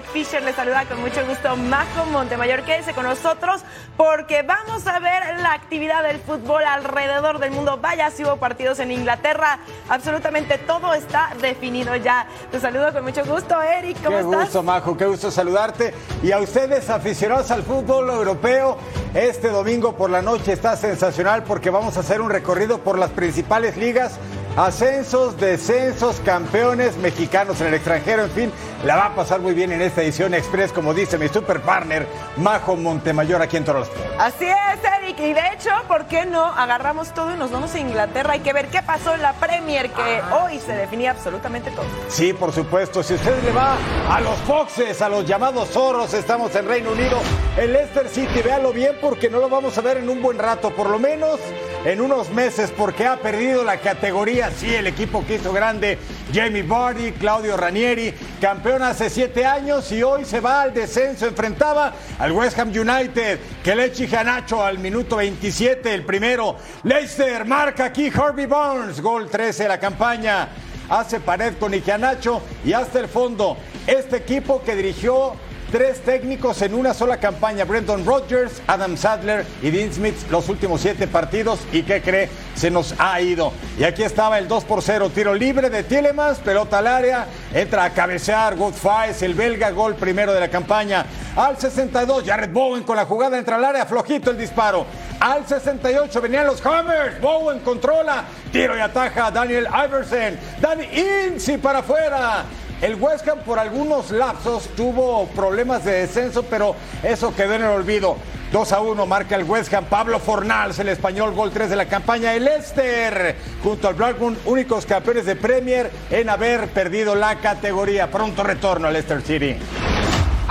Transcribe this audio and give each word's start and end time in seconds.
Eric 0.00 0.12
Fisher. 0.12 0.42
Les 0.42 0.56
saluda 0.56 0.86
con 0.86 1.00
mucho 1.00 1.26
gusto 1.26 1.56
Majo 1.56 2.06
Montemayor. 2.06 2.62
Quédese 2.62 2.94
con 2.94 3.04
nosotros 3.04 3.62
porque 3.98 4.42
vamos 4.42 4.86
a 4.86 4.98
ver 4.98 5.40
la 5.40 5.52
actividad 5.52 6.02
del 6.02 6.18
fútbol 6.18 6.64
alrededor 6.64 7.38
del 7.38 7.50
mundo. 7.50 7.78
Vaya, 7.80 8.10
si 8.10 8.24
hubo 8.24 8.36
partidos 8.36 8.78
en 8.78 8.92
Inglaterra. 8.92 9.58
Absolutamente 9.90 10.56
todo 10.58 10.94
está 10.94 11.32
definido 11.40 11.94
ya. 11.96 12.26
Te 12.50 12.60
saludo 12.60 12.92
con 12.92 13.04
mucho 13.04 13.24
gusto, 13.26 13.60
Eric. 13.60 13.98
¿Cómo 14.02 14.16
qué 14.16 14.22
estás? 14.22 14.38
Qué 14.38 14.44
gusto, 14.44 14.62
Majo. 14.62 14.96
Qué 14.96 15.06
gusto 15.06 15.30
saludarte. 15.30 15.92
Y 16.22 16.32
a 16.32 16.38
ustedes, 16.38 16.88
aficionados 16.88 17.50
al 17.50 17.62
fútbol 17.62 18.08
europeo, 18.08 18.78
este 19.12 19.48
domingo 19.48 19.96
por 19.96 20.08
la 20.08 20.22
noche 20.22 20.52
está 20.52 20.76
sensacional 20.76 21.42
porque 21.42 21.68
vamos 21.68 21.98
a 21.98 22.00
hacer 22.00 22.22
un 22.22 22.30
recorrido 22.30 22.78
por 22.78 22.98
las 22.98 23.10
principales 23.10 23.76
ligas 23.76 24.18
Ascensos, 24.56 25.38
descensos, 25.38 26.20
campeones 26.24 26.96
mexicanos 26.96 27.60
en 27.60 27.68
el 27.68 27.74
extranjero, 27.74 28.24
en 28.24 28.30
fin, 28.30 28.52
la 28.84 28.96
va 28.96 29.04
a 29.06 29.14
pasar 29.14 29.40
muy 29.40 29.54
bien 29.54 29.70
en 29.70 29.80
esta 29.80 30.02
edición 30.02 30.34
express, 30.34 30.72
como 30.72 30.92
dice 30.92 31.18
mi 31.18 31.28
super 31.28 31.60
partner, 31.62 32.06
Majo 32.36 32.76
Montemayor, 32.76 33.40
aquí 33.40 33.56
en 33.56 33.64
Toros. 33.64 33.88
Así 34.18 34.46
es, 34.46 34.80
Eric, 34.98 35.20
y 35.20 35.32
de 35.34 35.40
hecho, 35.54 35.70
¿por 35.86 36.06
qué 36.06 36.26
no 36.26 36.44
agarramos 36.44 37.14
todo 37.14 37.32
y 37.32 37.38
nos 37.38 37.52
vamos 37.52 37.74
a 37.74 37.78
Inglaterra? 37.78 38.32
Hay 38.32 38.40
que 38.40 38.52
ver 38.52 38.66
qué 38.68 38.82
pasó 38.82 39.14
en 39.14 39.22
la 39.22 39.34
Premier, 39.34 39.88
que 39.90 40.20
hoy 40.42 40.58
se 40.58 40.72
definía 40.72 41.12
absolutamente 41.12 41.70
todo. 41.70 41.86
Sí, 42.08 42.32
por 42.32 42.52
supuesto, 42.52 43.04
si 43.04 43.14
usted 43.14 43.42
le 43.44 43.52
va 43.52 43.76
a 44.10 44.20
los 44.20 44.36
Foxes, 44.40 45.00
a 45.00 45.08
los 45.08 45.24
llamados 45.24 45.68
zorros, 45.70 46.12
estamos 46.12 46.54
en 46.56 46.66
Reino 46.66 46.90
Unido, 46.90 47.18
el 47.56 47.72
Leicester 47.72 48.08
City, 48.08 48.42
véalo 48.42 48.72
bien 48.72 48.96
porque 49.00 49.30
no 49.30 49.38
lo 49.38 49.48
vamos 49.48 49.78
a 49.78 49.80
ver 49.80 49.98
en 49.98 50.08
un 50.10 50.20
buen 50.20 50.38
rato, 50.38 50.70
por 50.70 50.90
lo 50.90 50.98
menos 50.98 51.38
en 51.84 52.00
unos 52.00 52.30
meses, 52.30 52.70
porque 52.76 53.06
ha 53.06 53.16
perdido 53.16 53.64
la 53.64 53.78
categoría 53.78 54.50
sí, 54.50 54.74
el 54.74 54.86
equipo 54.86 55.24
que 55.26 55.36
hizo 55.36 55.52
grande, 55.52 55.98
Jamie 56.32 56.62
Vardy, 56.62 57.12
Claudio 57.12 57.56
Ranieri, 57.56 58.12
campeón 58.40 58.82
hace 58.82 59.08
siete 59.08 59.46
años 59.46 59.90
y 59.92 60.02
hoy 60.02 60.24
se 60.24 60.40
va 60.40 60.62
al 60.62 60.74
descenso, 60.74 61.26
enfrentaba 61.26 61.94
al 62.18 62.32
West 62.32 62.58
Ham 62.58 62.68
United, 62.68 63.38
que 63.64 63.74
le 63.74 63.86
echa 63.86 64.22
Nacho 64.22 64.62
al 64.62 64.78
minuto 64.78 65.16
27, 65.16 65.94
el 65.94 66.04
primero, 66.04 66.56
Leicester 66.82 67.46
marca 67.46 67.86
aquí 67.86 68.10
Harvey 68.14 68.46
Barnes, 68.46 69.00
gol 69.00 69.30
13 69.30 69.62
de 69.62 69.68
la 69.68 69.80
campaña, 69.80 70.48
hace 70.90 71.20
pared 71.20 71.54
con 71.58 71.72
Nacho 71.98 72.42
y 72.64 72.74
hasta 72.74 73.00
el 73.00 73.08
fondo, 73.08 73.56
este 73.86 74.16
equipo 74.16 74.62
que 74.62 74.76
dirigió 74.76 75.34
Tres 75.70 76.00
técnicos 76.00 76.62
en 76.62 76.74
una 76.74 76.92
sola 76.92 77.18
campaña. 77.18 77.64
Brendan 77.64 78.04
Rodgers, 78.04 78.60
Adam 78.66 78.96
Sadler 78.96 79.46
y 79.62 79.70
Dean 79.70 79.92
Smith 79.92 80.16
los 80.28 80.48
últimos 80.48 80.80
siete 80.80 81.06
partidos. 81.06 81.60
¿Y 81.70 81.84
qué 81.84 82.02
cree? 82.02 82.28
Se 82.56 82.72
nos 82.72 82.96
ha 82.98 83.20
ido. 83.20 83.52
Y 83.78 83.84
aquí 83.84 84.02
estaba 84.02 84.40
el 84.40 84.48
2 84.48 84.64
por 84.64 84.82
0. 84.82 85.12
Tiro 85.14 85.32
libre 85.32 85.70
de 85.70 85.84
Tielemans, 85.84 86.38
pelota 86.38 86.78
al 86.78 86.88
área. 86.88 87.26
Entra 87.54 87.84
a 87.84 87.90
cabecear 87.90 88.56
Good 88.56 88.74
el 89.20 89.34
belga, 89.34 89.70
gol 89.70 89.94
primero 89.94 90.34
de 90.34 90.40
la 90.40 90.48
campaña. 90.48 91.06
Al 91.36 91.56
62, 91.56 92.24
Jared 92.26 92.50
Bowen 92.50 92.82
con 92.82 92.96
la 92.96 93.04
jugada 93.04 93.38
entra 93.38 93.54
al 93.54 93.64
área, 93.64 93.86
flojito 93.86 94.32
el 94.32 94.38
disparo. 94.38 94.86
Al 95.20 95.46
68 95.46 96.20
venían 96.20 96.46
los 96.46 96.66
Hammers. 96.66 97.20
Bowen 97.20 97.60
controla. 97.60 98.24
Tiro 98.50 98.76
y 98.76 98.80
ataja 98.80 99.30
Daniel 99.30 99.68
Iverson. 99.68 100.36
Danny 100.60 100.86
Insi 101.28 101.58
para 101.58 101.78
afuera. 101.78 102.44
El 102.80 102.94
West 102.94 103.28
Ham 103.28 103.40
por 103.40 103.58
algunos 103.58 104.10
lapsos 104.10 104.68
tuvo 104.74 105.26
problemas 105.28 105.84
de 105.84 105.92
descenso, 105.92 106.42
pero 106.44 106.74
eso 107.02 107.34
quedó 107.34 107.54
en 107.54 107.62
el 107.62 107.68
olvido. 107.68 108.16
2 108.52 108.72
a 108.72 108.80
1 108.80 109.06
marca 109.06 109.36
el 109.36 109.44
West 109.44 109.72
Ham. 109.74 109.84
Pablo 109.84 110.18
Fornals, 110.18 110.78
el 110.78 110.88
español, 110.88 111.34
gol 111.34 111.50
3 111.50 111.68
de 111.68 111.76
la 111.76 111.86
campaña. 111.86 112.34
El 112.34 112.44
Leicester, 112.46 113.36
junto 113.62 113.86
al 113.86 113.94
Blackburn, 113.94 114.38
únicos 114.46 114.86
campeones 114.86 115.26
de 115.26 115.36
Premier 115.36 115.90
en 116.10 116.30
haber 116.30 116.68
perdido 116.68 117.14
la 117.14 117.36
categoría. 117.36 118.10
Pronto 118.10 118.42
retorno 118.42 118.86
al 118.86 118.94
Leicester 118.94 119.20
City. 119.20 119.56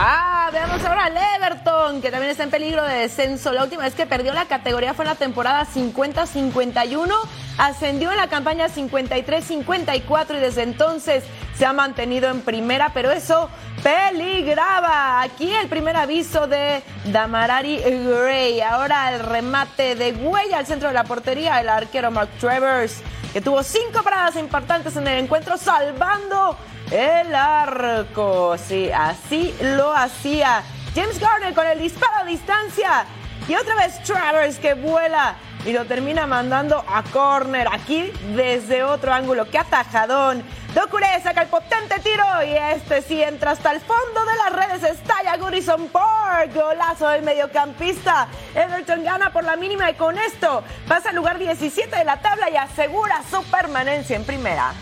Ah, 0.01 0.49
veamos 0.53 0.81
ahora 0.85 1.07
al 1.07 1.17
Everton, 1.17 2.01
que 2.01 2.09
también 2.09 2.31
está 2.31 2.43
en 2.43 2.49
peligro 2.49 2.85
de 2.85 2.99
descenso. 2.99 3.51
La 3.51 3.63
última 3.63 3.83
vez 3.83 3.95
que 3.95 4.05
perdió 4.05 4.31
la 4.31 4.45
categoría 4.45 4.93
fue 4.93 5.03
en 5.03 5.09
la 5.09 5.15
temporada 5.15 5.65
50-51. 5.65 7.13
Ascendió 7.57 8.09
en 8.09 8.15
la 8.15 8.29
campaña 8.29 8.69
53-54 8.69 10.37
y 10.37 10.39
desde 10.39 10.63
entonces 10.63 11.25
se 11.53 11.65
ha 11.65 11.73
mantenido 11.73 12.29
en 12.29 12.39
primera, 12.39 12.91
pero 12.93 13.11
eso 13.11 13.49
peligraba. 13.83 15.21
Aquí 15.21 15.51
el 15.51 15.67
primer 15.67 15.97
aviso 15.97 16.47
de 16.47 16.81
Damarari 17.11 17.79
Gray. 17.79 18.61
Ahora 18.61 19.13
el 19.13 19.19
remate 19.19 19.95
de 19.95 20.13
huella 20.13 20.59
al 20.59 20.65
centro 20.65 20.87
de 20.87 20.93
la 20.93 21.03
portería, 21.03 21.59
el 21.59 21.67
arquero 21.67 22.09
Mark 22.09 22.29
Travers, 22.39 23.01
que 23.33 23.41
tuvo 23.41 23.63
cinco 23.63 24.01
paradas 24.01 24.37
importantes 24.37 24.95
en 24.95 25.09
el 25.09 25.25
encuentro, 25.25 25.57
salvando 25.57 26.55
el 26.91 27.35
arco. 27.35 28.57
Sí, 28.57 28.91
así 28.91 29.55
lo 29.61 29.93
hacía. 29.93 30.63
James 30.95 31.19
Garner 31.19 31.53
con 31.53 31.67
el 31.67 31.79
disparo 31.79 32.17
a 32.21 32.25
distancia. 32.25 33.05
Y 33.47 33.55
otra 33.55 33.75
vez 33.75 34.01
Travers 34.03 34.59
que 34.59 34.73
vuela 34.73 35.35
y 35.65 35.73
lo 35.73 35.85
termina 35.85 36.27
mandando 36.27 36.83
a 36.87 37.03
corner. 37.03 37.67
Aquí 37.71 38.11
desde 38.35 38.83
otro 38.83 39.13
ángulo. 39.13 39.49
¡Qué 39.49 39.57
atajadón! 39.57 40.43
Docure 40.73 41.07
saca 41.23 41.41
el 41.41 41.47
potente 41.47 41.99
tiro 41.99 42.23
y 42.45 42.53
este 42.53 43.01
sí 43.01 43.21
entra 43.23 43.51
hasta 43.51 43.71
el 43.71 43.81
fondo 43.81 44.23
de 44.25 44.35
las 44.37 44.67
redes. 44.67 44.91
Estalla 44.91 45.35
Gurison 45.37 45.87
Park. 45.87 46.53
Golazo 46.53 47.07
del 47.09 47.23
mediocampista. 47.23 48.27
Everton 48.53 49.03
gana 49.03 49.33
por 49.33 49.43
la 49.43 49.55
mínima 49.55 49.89
y 49.89 49.95
con 49.95 50.17
esto 50.17 50.63
pasa 50.87 51.09
al 51.09 51.15
lugar 51.15 51.39
17 51.39 51.95
de 51.95 52.05
la 52.05 52.21
tabla 52.21 52.49
y 52.49 52.55
asegura 52.55 53.21
su 53.29 53.43
permanencia 53.49 54.15
en 54.15 54.25
primera. 54.25 54.73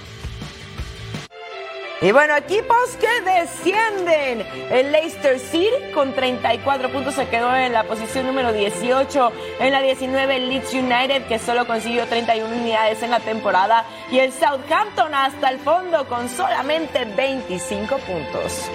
Y 1.99 2.11
bueno, 2.11 2.35
equipos 2.35 2.95
que 2.99 3.21
descienden. 3.21 4.45
El 4.69 4.91
Leicester 4.91 5.39
City 5.39 5.91
con 5.95 6.13
34 6.13 6.91
puntos 6.91 7.15
se 7.15 7.27
quedó 7.27 7.55
en 7.55 7.73
la 7.73 7.85
posición 7.85 8.27
número 8.27 8.53
18. 8.53 9.31
En 9.59 9.73
la 9.73 9.81
19 9.81 10.35
el 10.35 10.49
Leeds 10.49 10.73
United 10.73 11.25
que 11.25 11.39
solo 11.39 11.65
consiguió 11.65 12.05
31 12.05 12.55
unidades 12.55 13.01
en 13.01 13.09
la 13.09 13.19
temporada. 13.19 13.83
Y 14.11 14.19
el 14.19 14.31
Southampton 14.31 15.15
hasta 15.15 15.49
el 15.49 15.57
fondo 15.57 16.07
con 16.07 16.29
solamente 16.29 17.03
25 17.05 17.97
puntos. 17.97 18.69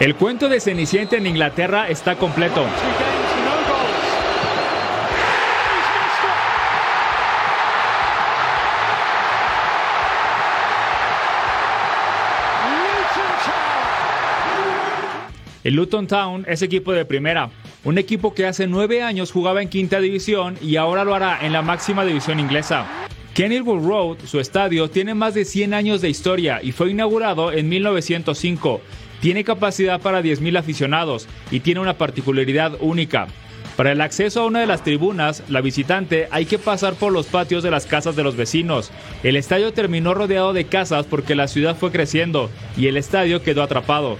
El 0.00 0.14
cuento 0.14 0.48
de 0.48 0.60
Cenicienta 0.60 1.16
en 1.16 1.26
Inglaterra 1.26 1.88
está 1.88 2.16
completo. 2.16 2.64
El 15.64 15.74
Luton 15.74 16.06
Town 16.06 16.44
es 16.48 16.62
equipo 16.62 16.92
de 16.92 17.04
primera, 17.04 17.50
un 17.84 17.98
equipo 17.98 18.32
que 18.32 18.46
hace 18.46 18.66
nueve 18.66 19.02
años 19.02 19.32
jugaba 19.32 19.60
en 19.60 19.68
quinta 19.68 20.00
división 20.00 20.56
y 20.62 20.76
ahora 20.76 21.04
lo 21.04 21.14
hará 21.14 21.44
en 21.44 21.52
la 21.52 21.62
máxima 21.62 22.04
división 22.04 22.38
inglesa. 22.38 22.86
Kenilworth 23.34 23.84
Road, 23.84 24.16
su 24.24 24.40
estadio, 24.40 24.88
tiene 24.88 25.14
más 25.14 25.34
de 25.34 25.44
100 25.44 25.74
años 25.74 26.00
de 26.00 26.10
historia 26.10 26.60
y 26.62 26.72
fue 26.72 26.90
inaugurado 26.90 27.52
en 27.52 27.68
1905. 27.68 28.80
Tiene 29.20 29.44
capacidad 29.44 30.00
para 30.00 30.22
10.000 30.22 30.58
aficionados 30.58 31.28
y 31.50 31.60
tiene 31.60 31.80
una 31.80 31.98
particularidad 31.98 32.76
única. 32.80 33.26
Para 33.76 33.92
el 33.92 34.00
acceso 34.00 34.42
a 34.42 34.46
una 34.46 34.58
de 34.58 34.66
las 34.66 34.82
tribunas, 34.82 35.44
la 35.48 35.60
visitante 35.60 36.26
hay 36.32 36.46
que 36.46 36.58
pasar 36.58 36.94
por 36.94 37.12
los 37.12 37.26
patios 37.26 37.62
de 37.62 37.70
las 37.70 37.86
casas 37.86 38.16
de 38.16 38.24
los 38.24 38.34
vecinos. 38.34 38.90
El 39.22 39.36
estadio 39.36 39.72
terminó 39.72 40.14
rodeado 40.14 40.52
de 40.52 40.64
casas 40.64 41.06
porque 41.06 41.36
la 41.36 41.46
ciudad 41.46 41.76
fue 41.76 41.92
creciendo 41.92 42.50
y 42.76 42.88
el 42.88 42.96
estadio 42.96 43.42
quedó 43.42 43.62
atrapado. 43.62 44.18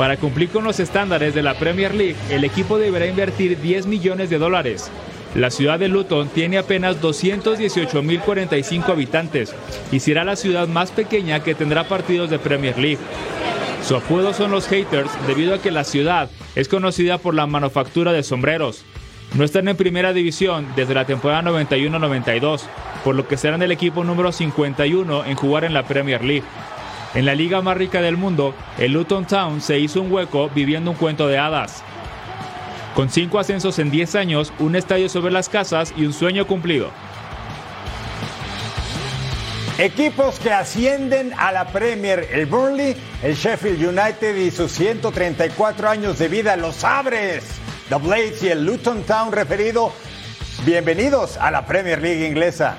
Para 0.00 0.16
cumplir 0.16 0.48
con 0.48 0.64
los 0.64 0.80
estándares 0.80 1.34
de 1.34 1.42
la 1.42 1.52
Premier 1.58 1.94
League, 1.94 2.16
el 2.30 2.42
equipo 2.44 2.78
deberá 2.78 3.06
invertir 3.06 3.60
10 3.60 3.84
millones 3.86 4.30
de 4.30 4.38
dólares. 4.38 4.90
La 5.34 5.50
ciudad 5.50 5.78
de 5.78 5.88
Luton 5.88 6.30
tiene 6.30 6.56
apenas 6.56 7.02
218.045 7.02 8.88
habitantes 8.88 9.54
y 9.92 10.00
será 10.00 10.24
la 10.24 10.36
ciudad 10.36 10.68
más 10.68 10.90
pequeña 10.90 11.40
que 11.40 11.54
tendrá 11.54 11.86
partidos 11.86 12.30
de 12.30 12.38
Premier 12.38 12.78
League. 12.78 12.96
Su 13.86 13.94
apodo 13.94 14.32
son 14.32 14.52
los 14.52 14.68
haters 14.68 15.10
debido 15.26 15.54
a 15.54 15.60
que 15.60 15.70
la 15.70 15.84
ciudad 15.84 16.30
es 16.54 16.66
conocida 16.66 17.18
por 17.18 17.34
la 17.34 17.46
manufactura 17.46 18.14
de 18.14 18.22
sombreros. 18.22 18.86
No 19.34 19.44
están 19.44 19.68
en 19.68 19.76
primera 19.76 20.14
división 20.14 20.66
desde 20.76 20.94
la 20.94 21.04
temporada 21.04 21.42
91-92, 21.42 22.62
por 23.04 23.16
lo 23.16 23.28
que 23.28 23.36
serán 23.36 23.60
el 23.60 23.70
equipo 23.70 24.02
número 24.02 24.32
51 24.32 25.26
en 25.26 25.36
jugar 25.36 25.64
en 25.64 25.74
la 25.74 25.82
Premier 25.82 26.24
League. 26.24 26.46
En 27.12 27.26
la 27.26 27.34
liga 27.34 27.60
más 27.60 27.76
rica 27.76 28.00
del 28.00 28.16
mundo, 28.16 28.54
el 28.78 28.92
Luton 28.92 29.26
Town 29.26 29.60
se 29.60 29.80
hizo 29.80 30.00
un 30.00 30.12
hueco 30.12 30.48
viviendo 30.50 30.92
un 30.92 30.96
cuento 30.96 31.26
de 31.26 31.38
hadas. 31.38 31.82
Con 32.94 33.10
cinco 33.10 33.40
ascensos 33.40 33.80
en 33.80 33.90
10 33.90 34.14
años, 34.14 34.52
un 34.60 34.76
estadio 34.76 35.08
sobre 35.08 35.32
las 35.32 35.48
casas 35.48 35.92
y 35.96 36.04
un 36.06 36.12
sueño 36.12 36.46
cumplido. 36.46 36.90
Equipos 39.78 40.38
que 40.38 40.52
ascienden 40.52 41.32
a 41.36 41.50
la 41.50 41.66
Premier, 41.72 42.28
el 42.30 42.46
Burnley, 42.46 42.94
el 43.24 43.34
Sheffield 43.34 43.88
United 43.88 44.36
y 44.36 44.52
sus 44.52 44.70
134 44.70 45.88
años 45.88 46.18
de 46.18 46.28
vida, 46.28 46.56
los 46.56 46.76
Sabres, 46.76 47.44
The 47.88 47.96
Blades 47.96 48.42
y 48.44 48.48
el 48.48 48.64
Luton 48.64 49.02
Town 49.02 49.32
referido. 49.32 49.92
Bienvenidos 50.64 51.38
a 51.38 51.50
la 51.50 51.66
Premier 51.66 52.00
League 52.00 52.24
inglesa. 52.28 52.76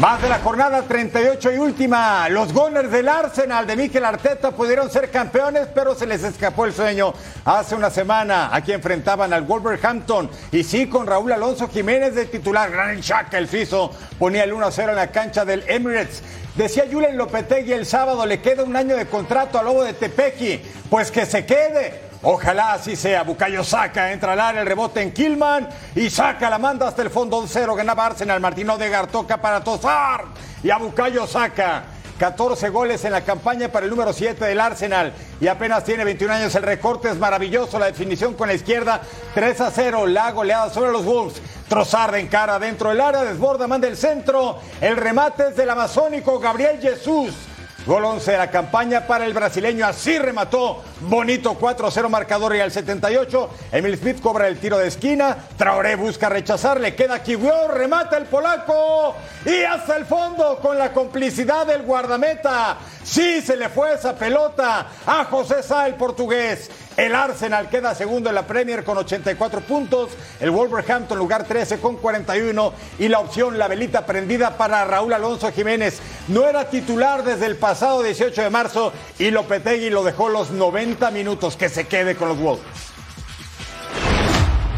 Más 0.00 0.22
de 0.22 0.30
la 0.30 0.38
jornada 0.38 0.80
38 0.80 1.52
y 1.52 1.58
última. 1.58 2.26
Los 2.30 2.54
Gunners 2.54 2.90
del 2.90 3.06
Arsenal 3.06 3.66
de 3.66 3.76
Mikel 3.76 4.06
Arteta 4.06 4.50
pudieron 4.50 4.90
ser 4.90 5.10
campeones, 5.10 5.68
pero 5.74 5.94
se 5.94 6.06
les 6.06 6.24
escapó 6.24 6.64
el 6.64 6.72
sueño 6.72 7.12
hace 7.44 7.74
una 7.74 7.90
semana. 7.90 8.48
Aquí 8.50 8.72
enfrentaban 8.72 9.34
al 9.34 9.42
Wolverhampton 9.42 10.30
y 10.52 10.64
sí 10.64 10.86
con 10.86 11.06
Raúl 11.06 11.32
Alonso 11.32 11.68
Jiménez 11.68 12.14
de 12.14 12.24
titular. 12.24 12.70
Gran 12.70 13.02
Chaka, 13.02 13.36
el 13.36 13.46
suizo, 13.46 13.90
ponía 14.18 14.44
el 14.44 14.54
1-0 14.54 14.88
en 14.88 14.96
la 14.96 15.10
cancha 15.12 15.44
del 15.44 15.64
Emirates. 15.68 16.22
Decía 16.56 16.84
Julen 16.90 17.18
Lopetegui 17.18 17.74
el 17.74 17.84
sábado, 17.84 18.24
le 18.24 18.40
queda 18.40 18.64
un 18.64 18.76
año 18.76 18.96
de 18.96 19.04
contrato 19.04 19.58
al 19.58 19.66
Lobo 19.66 19.84
de 19.84 19.92
Tepequi. 19.92 20.62
Pues 20.88 21.10
que 21.10 21.26
se 21.26 21.44
quede. 21.44 22.09
Ojalá 22.22 22.74
así 22.74 22.96
sea. 22.96 23.22
Bucayo 23.22 23.64
saca, 23.64 24.12
entra 24.12 24.32
al 24.32 24.40
área, 24.40 24.60
el 24.60 24.66
rebote 24.66 25.00
en 25.00 25.12
Killman 25.12 25.68
y 25.94 26.10
saca, 26.10 26.50
la 26.50 26.58
manda 26.58 26.88
hasta 26.88 27.02
el 27.02 27.10
fondo 27.10 27.42
1-0. 27.42 27.76
Ganaba 27.76 28.06
Arsenal. 28.06 28.40
Martino 28.40 28.76
de 28.76 28.90
toca 29.10 29.38
para 29.38 29.62
Tosar 29.64 30.26
y 30.62 30.70
a 30.70 30.76
Bucayo 30.76 31.26
saca. 31.26 31.84
14 32.20 32.68
goles 32.68 33.02
en 33.06 33.12
la 33.12 33.22
campaña 33.22 33.68
para 33.68 33.86
el 33.86 33.90
número 33.90 34.12
7 34.12 34.44
del 34.44 34.60
Arsenal 34.60 35.14
y 35.40 35.46
apenas 35.46 35.84
tiene 35.84 36.04
21 36.04 36.34
años. 36.34 36.54
El 36.54 36.64
recorte 36.64 37.08
es 37.08 37.16
maravilloso, 37.16 37.78
la 37.78 37.86
definición 37.86 38.34
con 38.34 38.48
la 38.48 38.52
izquierda 38.52 39.00
3 39.34 39.60
a 39.62 39.70
0, 39.70 40.06
la 40.06 40.30
goleada 40.32 40.68
sobre 40.68 40.92
los 40.92 41.06
Wolves. 41.06 41.40
Trozar 41.66 42.14
en 42.16 42.28
cara 42.28 42.58
dentro 42.58 42.90
del 42.90 43.00
área, 43.00 43.24
desborda, 43.24 43.66
manda 43.66 43.88
el 43.88 43.96
centro. 43.96 44.58
El 44.82 44.98
remate 44.98 45.48
es 45.48 45.56
del 45.56 45.70
amazónico 45.70 46.38
Gabriel 46.38 46.78
Jesús. 46.78 47.32
Gol 47.90 48.04
11 48.04 48.30
de 48.30 48.38
la 48.38 48.52
campaña 48.52 49.04
para 49.04 49.26
el 49.26 49.34
brasileño. 49.34 49.84
Así 49.84 50.16
remató. 50.16 50.80
Bonito 51.00 51.58
4-0 51.58 52.08
marcador 52.08 52.54
y 52.54 52.60
al 52.60 52.70
78. 52.70 53.50
Emil 53.72 53.98
Smith 53.98 54.20
cobra 54.20 54.46
el 54.46 54.60
tiro 54.60 54.78
de 54.78 54.86
esquina. 54.86 55.36
Traoré 55.56 55.96
busca 55.96 56.28
rechazar. 56.28 56.80
Le 56.80 56.94
queda 56.94 57.20
Kiwior. 57.20 57.76
Remata 57.76 58.16
el 58.16 58.26
polaco. 58.26 59.16
Y 59.44 59.64
hasta 59.64 59.96
el 59.96 60.06
fondo 60.06 60.60
con 60.62 60.78
la 60.78 60.92
complicidad 60.92 61.66
del 61.66 61.82
guardameta. 61.82 62.78
Sí 63.02 63.40
se 63.40 63.56
le 63.56 63.68
fue 63.68 63.94
esa 63.94 64.14
pelota 64.14 64.86
a 65.04 65.24
José 65.24 65.60
Sá, 65.60 65.88
el 65.88 65.96
portugués. 65.96 66.70
El 67.00 67.14
Arsenal 67.14 67.70
queda 67.70 67.94
segundo 67.94 68.28
en 68.28 68.34
la 68.34 68.46
Premier 68.46 68.84
con 68.84 68.98
84 68.98 69.62
puntos. 69.62 70.10
El 70.38 70.50
Wolverhampton 70.50 71.16
lugar 71.16 71.44
13 71.44 71.80
con 71.80 71.96
41. 71.96 72.74
Y 72.98 73.08
la 73.08 73.20
opción, 73.20 73.56
la 73.56 73.68
velita 73.68 74.04
prendida 74.04 74.58
para 74.58 74.84
Raúl 74.84 75.14
Alonso 75.14 75.50
Jiménez. 75.50 75.98
No 76.28 76.46
era 76.46 76.68
titular 76.68 77.24
desde 77.24 77.46
el 77.46 77.56
pasado 77.56 78.02
18 78.02 78.42
de 78.42 78.50
marzo 78.50 78.92
y 79.18 79.30
Lopetegui 79.30 79.88
lo 79.88 80.04
dejó 80.04 80.28
los 80.28 80.50
90 80.50 81.10
minutos. 81.10 81.56
Que 81.56 81.70
se 81.70 81.86
quede 81.86 82.16
con 82.16 82.28
los 82.28 82.38
Wolves. 82.38 82.89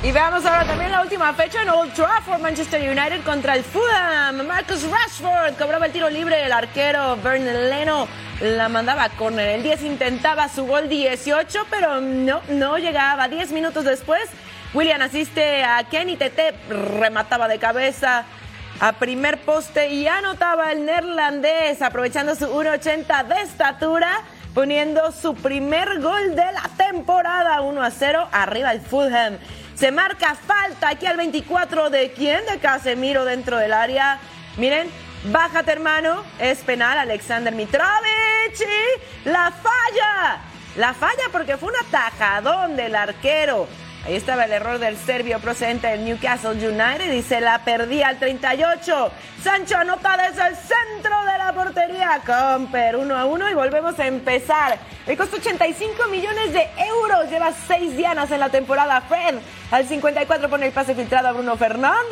Y 0.05 0.11
veamos 0.11 0.45
ahora 0.45 0.65
también 0.65 0.91
la 0.91 1.01
última 1.01 1.33
fecha 1.33 1.63
en 1.63 1.69
Old 1.69 1.95
Trafford, 1.95 2.41
Manchester 2.41 2.81
United 2.81 3.23
contra 3.23 3.55
el 3.55 3.63
Fulham. 3.63 4.45
Marcus 4.45 4.83
Rashford 4.91 5.57
cobraba 5.57 5.87
el 5.87 5.93
tiro 5.93 6.11
libre, 6.11 6.45
el 6.45 6.51
arquero 6.51 7.17
Bernard 7.23 7.71
Leno 7.71 8.09
la 8.41 8.69
mandaba 8.69 9.05
a 9.05 9.11
córner. 9.11 9.49
El 9.51 9.63
10 9.63 9.83
intentaba 9.83 10.49
su 10.49 10.67
gol 10.67 10.89
18, 10.89 11.67
pero 11.71 12.01
no, 12.01 12.41
no 12.49 12.79
llegaba. 12.79 13.29
10 13.29 13.53
minutos 13.53 13.85
después, 13.85 14.29
William 14.75 15.01
asiste 15.03 15.63
a 15.63 15.85
Kenny 15.85 16.17
Tete, 16.17 16.53
remataba 16.99 17.47
de 17.47 17.61
cabeza 17.61 18.25
a 18.81 18.95
primer 18.95 19.39
poste 19.43 19.91
y 19.91 20.09
anotaba 20.09 20.73
el 20.73 20.85
neerlandés, 20.85 21.81
aprovechando 21.81 22.35
su 22.35 22.47
1,80 22.47 23.25
de 23.29 23.41
estatura, 23.43 24.23
poniendo 24.53 25.13
su 25.13 25.37
primer 25.37 26.01
gol 26.01 26.35
de 26.35 26.51
la 26.53 26.69
temporada 26.77 27.61
1 27.61 27.81
a 27.81 27.91
0 27.93 28.29
arriba 28.33 28.73
el 28.73 28.81
Fulham. 28.81 29.39
Se 29.75 29.91
marca 29.91 30.35
falta 30.35 30.91
aquí 30.91 31.07
al 31.07 31.17
24 31.17 31.91
de 31.91 32.13
quién? 32.13 32.45
De 32.47 32.59
Casemiro 32.59 33.25
dentro 33.25 33.57
del 33.57 33.73
área. 33.73 34.19
Miren, 34.57 34.89
Bájate, 35.25 35.71
hermano. 35.71 36.25
Es 36.41 36.59
penal 36.61 36.99
Alexander 36.99 37.55
Mitrovic. 37.55 37.87
la 39.25 39.53
falla. 39.53 40.41
La 40.77 40.95
falla 40.95 41.25
porque 41.31 41.57
fue 41.57 41.69
un 41.69 41.77
atajadón 41.87 42.75
del 42.77 42.97
arquero. 42.97 43.69
Ahí 44.05 44.17
estaba 44.17 44.47
el 44.47 44.53
error 44.53 44.81
del 44.81 44.97
serbio 44.97 45.39
procedente 45.39 45.87
del 45.87 46.05
Newcastle 46.05 46.51
United 46.51 47.13
y 47.13 47.23
se 47.23 47.41
la 47.41 47.61
perdía 47.61 48.09
al 48.09 48.19
38. 48.19 49.13
Sancho 49.41 49.77
anota 49.77 50.17
desde 50.17 50.45
el 50.49 50.57
centro 50.57 51.25
de 51.25 51.39
la 51.39 51.53
portería. 51.53 52.21
Comper 52.27 52.97
1 52.97 53.17
a 53.17 53.25
1 53.27 53.51
y 53.51 53.55
volvemos 53.55 53.97
a 54.01 54.07
empezar. 54.09 54.77
Le 55.07 55.17
costó 55.17 55.37
85 55.37 56.09
millones 56.09 56.53
de 56.53 56.69
euros. 56.79 57.31
Lleva 57.31 57.53
6 57.69 57.97
dianas 57.97 58.29
en 58.33 58.41
la 58.41 58.49
temporada. 58.49 59.01
Fred 59.03 59.37
al 59.71 59.87
54 59.87 60.49
pone 60.49 60.67
el 60.67 60.73
pase 60.73 60.97
filtrado 60.97 61.29
a 61.29 61.33
Bruno 61.33 61.57
Fernández 61.57 62.03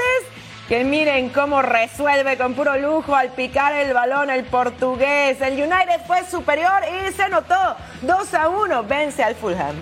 que 0.68 0.84
miren 0.84 1.30
cómo 1.30 1.60
resuelve 1.62 2.38
con 2.38 2.54
puro 2.54 2.76
lujo 2.76 3.16
al 3.16 3.30
picar 3.30 3.74
el 3.74 3.92
balón 3.92 4.30
el 4.30 4.44
portugués. 4.44 5.40
El 5.40 5.54
United 5.54 6.06
fue 6.06 6.24
superior 6.24 6.84
y 6.86 7.12
se 7.12 7.28
notó 7.28 7.76
2 8.02 8.34
a 8.34 8.48
1, 8.48 8.84
vence 8.84 9.24
al 9.24 9.34
Fulham. 9.34 9.74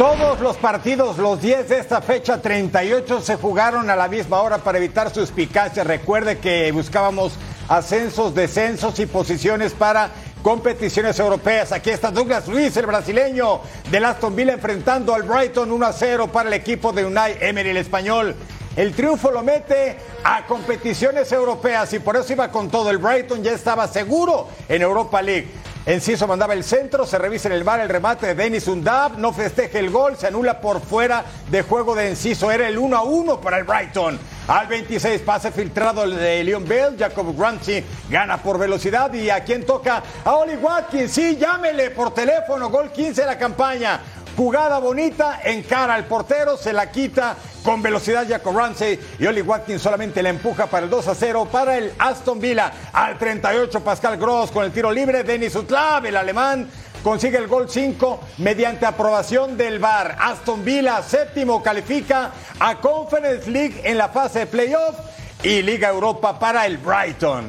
Todos 0.00 0.40
los 0.40 0.56
partidos, 0.56 1.18
los 1.18 1.42
10 1.42 1.68
de 1.68 1.78
esta 1.78 2.00
fecha 2.00 2.40
38, 2.40 3.20
se 3.20 3.36
jugaron 3.36 3.90
a 3.90 3.96
la 3.96 4.08
misma 4.08 4.40
hora 4.40 4.56
para 4.56 4.78
evitar 4.78 5.12
suspicacias. 5.12 5.86
Recuerde 5.86 6.38
que 6.38 6.72
buscábamos 6.72 7.34
ascensos, 7.68 8.34
descensos 8.34 8.98
y 8.98 9.04
posiciones 9.04 9.74
para 9.74 10.08
competiciones 10.42 11.18
europeas. 11.18 11.72
Aquí 11.72 11.90
está 11.90 12.10
Douglas 12.10 12.48
Luis, 12.48 12.74
el 12.78 12.86
brasileño 12.86 13.60
del 13.90 14.06
Aston 14.06 14.34
Villa, 14.34 14.54
enfrentando 14.54 15.14
al 15.14 15.24
Brighton 15.24 15.70
1 15.70 15.86
a 15.86 15.92
0 15.92 16.28
para 16.28 16.48
el 16.48 16.54
equipo 16.54 16.92
de 16.92 17.04
Unai 17.04 17.36
Emery, 17.38 17.68
el 17.68 17.76
español. 17.76 18.34
El 18.76 18.94
triunfo 18.94 19.30
lo 19.30 19.42
mete 19.42 19.98
a 20.24 20.46
competiciones 20.46 21.30
europeas 21.30 21.92
y 21.92 21.98
por 21.98 22.16
eso 22.16 22.32
iba 22.32 22.50
con 22.50 22.70
todo. 22.70 22.88
El 22.88 22.96
Brighton 22.96 23.42
ya 23.42 23.52
estaba 23.52 23.86
seguro 23.86 24.48
en 24.66 24.80
Europa 24.80 25.20
League. 25.20 25.48
Enciso 25.86 26.26
mandaba 26.26 26.52
el 26.52 26.62
centro, 26.62 27.06
se 27.06 27.16
revisa 27.16 27.48
en 27.48 27.54
el 27.54 27.64
bar 27.64 27.80
el 27.80 27.88
remate 27.88 28.26
de 28.26 28.34
Denis 28.34 28.68
Undab, 28.68 29.16
no 29.16 29.32
festeje 29.32 29.78
el 29.78 29.90
gol, 29.90 30.14
se 30.14 30.26
anula 30.26 30.60
por 30.60 30.82
fuera 30.82 31.24
de 31.50 31.62
juego 31.62 31.94
de 31.94 32.08
Enciso. 32.08 32.50
Era 32.50 32.68
el 32.68 32.76
1 32.76 32.96
a 32.96 33.02
1 33.02 33.40
para 33.40 33.56
el 33.56 33.64
Brighton. 33.64 34.18
Al 34.46 34.66
26, 34.66 35.22
pase 35.22 35.50
filtrado 35.52 36.06
de 36.06 36.44
Leon 36.44 36.66
Bell, 36.66 36.96
Jacob 36.98 37.34
Ramsey 37.38 37.82
gana 38.10 38.42
por 38.42 38.58
velocidad 38.58 39.12
y 39.14 39.30
a 39.30 39.42
quien 39.42 39.64
toca 39.64 40.02
a 40.22 40.34
Oli 40.34 40.56
Watkins. 40.56 41.12
Sí, 41.12 41.36
llámele 41.36 41.90
por 41.90 42.12
teléfono, 42.12 42.68
gol 42.68 42.90
15 42.90 43.22
de 43.22 43.26
la 43.26 43.38
campaña. 43.38 44.00
Jugada 44.40 44.78
bonita, 44.78 45.42
encara 45.44 45.92
al 45.92 46.06
portero, 46.06 46.56
se 46.56 46.72
la 46.72 46.90
quita 46.90 47.36
con 47.62 47.82
velocidad 47.82 48.26
Jacob 48.26 48.56
Ramsey 48.56 48.98
y 49.18 49.26
Oli 49.26 49.42
Watkins 49.42 49.82
solamente 49.82 50.22
la 50.22 50.30
empuja 50.30 50.66
para 50.66 50.84
el 50.84 50.90
2 50.90 51.08
a 51.08 51.14
0 51.14 51.48
para 51.52 51.76
el 51.76 51.92
Aston 51.98 52.40
Villa. 52.40 52.72
Al 52.90 53.18
38 53.18 53.84
Pascal 53.84 54.16
Gross 54.16 54.50
con 54.50 54.64
el 54.64 54.72
tiro 54.72 54.90
libre, 54.90 55.24
Denis 55.24 55.54
Utlav, 55.56 56.06
el 56.06 56.16
alemán, 56.16 56.70
consigue 57.04 57.36
el 57.36 57.48
gol 57.48 57.68
5 57.68 58.20
mediante 58.38 58.86
aprobación 58.86 59.58
del 59.58 59.78
VAR. 59.78 60.16
Aston 60.18 60.64
Villa, 60.64 61.02
séptimo, 61.02 61.62
califica 61.62 62.30
a 62.58 62.76
Conference 62.76 63.50
League 63.50 63.82
en 63.84 63.98
la 63.98 64.08
fase 64.08 64.38
de 64.38 64.46
playoff 64.46 64.96
y 65.42 65.60
Liga 65.60 65.90
Europa 65.90 66.38
para 66.38 66.64
el 66.64 66.78
Brighton. 66.78 67.44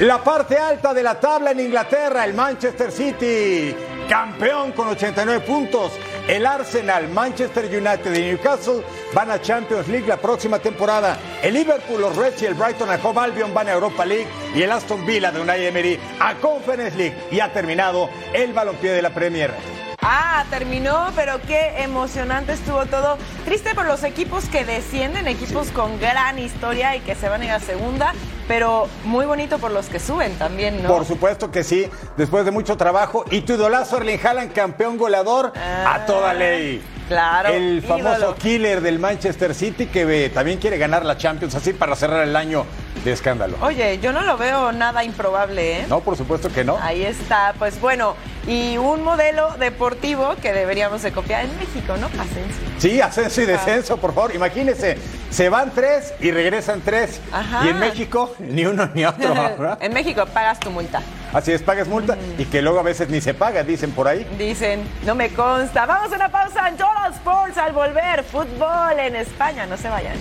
La 0.00 0.24
parte 0.24 0.58
alta 0.58 0.92
de 0.92 1.04
la 1.04 1.20
tabla 1.20 1.52
en 1.52 1.60
Inglaterra, 1.60 2.24
el 2.24 2.34
Manchester 2.34 2.90
City, 2.90 3.74
campeón 4.08 4.72
con 4.72 4.88
89 4.88 5.44
puntos. 5.46 5.92
El 6.28 6.46
Arsenal, 6.46 7.08
Manchester 7.08 7.66
United 7.66 8.14
y 8.14 8.32
Newcastle 8.32 8.82
van 9.14 9.30
a 9.30 9.40
Champions 9.40 9.88
League 9.88 10.06
la 10.06 10.16
próxima 10.16 10.58
temporada. 10.58 11.18
El 11.42 11.54
Liverpool, 11.54 12.00
los 12.00 12.16
Reds 12.16 12.42
y 12.42 12.46
el 12.46 12.54
Brighton 12.54 12.90
a 12.90 12.96
Home 13.02 13.20
Albion 13.20 13.54
van 13.54 13.68
a 13.68 13.72
Europa 13.72 14.04
League 14.04 14.26
y 14.54 14.62
el 14.62 14.72
Aston 14.72 15.06
Villa 15.06 15.30
de 15.30 15.40
Unai 15.40 15.66
Emery 15.66 15.98
a 16.20 16.34
Conference 16.34 16.96
League. 16.96 17.16
Y 17.30 17.40
ha 17.40 17.52
terminado 17.52 18.08
el 18.32 18.52
balompié 18.52 18.90
de 18.90 19.02
la 19.02 19.10
Premier. 19.10 19.54
Ah, 20.02 20.44
terminó, 20.50 21.10
pero 21.16 21.40
qué 21.42 21.82
emocionante 21.82 22.52
estuvo 22.52 22.86
todo. 22.86 23.18
Triste 23.44 23.74
por 23.74 23.86
los 23.86 24.04
equipos 24.04 24.44
que 24.44 24.64
descienden, 24.64 25.26
equipos 25.26 25.70
con 25.72 25.98
gran 25.98 26.38
historia 26.38 26.94
y 26.94 27.00
que 27.00 27.14
se 27.16 27.28
van 27.28 27.42
a 27.42 27.44
ir 27.44 27.50
a 27.50 27.58
segunda, 27.58 28.12
pero 28.48 28.88
muy 29.04 29.26
bonito 29.26 29.58
por 29.58 29.70
los 29.70 29.86
que 29.88 29.98
suben 29.98 30.34
también, 30.36 30.82
¿no? 30.82 30.88
Por 30.88 31.04
supuesto 31.04 31.50
que 31.50 31.64
sí, 31.64 31.86
después 32.16 32.44
de 32.44 32.50
mucho 32.50 32.76
trabajo. 32.76 33.24
Y 33.30 33.42
tu 33.42 33.54
idolazo 33.54 33.98
Erling 33.98 34.20
Haaland, 34.24 34.52
campeón 34.52 34.96
goleador, 34.96 35.52
a 35.56 35.94
ah, 35.94 36.06
toda 36.06 36.34
ley. 36.34 36.82
Claro. 37.08 37.50
El 37.50 37.82
famoso 37.82 38.34
killer 38.34 38.80
del 38.80 38.98
Manchester 38.98 39.54
City 39.54 39.86
que 39.86 40.24
eh, 40.26 40.30
también 40.30 40.58
quiere 40.58 40.76
ganar 40.76 41.04
la 41.04 41.16
Champions 41.16 41.54
así 41.54 41.72
para 41.72 41.94
cerrar 41.94 42.26
el 42.26 42.34
año 42.34 42.66
de 43.06 43.12
escándalo. 43.12 43.56
Oye, 43.60 43.98
yo 44.00 44.12
no 44.12 44.22
lo 44.22 44.36
veo 44.36 44.72
nada 44.72 45.04
improbable, 45.04 45.80
¿eh? 45.80 45.86
No, 45.88 46.00
por 46.00 46.16
supuesto 46.16 46.52
que 46.52 46.64
no. 46.64 46.76
Ahí 46.82 47.04
está, 47.04 47.54
pues 47.58 47.80
bueno, 47.80 48.16
y 48.46 48.76
un 48.78 49.02
modelo 49.02 49.52
deportivo 49.58 50.34
que 50.42 50.52
deberíamos 50.52 51.02
de 51.02 51.12
copiar 51.12 51.44
en 51.44 51.56
México, 51.56 51.96
¿no? 51.96 52.06
Ascenso. 52.06 52.60
Sí, 52.78 53.00
ascenso 53.00 53.42
y 53.42 53.46
descenso, 53.46 53.96
por 53.96 54.12
favor. 54.12 54.34
Imagínense, 54.34 54.98
se 55.30 55.48
van 55.48 55.70
tres 55.70 56.14
y 56.20 56.32
regresan 56.32 56.80
tres. 56.80 57.20
Ajá. 57.32 57.64
Y 57.64 57.68
en 57.68 57.78
México, 57.78 58.34
ni 58.40 58.66
uno 58.66 58.90
ni 58.92 59.04
otro. 59.04 59.32
¿verdad? 59.34 59.78
en 59.80 59.94
México 59.94 60.26
pagas 60.26 60.58
tu 60.58 60.70
multa. 60.70 61.00
Así 61.32 61.52
es, 61.52 61.62
pagas 61.62 61.86
multa 61.86 62.16
y 62.38 62.44
que 62.44 62.60
luego 62.60 62.80
a 62.80 62.82
veces 62.82 63.08
ni 63.08 63.20
se 63.20 63.34
paga, 63.34 63.62
dicen 63.62 63.92
por 63.92 64.08
ahí. 64.08 64.26
Dicen, 64.36 64.82
no 65.04 65.14
me 65.14 65.30
consta. 65.30 65.86
Vamos 65.86 66.12
a 66.12 66.16
una 66.16 66.28
pausa 66.28 66.68
en 66.68 66.76
Total 66.76 67.12
Sports 67.12 67.56
al 67.56 67.72
volver. 67.72 68.24
Fútbol 68.24 68.98
en 68.98 69.14
España, 69.14 69.64
no 69.66 69.76
se 69.76 69.88
vayan. 69.88 70.16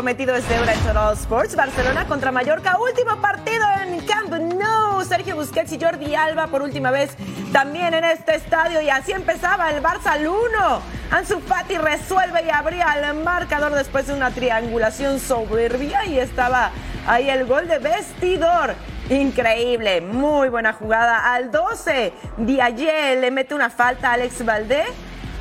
Prometido 0.00 0.34
es 0.34 0.48
deuda 0.48 0.72
en 0.72 0.80
Total 0.80 1.12
Sports. 1.12 1.54
Barcelona 1.54 2.06
contra 2.06 2.32
Mallorca, 2.32 2.78
último 2.78 3.20
partido 3.20 3.62
en 3.82 4.00
Camp 4.06 4.30
Nou. 4.30 5.04
Sergio 5.04 5.36
Busquets 5.36 5.72
y 5.72 5.78
Jordi 5.78 6.14
Alba 6.14 6.46
por 6.46 6.62
última 6.62 6.90
vez 6.90 7.10
también 7.52 7.92
en 7.92 8.04
este 8.04 8.36
estadio. 8.36 8.80
Y 8.80 8.88
así 8.88 9.12
empezaba 9.12 9.68
el 9.68 9.82
Barça 9.82 10.12
al 10.12 10.26
1. 10.26 10.36
Ansu 11.10 11.40
Fati 11.40 11.76
resuelve 11.76 12.46
y 12.46 12.48
abría 12.48 12.94
el 12.94 13.22
marcador 13.22 13.74
después 13.74 14.06
de 14.06 14.14
una 14.14 14.30
triangulación 14.30 15.20
soberbia. 15.20 16.06
Y 16.06 16.18
estaba 16.18 16.70
ahí 17.06 17.28
el 17.28 17.44
gol 17.44 17.68
de 17.68 17.78
vestidor. 17.78 18.76
Increíble, 19.10 20.00
muy 20.00 20.48
buena 20.48 20.72
jugada. 20.72 21.34
Al 21.34 21.50
12, 21.50 22.14
Diaye 22.38 23.16
le 23.16 23.30
mete 23.30 23.54
una 23.54 23.68
falta 23.68 24.08
a 24.08 24.12
Alex 24.14 24.46
Valdé. 24.46 24.84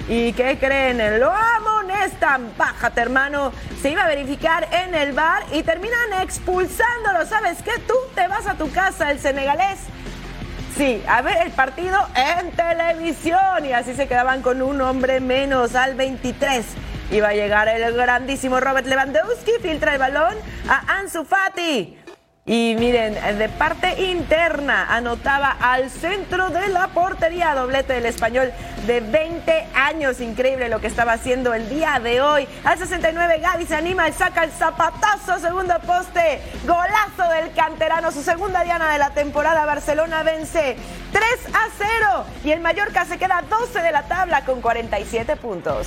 ¿Y 0.10 0.34
qué 0.34 0.58
creen? 0.58 1.20
Lo 1.20 1.32
amonestan. 1.32 2.52
Bájate, 2.58 3.00
hermano. 3.00 3.54
Se 3.80 3.92
iba 3.92 4.04
a 4.04 4.08
verificar 4.08 4.68
en 4.72 4.96
el 4.96 5.14
bar 5.14 5.44
y 5.54 5.62
terminan 5.62 6.14
expulsándolo. 6.24 7.28
¿Sabes 7.28 7.60
qué? 7.64 7.74
Tú 7.88 7.94
te 8.16 8.28
vas 8.28 8.48
a 8.48 8.56
tu 8.56 8.72
casa, 8.72 9.12
el 9.12 9.20
senegalés. 9.20 9.78
Sí, 10.76 11.04
a 11.08 11.22
ver 11.22 11.38
el 11.46 11.52
partido 11.52 11.96
en 12.16 12.52
televisión. 12.54 13.64
Y 13.66 13.74
así 13.74 13.94
se 13.94 14.08
quedaban 14.08 14.42
con 14.42 14.64
un 14.64 14.82
hombre 14.82 15.20
menos 15.20 15.76
al 15.76 15.94
23. 15.94 16.66
Iba 17.12 17.28
a 17.28 17.34
llegar 17.34 17.68
el 17.68 17.94
grandísimo 17.94 18.60
Robert 18.60 18.88
Lewandowski, 18.88 19.52
filtra 19.62 19.94
el 19.94 20.00
balón 20.00 20.34
a 20.68 21.00
Ansu 21.00 21.24
Fati. 21.24 22.00
Y 22.50 22.76
miren, 22.80 23.14
de 23.38 23.48
parte 23.48 24.02
interna 24.02 24.88
anotaba 24.90 25.56
al 25.62 25.92
centro 25.92 26.50
de 26.50 26.68
la 26.70 26.88
portería, 26.88 27.54
doblete 27.54 27.94
del 27.94 28.08
español 28.08 28.52
de 28.88 29.02
20 29.02 29.68
años. 29.76 30.20
Increíble 30.20 30.68
lo 30.68 30.82
que 30.82 30.88
estaba 30.88 31.14
haciendo 31.14 31.54
el 31.54 31.70
día 31.70 32.00
de 32.00 32.22
hoy. 32.22 32.48
Al 32.64 32.80
69 32.80 33.38
Gaby 33.38 33.68
se 33.68 33.76
anima 33.76 34.10
y 34.10 34.14
saca 34.14 34.46
el 34.46 34.50
zapatazo, 34.50 35.38
segundo 35.38 35.76
poste. 35.86 36.42
Golazo 36.66 37.32
del 37.36 37.54
canterano, 37.54 38.12
su 38.12 38.24
segunda 38.24 38.64
diana 38.64 38.92
de 38.94 38.98
la 38.98 39.12
temporada. 39.12 39.64
Barcelona 39.68 40.24
vence 40.24 40.76
3 41.12 41.24
a 41.54 41.68
0 41.78 42.26
y 42.46 42.50
el 42.50 42.62
Mallorca 42.62 43.06
se 43.06 43.20
queda 43.20 43.44
12 43.48 43.80
de 43.80 43.92
la 43.92 44.08
tabla 44.08 44.44
con 44.44 44.60
47 44.60 45.36
puntos. 45.36 45.86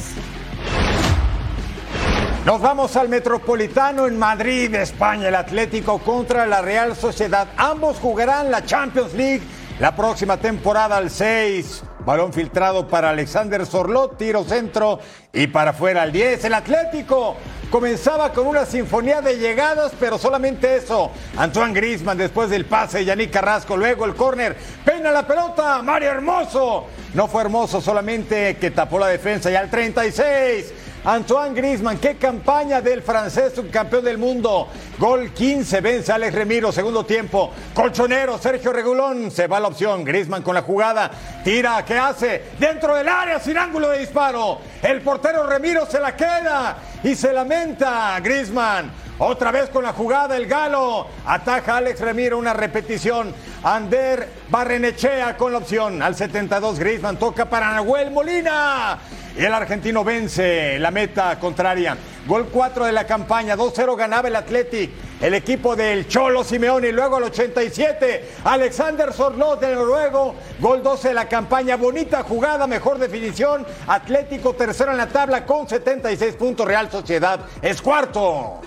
Nos 2.44 2.60
vamos 2.60 2.96
al 2.96 3.08
Metropolitano 3.08 4.08
en 4.08 4.18
Madrid, 4.18 4.74
España, 4.74 5.28
el 5.28 5.36
Atlético 5.36 6.00
contra 6.00 6.44
la 6.44 6.60
Real 6.60 6.96
Sociedad. 6.96 7.46
Ambos 7.56 7.98
jugarán 7.98 8.50
la 8.50 8.64
Champions 8.64 9.14
League 9.14 9.42
la 9.78 9.94
próxima 9.94 10.36
temporada 10.38 10.96
al 10.96 11.08
6. 11.08 11.84
Balón 12.04 12.32
filtrado 12.32 12.88
para 12.88 13.10
Alexander 13.10 13.64
Sorlot, 13.64 14.18
tiro 14.18 14.42
centro 14.42 14.98
y 15.32 15.46
para 15.46 15.70
afuera 15.70 16.02
al 16.02 16.10
10. 16.10 16.44
El 16.46 16.54
Atlético 16.54 17.36
comenzaba 17.70 18.32
con 18.32 18.48
una 18.48 18.66
sinfonía 18.66 19.20
de 19.20 19.38
llegadas, 19.38 19.92
pero 20.00 20.18
solamente 20.18 20.78
eso. 20.78 21.12
Antoine 21.36 21.72
Grisman 21.72 22.18
después 22.18 22.50
del 22.50 22.64
pase, 22.64 23.04
Yannick 23.04 23.30
Carrasco, 23.30 23.76
luego 23.76 24.04
el 24.04 24.16
córner, 24.16 24.56
peina 24.84 25.12
la 25.12 25.24
pelota, 25.24 25.80
Mario 25.82 26.10
Hermoso. 26.10 26.86
No 27.14 27.28
fue 27.28 27.42
hermoso, 27.42 27.80
solamente 27.80 28.56
que 28.56 28.72
tapó 28.72 28.98
la 28.98 29.06
defensa 29.06 29.48
y 29.48 29.54
al 29.54 29.70
36. 29.70 30.81
Antoine 31.04 31.52
Grisman, 31.52 31.98
qué 31.98 32.14
campaña 32.14 32.80
del 32.80 33.02
francés 33.02 33.54
subcampeón 33.56 34.04
del 34.04 34.18
mundo. 34.18 34.68
Gol 34.98 35.32
15, 35.32 35.80
vence 35.80 36.12
Alex 36.12 36.32
Remiro, 36.32 36.70
segundo 36.70 37.04
tiempo. 37.04 37.50
Colchonero, 37.74 38.38
Sergio 38.38 38.72
Regulón, 38.72 39.32
se 39.32 39.48
va 39.48 39.58
la 39.58 39.66
opción. 39.66 40.04
Grisman 40.04 40.42
con 40.42 40.54
la 40.54 40.62
jugada, 40.62 41.10
tira, 41.42 41.84
¿qué 41.84 41.98
hace? 41.98 42.44
Dentro 42.56 42.94
del 42.94 43.08
área, 43.08 43.40
sin 43.40 43.58
ángulo 43.58 43.90
de 43.90 43.98
disparo. 43.98 44.60
El 44.80 45.00
portero 45.00 45.44
Remiro 45.44 45.86
se 45.86 45.98
la 45.98 46.14
queda 46.14 46.76
y 47.02 47.16
se 47.16 47.32
lamenta. 47.32 48.20
Grisman, 48.20 48.92
otra 49.18 49.50
vez 49.50 49.70
con 49.70 49.82
la 49.82 49.92
jugada, 49.92 50.36
el 50.36 50.46
galo. 50.46 51.08
Ataja 51.26 51.78
Alex 51.78 51.98
Remiro, 51.98 52.38
una 52.38 52.52
repetición. 52.52 53.34
Ander 53.64 54.28
Barrenechea 54.48 55.36
con 55.36 55.50
la 55.50 55.58
opción. 55.58 56.00
Al 56.00 56.14
72, 56.14 56.78
Grisman 56.78 57.16
toca 57.16 57.46
para 57.46 57.72
Nahuel 57.72 58.12
Molina. 58.12 59.00
Y 59.36 59.44
el 59.44 59.52
argentino 59.52 60.04
vence 60.04 60.78
la 60.78 60.90
meta 60.90 61.38
contraria. 61.38 61.96
Gol 62.26 62.48
4 62.52 62.84
de 62.84 62.92
la 62.92 63.06
campaña, 63.06 63.56
2-0 63.56 63.96
ganaba 63.96 64.28
el 64.28 64.36
Athletic. 64.36 64.90
El 65.20 65.34
equipo 65.34 65.74
del 65.74 66.06
Cholo 66.06 66.44
Simeone 66.44 66.88
y 66.88 66.92
luego 66.92 67.16
al 67.16 67.24
87, 67.24 68.28
Alexander 68.44 69.12
Sorlot 69.12 69.60
de 69.60 69.74
Noruego. 69.74 70.34
Gol 70.60 70.82
12 70.82 71.08
de 71.08 71.14
la 71.14 71.28
campaña, 71.28 71.76
bonita 71.76 72.22
jugada, 72.22 72.66
mejor 72.66 72.98
definición. 72.98 73.64
Atlético 73.86 74.54
tercero 74.54 74.90
en 74.90 74.98
la 74.98 75.08
tabla 75.08 75.46
con 75.46 75.68
76 75.68 76.34
puntos. 76.34 76.66
Real 76.66 76.90
Sociedad 76.90 77.40
es 77.62 77.80
cuarto. 77.80 78.60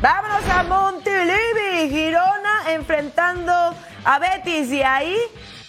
Vámonos 0.00 0.48
a 0.50 0.62
Montilivi, 0.62 1.88
Girona 1.88 2.72
enfrentando 2.72 3.52
a 4.04 4.18
Betis 4.18 4.70
y 4.70 4.82
ahí 4.82 5.16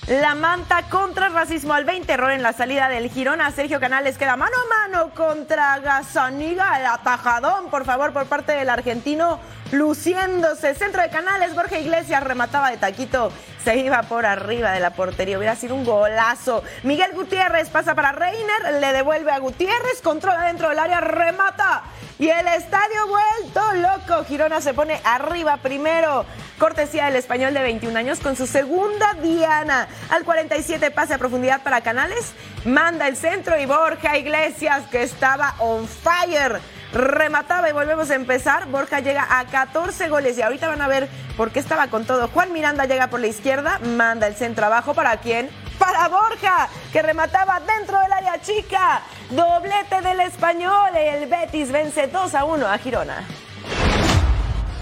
la 0.08 0.36
manta 0.36 0.84
contra 0.84 1.28
el 1.28 1.34
racismo 1.34 1.74
al 1.74 1.84
20. 1.84 2.14
Error 2.14 2.32
en 2.32 2.44
la 2.44 2.54
salida 2.54 2.90
del 2.90 3.10
Girona. 3.10 3.50
Sergio 3.52 3.80
Canales 3.80 4.20
queda 4.20 4.36
mano 4.36 4.56
a 4.56 4.88
mano 4.88 5.10
contra 5.16 5.80
Gazaniga. 5.80 6.80
El 6.80 6.86
atajadón, 6.86 7.72
por 7.72 7.86
favor, 7.86 8.14
por 8.14 8.28
parte 8.28 8.52
del 8.52 8.70
argentino. 8.70 9.40
Luciéndose. 9.72 10.76
Centro 10.76 11.02
de 11.02 11.10
Canales. 11.10 11.56
Borja 11.56 11.80
Iglesias 11.80 12.24
remataba 12.24 12.70
de 12.70 12.78
taquito. 12.78 13.32
Se 13.64 13.78
iba 13.78 14.04
por 14.04 14.28
arriba 14.28 14.72
de 14.74 14.80
la 14.80 14.92
portería. 14.92 15.40
Hubiera 15.40 15.56
sido 15.56 15.74
un 15.74 15.84
golazo. 15.84 16.64
Miguel 16.84 17.14
Gutiérrez 17.16 17.70
pasa 17.70 17.96
para 17.96 18.12
Reiner. 18.12 18.80
Le 18.80 18.94
devuelve 18.94 19.32
a 19.32 19.40
Gutiérrez. 19.40 20.04
Controla 20.04 20.44
dentro 20.46 20.70
del 20.70 20.78
área. 20.78 21.02
Remata. 21.02 21.82
Y 22.18 22.30
el 22.30 22.48
estadio 22.48 23.08
vuelto 23.08 23.62
loco. 23.74 24.24
Girona 24.24 24.62
se 24.62 24.74
pone 24.74 25.02
arriba 25.04 25.58
primero. 25.58 26.26
Cortesía 26.58 27.06
del 27.06 27.18
español 27.18 27.54
de 27.54 27.62
21 27.62 28.00
años 28.00 28.20
con 28.20 28.38
su 28.38 28.48
segunda 28.48 29.14
diana. 29.16 29.90
Al 30.10 30.24
47 30.24 30.92
pase 30.92 31.14
a 31.14 31.18
profundidad 31.18 31.62
para 31.64 31.82
Canales. 31.82 32.34
Manda 32.64 33.10
el 33.10 33.18
centro 33.18 33.60
y 33.60 33.66
Borja 33.66 34.18
Iglesias 34.18 34.86
que 34.90 35.04
estaba 35.04 35.56
on 35.60 35.90
fire. 35.90 36.62
Remataba 36.94 37.70
y 37.70 37.74
volvemos 37.74 38.10
a 38.10 38.16
empezar. 38.16 38.68
Borja 38.68 39.02
llega 39.02 39.38
a 39.38 39.46
14 39.48 40.08
goles 40.08 40.38
y 40.38 40.42
ahorita 40.42 40.70
van 40.70 40.82
a 40.82 40.88
ver 40.88 41.10
por 41.36 41.52
qué 41.52 41.60
estaba 41.60 41.90
con 41.90 42.06
todo. 42.06 42.30
Juan 42.30 42.54
Miranda 42.54 42.86
llega 42.86 43.08
por 43.08 43.20
la 43.20 43.28
izquierda, 43.28 43.80
manda 43.80 44.28
el 44.28 44.36
centro 44.36 44.68
abajo. 44.68 44.94
¿Para 44.94 45.18
quién? 45.18 45.50
Para 45.78 46.08
Borja, 46.08 46.70
que 46.94 47.02
remataba 47.02 47.60
dentro 47.60 48.00
del 48.00 48.14
área 48.14 48.40
chica. 48.42 49.02
Doblete 49.30 50.02
del 50.02 50.20
español. 50.22 50.96
El 50.96 51.28
Betis 51.28 51.72
vence 51.72 52.08
2 52.08 52.36
a 52.36 52.46
1 52.46 52.68
a 52.68 52.78
Girona. 52.78 53.28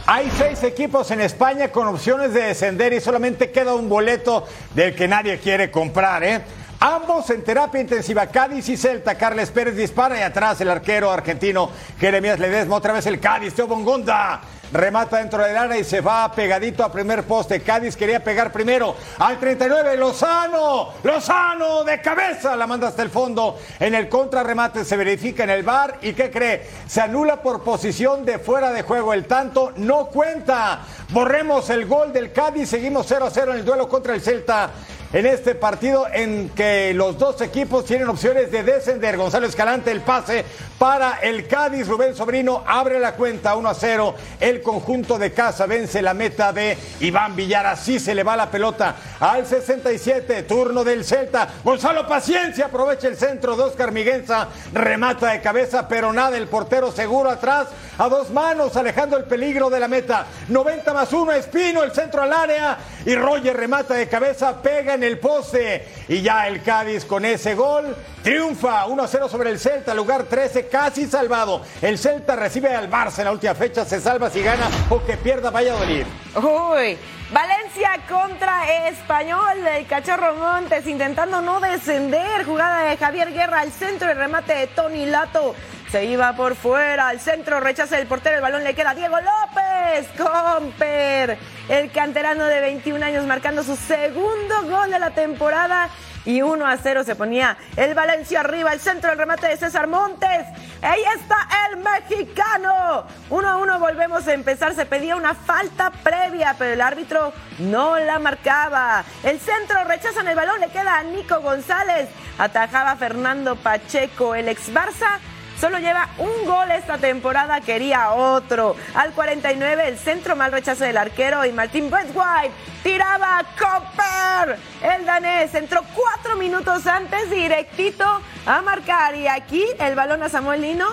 Hay 0.06 0.30
seis 0.38 0.62
equipos 0.64 1.12
en 1.12 1.22
España 1.22 1.70
con 1.70 1.88
opciones 1.88 2.34
de 2.34 2.42
descender 2.42 2.92
y 2.92 3.00
solamente 3.00 3.52
queda 3.52 3.74
un 3.74 3.88
boleto 3.88 4.46
del 4.74 4.94
que 4.96 5.08
nadie 5.08 5.40
quiere 5.40 5.72
comprar, 5.72 6.24
¿eh? 6.26 6.42
Ambos 6.82 7.30
en 7.30 7.42
terapia 7.42 7.80
intensiva, 7.80 8.28
Cádiz 8.28 8.68
y 8.68 8.76
Celta. 8.76 9.16
Carles 9.16 9.50
Pérez 9.52 9.78
dispara 9.78 10.20
y 10.20 10.22
atrás 10.22 10.60
el 10.60 10.70
arquero 10.70 11.10
argentino 11.10 11.70
Jeremías 11.98 12.38
Ledesma. 12.38 12.76
Otra 12.76 12.92
vez 12.92 13.06
el 13.06 13.22
Cádiz, 13.22 13.54
Teo 13.54 13.68
Bongonda. 13.68 14.42
Remata 14.74 15.18
dentro 15.18 15.44
del 15.44 15.56
área 15.56 15.77
y 15.77 15.84
se 15.84 16.01
va 16.01 16.32
pegadito 16.32 16.84
a 16.84 16.92
primer 16.92 17.25
poste. 17.25 17.62
Cádiz 17.62 17.96
quería 17.96 18.24
pegar 18.24 18.51
primero. 18.51 18.96
Al 19.20 19.39
39, 19.39 19.98
Lozano. 19.98 20.94
Lozano 21.03 21.84
de 21.84 22.01
cabeza. 22.01 22.56
La 22.56 22.65
manda 22.65 22.88
hasta 22.88 23.03
el 23.03 23.12
fondo. 23.12 23.60
En 23.80 23.94
el 23.94 24.10
contrarremate 24.10 24.84
se 24.84 24.98
verifica 24.98 25.44
en 25.44 25.51
el 25.51 25.62
bar. 25.62 26.00
¿Y 26.01 26.13
qué 26.13 26.32
cree? 26.32 26.68
Se 26.88 27.01
anula 27.01 27.44
por 27.44 27.63
posición 27.63 28.25
de 28.25 28.39
fuera 28.39 28.72
de 28.72 28.82
juego. 28.82 29.13
El 29.13 29.25
tanto 29.25 29.74
no 29.75 30.08
cuenta. 30.08 30.80
Borremos 31.10 31.70
el 31.70 31.86
gol 31.86 32.12
del 32.12 32.32
Cádiz. 32.32 32.70
Seguimos 32.70 33.06
0 33.08 33.27
a 33.27 33.30
0 33.30 33.51
en 33.51 33.60
el 33.60 33.65
duelo 33.65 33.88
contra 33.88 34.15
el 34.15 34.22
Celta 34.22 34.72
en 35.13 35.27
este 35.27 35.53
partido 35.53 36.08
en 36.12 36.50
que 36.50 36.91
los 36.96 37.20
dos 37.20 37.39
equipos 37.41 37.86
tienen 37.86 38.10
opciones 38.10 38.51
de 38.51 38.63
descender. 38.63 39.15
Gonzalo 39.15 39.46
Escalante, 39.46 39.91
el 39.91 40.01
pase 40.01 40.43
para 40.79 41.20
el 41.22 41.48
Cádiz. 41.48 41.88
Rubén 41.88 42.15
Sobrino 42.15 42.63
abre 42.65 43.00
la 43.00 43.13
cuenta 43.13 43.55
1 43.55 43.70
a 43.70 43.75
0. 43.75 44.15
El 44.39 44.63
conjunto 44.63 45.20
de 45.20 45.32
casa 45.32 45.67
vence 45.67 46.01
la 46.01 46.15
meta 46.15 46.51
de 46.51 46.75
Iván 47.00 47.36
Villar. 47.36 47.67
Así 47.67 48.00
se 48.00 48.15
le 48.15 48.24
va 48.24 48.36
la 48.36 48.50
pelota 48.50 48.96
al 49.20 49.46
67. 49.46 50.43
Turno 50.43 50.84
del 50.84 51.05
Celta. 51.05 51.48
Gonzalo 51.63 52.08
Paciencia 52.08 52.65
aprovecha 52.65 53.08
el 53.08 53.15
centro 53.15 53.55
de 53.55 53.63
Oscar 53.63 53.91
Miguenza. 53.91 54.48
Remata 54.74 55.32
de 55.32 55.41
cabeza, 55.41 55.88
pero 55.88 56.12
nada. 56.12 56.38
El 56.38 56.48
portero 56.48 56.91
seguro 56.91 57.29
atrás. 57.29 57.67
A 58.00 58.10
dos 58.10 58.32
manos, 58.32 58.75
alejando 58.75 59.15
el 59.17 59.25
peligro 59.25 59.70
de 59.70 59.79
la 59.79 59.88
meta. 59.88 60.25
90 60.50 60.91
más 60.91 61.13
1. 61.13 61.32
Espino, 61.34 61.84
el 61.84 61.91
centro 61.91 62.24
al 62.24 62.34
área. 62.34 62.79
Y 63.05 63.13
Roger 63.13 63.55
remata 63.55 63.93
de 63.93 64.08
cabeza. 64.08 64.60
Pega 64.60 64.96
en 64.96 65.03
el 65.04 65.20
poste. 65.20 65.88
Y 66.08 66.22
ya 66.22 66.48
el 66.48 66.62
Cádiz 66.64 67.06
con 67.06 67.26
ese 67.26 67.56
gol 67.56 67.96
triunfa 68.24 68.86
1-0 68.88 69.30
sobre 69.30 69.50
el 69.50 69.60
Celta, 69.60 69.94
lugar 69.94 70.24
13, 70.24 70.68
casi 70.68 71.06
salvado. 71.08 71.62
El 71.82 71.98
Celta 71.98 72.36
recibe 72.36 72.74
al 72.74 72.90
Barça 72.90 73.20
en 73.20 73.26
la 73.26 73.32
última 73.32 73.54
fecha, 73.54 73.86
se 73.86 74.00
salva 74.00 74.30
si 74.30 74.42
gana 74.42 74.68
o 74.90 75.04
que 75.04 75.18
pierda 75.18 75.52
Valladolid. 75.52 76.06
Uy, 76.36 76.98
Valencia 77.32 78.00
contra 78.08 78.88
Español, 78.88 79.68
el 79.76 79.88
Cachorro 79.88 80.36
Montes 80.36 80.88
intentando 80.88 81.42
no 81.42 81.60
descender, 81.60 82.46
jugada 82.46 82.90
de 82.90 82.98
Javier 82.98 83.34
Guerra 83.34 83.62
al 83.62 83.72
centro, 83.72 84.10
el 84.10 84.18
remate 84.18 84.54
de 84.54 84.68
Tony 84.68 85.06
Lato 85.06 85.56
Se 85.94 86.06
iba 86.06 86.34
por 86.34 86.56
fuera, 86.56 87.10
al 87.10 87.20
centro 87.20 87.60
rechaza 87.60 88.00
el 88.00 88.08
portero, 88.08 88.38
el 88.38 88.42
balón 88.42 88.64
le 88.64 88.74
queda 88.74 88.90
a 88.90 88.96
Diego 88.96 89.16
López. 89.16 90.08
Comper, 90.18 91.38
el 91.70 91.92
canterano 91.92 92.46
de 92.46 92.62
21 92.62 93.06
años 93.06 93.28
marcando 93.28 93.62
su 93.62 93.76
segundo 93.76 94.64
gol 94.64 94.90
de 94.90 94.98
la 94.98 95.12
temporada 95.12 95.90
y 96.26 96.42
1 96.42 96.66
a 96.66 96.78
0 96.78 97.04
se 97.04 97.16
ponía 97.16 97.58
el 97.78 97.94
Valencia 97.94 98.40
arriba, 98.40 98.74
el 98.74 98.80
centro 98.80 99.12
del 99.12 99.20
remate 99.20 99.48
de 99.50 99.56
César 99.56 99.86
Montes. 99.86 100.48
Ahí 100.82 101.04
está 101.16 101.48
el 101.70 101.78
mexicano. 101.78 103.06
1 103.30 103.48
a 103.48 103.58
1 103.58 103.80
volvemos 103.80 104.28
a 104.28 104.34
empezar. 104.34 104.74
Se 104.74 104.88
pedía 104.88 105.16
una 105.16 105.36
falta 105.36 105.92
previa, 105.92 106.56
pero 106.58 106.74
el 106.74 106.82
árbitro 106.82 107.34
no 107.60 108.00
la 108.00 108.18
marcaba. 108.18 109.04
El 109.22 109.40
centro 109.40 109.84
rechazan 109.84 110.28
el 110.28 110.36
balón, 110.36 110.60
le 110.60 110.70
queda 110.70 110.98
a 110.98 111.04
Nico 111.04 111.40
González. 111.42 112.10
Atajaba 112.40 112.96
Fernando 112.96 113.56
Pacheco, 113.58 114.34
el 114.34 114.50
ex 114.50 114.74
Barça 114.74 115.20
Solo 115.63 115.79
lleva 115.79 116.10
un 116.17 116.46
gol 116.46 116.70
esta 116.72 116.98
temporada, 116.98 117.62
quería 117.62 118.12
otro. 118.12 118.75
Al 118.96 119.13
49, 119.13 119.88
el 119.88 119.98
centro 119.98 120.36
mal 120.36 120.51
rechazo 120.51 120.84
del 120.84 120.98
arquero 120.98 121.46
y 121.46 121.53
Martín 121.53 121.86
White 121.86 122.51
tiraba 122.84 123.38
a 123.38 123.43
Copper. 123.46 124.60
El 124.82 125.05
danés 125.05 125.55
entró 125.55 125.82
cuatro 125.96 126.36
minutos 126.36 126.86
antes 126.86 127.29
directito 127.29 128.03
a 128.46 128.62
marcar. 128.62 129.15
Y 129.15 129.29
aquí 129.29 129.63
el 129.79 129.96
balón 129.96 130.22
a 130.24 130.27
Samuel 130.27 130.63
Lino 130.63 130.88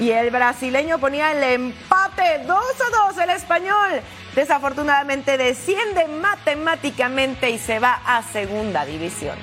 y 0.00 0.10
el 0.10 0.32
brasileño 0.32 0.98
ponía 0.98 1.30
el 1.30 1.44
empate 1.44 2.42
2 2.44 2.58
a 2.58 3.12
2. 3.12 3.18
El 3.18 3.30
español 3.30 4.00
desafortunadamente 4.34 5.38
desciende 5.38 6.08
matemáticamente 6.08 7.50
y 7.50 7.58
se 7.58 7.78
va 7.78 8.00
a 8.04 8.24
segunda 8.24 8.84
división. 8.84 9.38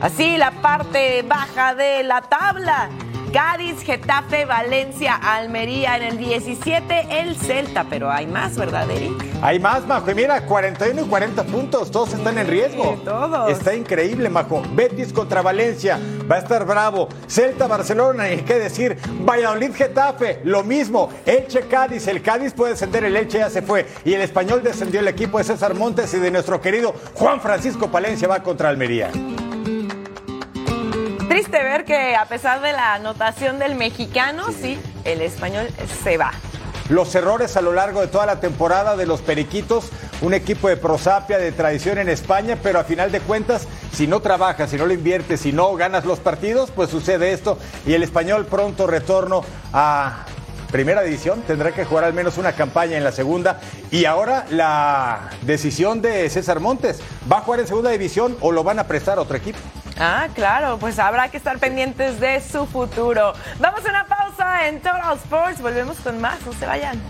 Así 0.00 0.36
la 0.36 0.50
parte 0.62 1.22
baja 1.22 1.74
de 1.74 2.02
la 2.02 2.22
tabla. 2.22 2.88
Cádiz, 3.32 3.80
Getafe, 3.80 4.44
Valencia, 4.44 5.14
Almería 5.14 5.96
en 5.96 6.02
el 6.02 6.18
17, 6.18 7.06
el 7.22 7.34
Celta, 7.34 7.86
pero 7.88 8.10
hay 8.10 8.26
más, 8.26 8.58
¿verdad, 8.58 8.90
Eric? 8.90 9.12
Hay 9.40 9.58
más, 9.58 9.86
Majo. 9.86 10.10
Y 10.10 10.14
mira, 10.14 10.44
41 10.44 11.00
y 11.00 11.04
40 11.06 11.44
puntos, 11.44 11.90
todos 11.90 12.12
están 12.12 12.36
en 12.36 12.46
riesgo. 12.46 13.00
todos. 13.02 13.50
Está 13.50 13.74
increíble, 13.74 14.28
Majo. 14.28 14.62
Betis 14.74 15.14
contra 15.14 15.40
Valencia, 15.40 15.98
va 16.30 16.36
a 16.36 16.38
estar 16.40 16.66
bravo. 16.66 17.08
Celta, 17.26 17.66
Barcelona, 17.66 18.30
y 18.30 18.42
qué 18.42 18.58
decir. 18.58 18.98
Valladolid, 19.26 19.72
Getafe, 19.74 20.40
lo 20.44 20.62
mismo. 20.62 21.08
Elche, 21.24 21.62
Cádiz, 21.62 22.06
el 22.08 22.20
Cádiz 22.20 22.52
puede 22.52 22.72
descender, 22.72 23.04
el 23.04 23.16
Elche 23.16 23.38
ya 23.38 23.48
se 23.48 23.62
fue. 23.62 23.86
Y 24.04 24.12
el 24.12 24.20
español 24.20 24.62
descendió 24.62 25.00
el 25.00 25.08
equipo 25.08 25.38
de 25.38 25.44
César 25.44 25.74
Montes 25.74 26.12
y 26.12 26.18
de 26.18 26.30
nuestro 26.30 26.60
querido 26.60 26.94
Juan 27.14 27.40
Francisco 27.40 27.90
Palencia 27.90 28.28
va 28.28 28.42
contra 28.42 28.68
Almería. 28.68 29.10
Triste 31.32 31.62
ver 31.62 31.86
que 31.86 32.14
a 32.14 32.26
pesar 32.26 32.60
de 32.60 32.72
la 32.72 32.92
anotación 32.92 33.58
del 33.58 33.74
mexicano, 33.74 34.48
sí, 34.52 34.78
el 35.04 35.22
español 35.22 35.66
se 36.04 36.18
va. 36.18 36.30
Los 36.90 37.14
errores 37.14 37.56
a 37.56 37.62
lo 37.62 37.72
largo 37.72 38.02
de 38.02 38.08
toda 38.08 38.26
la 38.26 38.38
temporada 38.38 38.98
de 38.98 39.06
los 39.06 39.22
Periquitos, 39.22 39.88
un 40.20 40.34
equipo 40.34 40.68
de 40.68 40.76
prosapia, 40.76 41.38
de 41.38 41.50
tradición 41.50 41.96
en 41.96 42.10
España, 42.10 42.58
pero 42.62 42.80
a 42.80 42.84
final 42.84 43.10
de 43.10 43.20
cuentas, 43.20 43.66
si 43.94 44.06
no 44.06 44.20
trabajas, 44.20 44.68
si 44.68 44.76
no 44.76 44.84
lo 44.84 44.92
inviertes, 44.92 45.40
si 45.40 45.54
no 45.54 45.74
ganas 45.74 46.04
los 46.04 46.20
partidos, 46.20 46.70
pues 46.70 46.90
sucede 46.90 47.32
esto. 47.32 47.56
Y 47.86 47.94
el 47.94 48.02
español 48.02 48.44
pronto 48.44 48.86
retorno 48.86 49.42
a 49.72 50.26
primera 50.70 51.00
división, 51.00 51.40
tendrá 51.46 51.72
que 51.72 51.86
jugar 51.86 52.04
al 52.04 52.12
menos 52.12 52.36
una 52.36 52.52
campaña 52.52 52.98
en 52.98 53.04
la 53.04 53.12
segunda. 53.12 53.58
Y 53.90 54.04
ahora 54.04 54.44
la 54.50 55.30
decisión 55.40 56.02
de 56.02 56.28
César 56.28 56.60
Montes, 56.60 57.00
¿va 57.32 57.38
a 57.38 57.40
jugar 57.40 57.60
en 57.60 57.68
segunda 57.68 57.88
división 57.88 58.36
o 58.42 58.52
lo 58.52 58.62
van 58.64 58.78
a 58.78 58.84
prestar 58.84 59.16
a 59.16 59.22
otro 59.22 59.38
equipo? 59.38 59.58
Ah, 59.98 60.28
claro, 60.34 60.78
pues 60.78 60.98
habrá 60.98 61.28
que 61.28 61.36
estar 61.36 61.58
pendientes 61.58 62.18
de 62.20 62.40
su 62.40 62.66
futuro. 62.66 63.34
Vamos 63.58 63.84
a 63.86 63.90
una 63.90 64.06
pausa 64.06 64.66
en 64.68 64.80
Total 64.80 65.16
Sports, 65.16 65.60
volvemos 65.60 65.98
con 65.98 66.20
más, 66.20 66.44
no 66.46 66.52
se 66.52 66.66
vayan. 66.66 67.00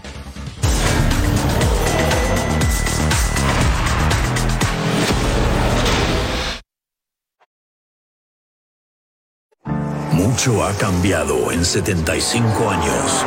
Mucho 10.12 10.64
ha 10.64 10.72
cambiado 10.74 11.52
en 11.52 11.64
75 11.64 12.70
años, 12.70 13.26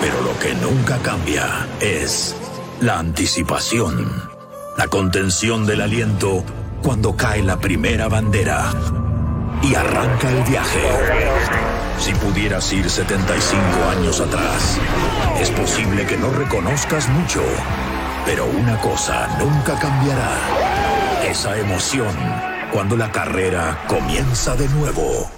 pero 0.00 0.20
lo 0.22 0.38
que 0.38 0.54
nunca 0.54 0.98
cambia 0.98 1.66
es 1.80 2.34
la 2.80 2.98
anticipación, 2.98 4.22
la 4.76 4.88
contención 4.88 5.66
del 5.66 5.80
aliento 5.80 6.44
cuando 6.84 7.16
cae 7.16 7.42
la 7.42 7.58
primera 7.58 8.08
bandera 8.08 8.70
y 9.62 9.74
arranca 9.74 10.30
el 10.30 10.42
viaje. 10.42 10.82
Si 11.98 12.12
pudieras 12.12 12.70
ir 12.74 12.88
75 12.90 13.62
años 13.90 14.20
atrás, 14.20 14.78
es 15.40 15.50
posible 15.50 16.04
que 16.04 16.18
no 16.18 16.30
reconozcas 16.30 17.08
mucho, 17.08 17.42
pero 18.26 18.44
una 18.44 18.78
cosa 18.82 19.26
nunca 19.38 19.78
cambiará. 19.78 20.36
Esa 21.26 21.58
emoción 21.58 22.14
cuando 22.70 22.98
la 22.98 23.10
carrera 23.10 23.78
comienza 23.86 24.54
de 24.54 24.68
nuevo. 24.68 25.30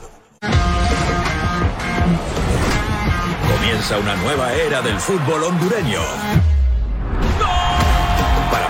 Comienza 3.55 3.99
una 3.99 4.17
nueva 4.17 4.53
era 4.53 4.83
del 4.83 4.99
fútbol 4.99 5.45
hondureño 5.45 6.56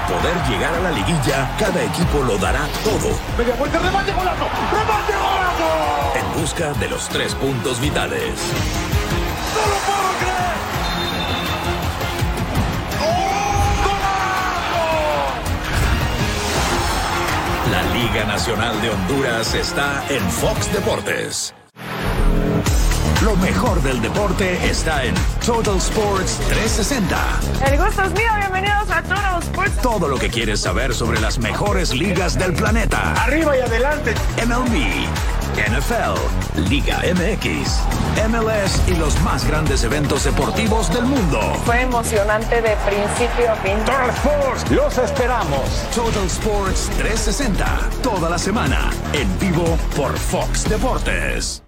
poder 0.06 0.36
llegar 0.48 0.74
a 0.74 0.80
la 0.80 0.90
liguilla, 0.90 1.50
cada 1.58 1.82
equipo 1.82 2.22
lo 2.22 2.38
dará 2.38 2.66
todo. 2.84 3.18
Media 3.36 3.54
vuelta, 3.56 3.78
remate 3.78 4.12
golazo, 4.12 4.46
remate 4.72 5.12
golazo. 5.12 6.14
En 6.14 6.40
busca 6.40 6.72
de 6.74 6.88
los 6.88 7.08
tres 7.08 7.34
puntos 7.34 7.80
vitales. 7.80 8.40
¡No 9.54 9.60
lo 9.60 9.76
puedo 9.86 10.18
creer! 10.20 10.56
La 17.72 17.82
Liga 17.92 18.24
Nacional 18.24 18.80
de 18.80 18.90
Honduras 18.90 19.54
está 19.54 20.04
en 20.08 20.22
Fox 20.30 20.72
Deportes. 20.72 21.54
Lo 23.22 23.34
mejor 23.36 23.82
del 23.82 24.00
deporte 24.02 24.58
está 24.68 25.02
en 25.04 25.14
Total 25.44 25.76
Sports 25.78 26.38
360. 26.48 27.16
El 27.66 27.78
gusto 27.82 28.02
es 28.02 28.12
mío, 28.12 28.30
bienvenidos 28.38 28.90
a 28.90 29.02
Total 29.02 29.42
Sports. 29.42 29.76
Todo 29.82 30.06
lo 30.08 30.18
que 30.18 30.28
quieres 30.28 30.60
saber 30.60 30.94
sobre 30.94 31.18
las 31.20 31.38
mejores 31.38 31.94
ligas 31.94 32.38
del 32.38 32.52
planeta. 32.52 33.14
Arriba 33.14 33.56
y 33.56 33.60
adelante. 33.60 34.14
MLB, 34.46 35.06
NFL, 35.56 36.68
Liga 36.68 36.98
MX, 36.98 37.80
MLS 38.28 38.82
y 38.86 38.94
los 38.96 39.18
más 39.22 39.46
grandes 39.46 39.82
eventos 39.82 40.24
deportivos 40.24 40.92
del 40.92 41.04
mundo. 41.04 41.40
Fue 41.64 41.80
emocionante 41.80 42.60
de 42.60 42.76
principio 42.86 43.50
a 43.50 43.56
fin. 43.56 43.78
Total 43.86 44.10
Sports, 44.10 44.70
los 44.70 44.98
esperamos. 44.98 45.64
Total 45.94 46.26
Sports 46.26 46.90
360, 46.98 47.66
toda 48.02 48.28
la 48.28 48.38
semana, 48.38 48.90
en 49.14 49.38
vivo 49.38 49.78
por 49.96 50.16
Fox 50.16 50.68
Deportes. 50.68 51.65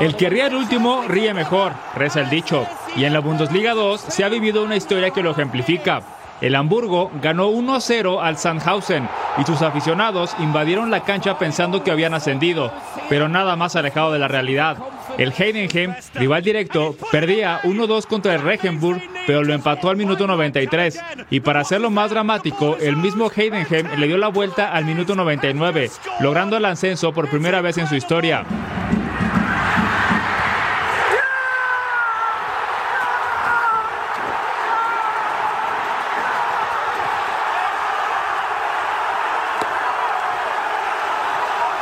El 0.00 0.16
que 0.16 0.30
ríe 0.30 0.46
el 0.46 0.54
último 0.54 1.04
ríe 1.06 1.34
mejor, 1.34 1.72
reza 1.94 2.22
el 2.22 2.30
dicho. 2.30 2.66
Y 2.96 3.04
en 3.04 3.12
la 3.12 3.20
Bundesliga 3.20 3.74
2 3.74 4.00
se 4.00 4.24
ha 4.24 4.30
vivido 4.30 4.64
una 4.64 4.76
historia 4.76 5.10
que 5.10 5.22
lo 5.22 5.32
ejemplifica. 5.32 6.00
El 6.40 6.54
Hamburgo 6.54 7.10
ganó 7.20 7.50
1-0 7.50 8.18
al 8.22 8.38
Sandhausen 8.38 9.06
y 9.36 9.44
sus 9.44 9.60
aficionados 9.60 10.34
invadieron 10.38 10.90
la 10.90 11.04
cancha 11.04 11.38
pensando 11.38 11.84
que 11.84 11.90
habían 11.90 12.14
ascendido, 12.14 12.72
pero 13.10 13.28
nada 13.28 13.56
más 13.56 13.76
alejado 13.76 14.10
de 14.10 14.18
la 14.18 14.26
realidad. 14.26 14.78
El 15.18 15.34
Heidenheim, 15.36 15.94
rival 16.14 16.42
directo, 16.42 16.96
perdía 17.12 17.60
1-2 17.64 18.06
contra 18.06 18.34
el 18.34 18.40
Regenburg, 18.40 19.02
pero 19.26 19.44
lo 19.44 19.52
empató 19.52 19.90
al 19.90 19.98
minuto 19.98 20.26
93. 20.26 20.98
Y 21.28 21.40
para 21.40 21.60
hacerlo 21.60 21.90
más 21.90 22.10
dramático, 22.10 22.78
el 22.80 22.96
mismo 22.96 23.30
Heidenheim 23.30 23.86
le 23.98 24.06
dio 24.06 24.16
la 24.16 24.28
vuelta 24.28 24.72
al 24.72 24.86
minuto 24.86 25.14
99, 25.14 25.90
logrando 26.20 26.56
el 26.56 26.64
ascenso 26.64 27.12
por 27.12 27.28
primera 27.28 27.60
vez 27.60 27.76
en 27.76 27.86
su 27.86 27.96
historia. 27.96 28.46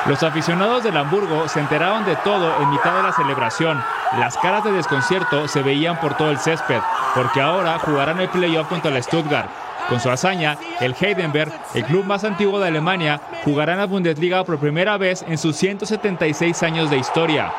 Los 0.08 0.22
aficionados 0.22 0.82
del 0.82 0.96
Hamburgo 0.96 1.48
se 1.48 1.60
enteraron 1.60 2.06
de 2.06 2.16
todo 2.16 2.50
en 2.62 2.70
mitad 2.70 2.96
de 2.96 3.02
la 3.02 3.12
celebración. 3.12 3.84
Las 4.18 4.38
caras 4.38 4.64
de 4.64 4.72
desconcierto 4.72 5.46
se 5.48 5.62
veían 5.62 6.00
por 6.00 6.16
todo 6.16 6.30
el 6.30 6.38
césped, 6.38 6.80
porque 7.14 7.42
ahora 7.42 7.78
jugarán 7.78 8.18
el 8.18 8.30
playoff 8.30 8.68
contra 8.68 8.90
el 8.90 9.02
Stuttgart. 9.02 9.50
Con 9.90 10.00
su 10.00 10.08
hazaña, 10.10 10.56
el 10.80 10.96
Heidenberg, 10.98 11.52
el 11.74 11.84
club 11.84 12.06
más 12.06 12.24
antiguo 12.24 12.58
de 12.58 12.68
Alemania, 12.68 13.20
jugará 13.44 13.74
en 13.74 13.80
la 13.80 13.86
Bundesliga 13.86 14.44
por 14.44 14.58
primera 14.58 14.96
vez 14.96 15.22
en 15.28 15.36
sus 15.36 15.56
176 15.56 16.62
años 16.62 16.88
de 16.88 16.96
historia. 16.96 17.52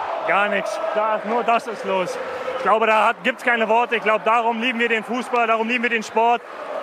Ich 2.58 2.64
glaube, 2.64 2.88
da 2.88 3.14
gibt 3.24 3.40
es 3.40 3.46
keine 3.46 3.70
Worte. 3.70 3.96
Ich 3.96 4.04
glaube, 4.04 4.26
darum 4.26 4.60
lieben 4.60 4.80
wir 4.80 4.90
den 4.90 5.04
Fußball, 5.04 5.48
darum 5.48 5.68
lieben 5.68 5.84
wir 5.84 5.92
den 5.92 6.04
Sport. 6.04 6.42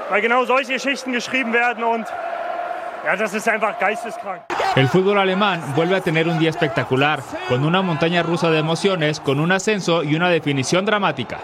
weil 0.08 0.20
genau 0.20 0.44
solche 0.44 0.74
Geschichten 0.74 1.12
geschrieben 1.12 1.52
werden 1.52 1.82
El 4.74 4.88
fútbol 4.88 5.18
alemán 5.18 5.62
vuelve 5.76 5.96
a 5.96 6.00
tener 6.00 6.28
un 6.28 6.38
día 6.38 6.50
espectacular, 6.50 7.20
con 7.48 7.64
una 7.64 7.80
montaña 7.80 8.22
rusa 8.22 8.50
de 8.50 8.58
emociones, 8.58 9.20
con 9.20 9.40
un 9.40 9.52
ascenso 9.52 10.02
y 10.02 10.16
una 10.16 10.28
definición 10.28 10.84
dramática. 10.84 11.38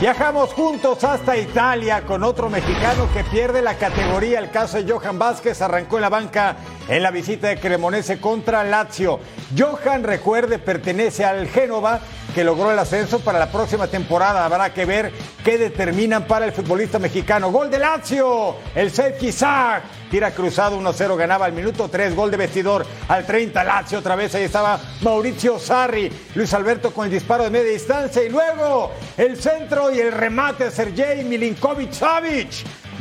Viajamos 0.00 0.54
juntos 0.54 1.04
hasta 1.04 1.36
Italia 1.36 2.06
con 2.06 2.24
otro 2.24 2.48
mexicano 2.48 3.06
que 3.12 3.22
pierde 3.22 3.60
la 3.60 3.74
categoría. 3.74 4.38
El 4.38 4.50
caso 4.50 4.82
de 4.82 4.90
Johan 4.90 5.18
Vázquez 5.18 5.60
arrancó 5.60 5.96
en 5.96 6.00
la 6.00 6.08
banca 6.08 6.56
en 6.88 7.02
la 7.02 7.10
visita 7.10 7.48
de 7.48 7.60
Cremonese 7.60 8.18
contra 8.18 8.64
Lazio. 8.64 9.20
Johan, 9.58 10.02
recuerde, 10.02 10.58
pertenece 10.58 11.26
al 11.26 11.48
Génova 11.48 12.00
que 12.34 12.44
logró 12.44 12.70
el 12.72 12.78
ascenso 12.78 13.20
para 13.20 13.38
la 13.38 13.52
próxima 13.52 13.88
temporada. 13.88 14.46
Habrá 14.46 14.72
que 14.72 14.86
ver 14.86 15.12
qué 15.44 15.58
determinan 15.58 16.24
para 16.24 16.46
el 16.46 16.52
futbolista 16.52 16.98
mexicano. 16.98 17.52
Gol 17.52 17.70
de 17.70 17.78
Lazio, 17.80 18.56
el 18.74 18.90
safety 18.90 19.26
Isaac. 19.26 19.82
Tira 20.10 20.32
cruzado 20.32 20.80
1-0, 20.80 21.16
ganaba 21.16 21.46
al 21.46 21.52
minuto 21.52 21.88
3, 21.88 22.16
gol 22.16 22.32
de 22.32 22.36
vestidor 22.36 22.84
al 23.06 23.24
30, 23.24 23.62
Lazio 23.62 24.00
otra 24.00 24.16
vez, 24.16 24.34
ahí 24.34 24.42
estaba 24.42 24.80
Mauricio 25.02 25.58
Sarri, 25.58 26.10
Luis 26.34 26.52
Alberto 26.52 26.92
con 26.92 27.04
el 27.04 27.12
disparo 27.12 27.44
de 27.44 27.50
media 27.50 27.70
distancia 27.70 28.24
y 28.24 28.28
luego 28.28 28.90
el 29.16 29.36
centro 29.36 29.92
y 29.92 30.00
el 30.00 30.10
remate 30.10 30.64
de 30.64 30.70
Sergei 30.72 31.22
Milinkovic 31.22 31.92
Savic. 31.92 32.50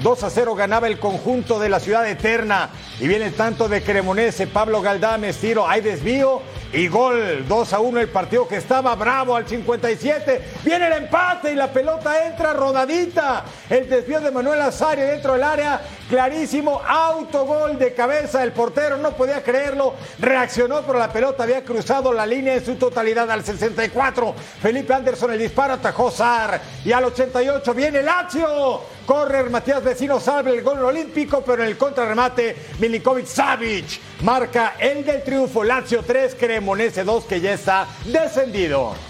2 0.04 0.24
a 0.24 0.30
0 0.30 0.56
ganaba 0.56 0.88
el 0.88 0.98
conjunto 0.98 1.60
de 1.60 1.68
la 1.68 1.80
ciudad 1.80 2.08
eterna. 2.08 2.70
Y 3.00 3.08
viene 3.08 3.26
el 3.26 3.34
tanto 3.34 3.68
de 3.68 3.82
Cremonese, 3.82 4.48
Pablo 4.48 4.82
Galdames, 4.82 5.38
tiro, 5.38 5.68
hay 5.68 5.82
desvío 5.82 6.42
y 6.72 6.88
gol. 6.88 7.46
2 7.48 7.74
a 7.74 7.80
1 7.80 8.00
el 8.00 8.10
partido 8.10 8.48
que 8.48 8.58
estaba 8.58 8.96
bravo 8.96 9.36
al 9.36 9.48
57. 9.48 10.42
Viene 10.64 10.88
el 10.88 10.94
empate 10.94 11.52
y 11.52 11.56
la 11.56 11.72
pelota 11.72 12.26
entra 12.26 12.54
rodadita. 12.54 13.44
El 13.70 13.90
desvío 13.90 14.22
de 14.22 14.32
Manuel 14.32 14.62
Azario 14.62 15.06
dentro 15.06 15.34
del 15.34 15.44
área. 15.44 15.82
Clarísimo, 16.10 16.82
autogol 16.88 17.78
de 17.78 17.94
cabeza. 17.94 18.44
El 18.44 18.52
portero 18.52 18.98
no 18.98 19.12
podía 19.12 19.44
creerlo. 19.44 19.94
Reaccionó, 20.18 20.82
pero 20.82 20.98
la 20.98 21.14
pelota 21.14 21.44
había 21.44 21.64
cruzado 21.64 22.12
la 22.12 22.26
línea 22.26 22.56
en 22.56 22.66
su 22.66 22.76
totalidad 22.76 23.30
al 23.30 23.46
64. 23.46 24.34
Felipe 24.60 24.92
Anderson 24.92 25.34
el 25.34 25.40
disparo 25.40 25.76
atajó 25.76 26.10
Sar. 26.10 26.60
Y 26.84 26.92
al 26.92 27.06
88 27.06 27.74
viene 27.76 28.02
Lazio. 28.02 28.82
Correr 29.06 29.52
Matías 29.52 29.84
Vecino 29.84 30.20
salve 30.20 30.52
el 30.52 30.64
gol 30.64 30.84
olímpico, 30.84 31.44
pero 31.46 31.62
en 31.62 31.70
el 31.70 31.78
contrarremate 31.78 32.56
Milinkovic 32.80 33.28
Savic 33.28 34.00
marca 34.22 34.76
el 34.80 35.06
del 35.06 35.24
triunfo. 35.24 35.64
Lazio 35.64 36.02
3, 36.02 36.34
Cremonese 36.34 37.04
2 37.04 37.26
que 37.26 37.40
ya 37.40 37.54
está 37.54 37.88
descendido. 38.06 39.09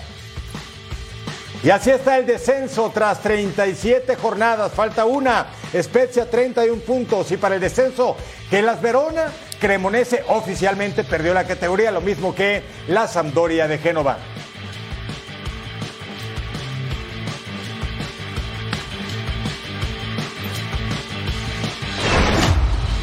Y 1.61 1.71
así 1.71 1.89
está 1.89 2.17
el 2.17 2.25
descenso 2.25 2.89
tras 2.93 3.21
37 3.21 4.15
jornadas. 4.15 4.71
Falta 4.71 5.03
una. 5.03 5.47
Spezia 5.73 6.29
31 6.29 6.81
puntos. 6.83 7.31
Y 7.31 7.37
para 7.37 7.55
el 7.55 7.61
descenso, 7.61 8.15
que 8.49 8.61
las 8.61 8.81
Verona, 8.81 9.25
Cremonese 9.59 10.23
oficialmente 10.29 11.03
perdió 11.03 11.33
la 11.33 11.45
categoría, 11.45 11.91
lo 11.91 11.99
mismo 11.99 12.33
que 12.33 12.63
la 12.87 13.07
Sampdoria 13.07 13.67
de 13.67 13.77
Génova. 13.77 14.17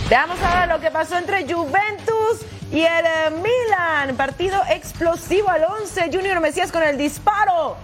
Veamos 0.09 0.41
ahora 0.41 0.67
lo 0.67 0.81
que 0.81 0.91
pasó 0.91 1.19
entre 1.19 1.53
Juventus 1.53 2.47
y 2.73 2.81
el 2.81 3.33
Milan. 3.33 4.17
Partido 4.17 4.63
explosivo 4.71 5.51
al 5.51 5.65
11. 5.65 6.11
Junior 6.11 6.41
Mesías 6.41 6.73
con 6.73 6.83
el 6.83 6.97
disparo. 6.97 7.77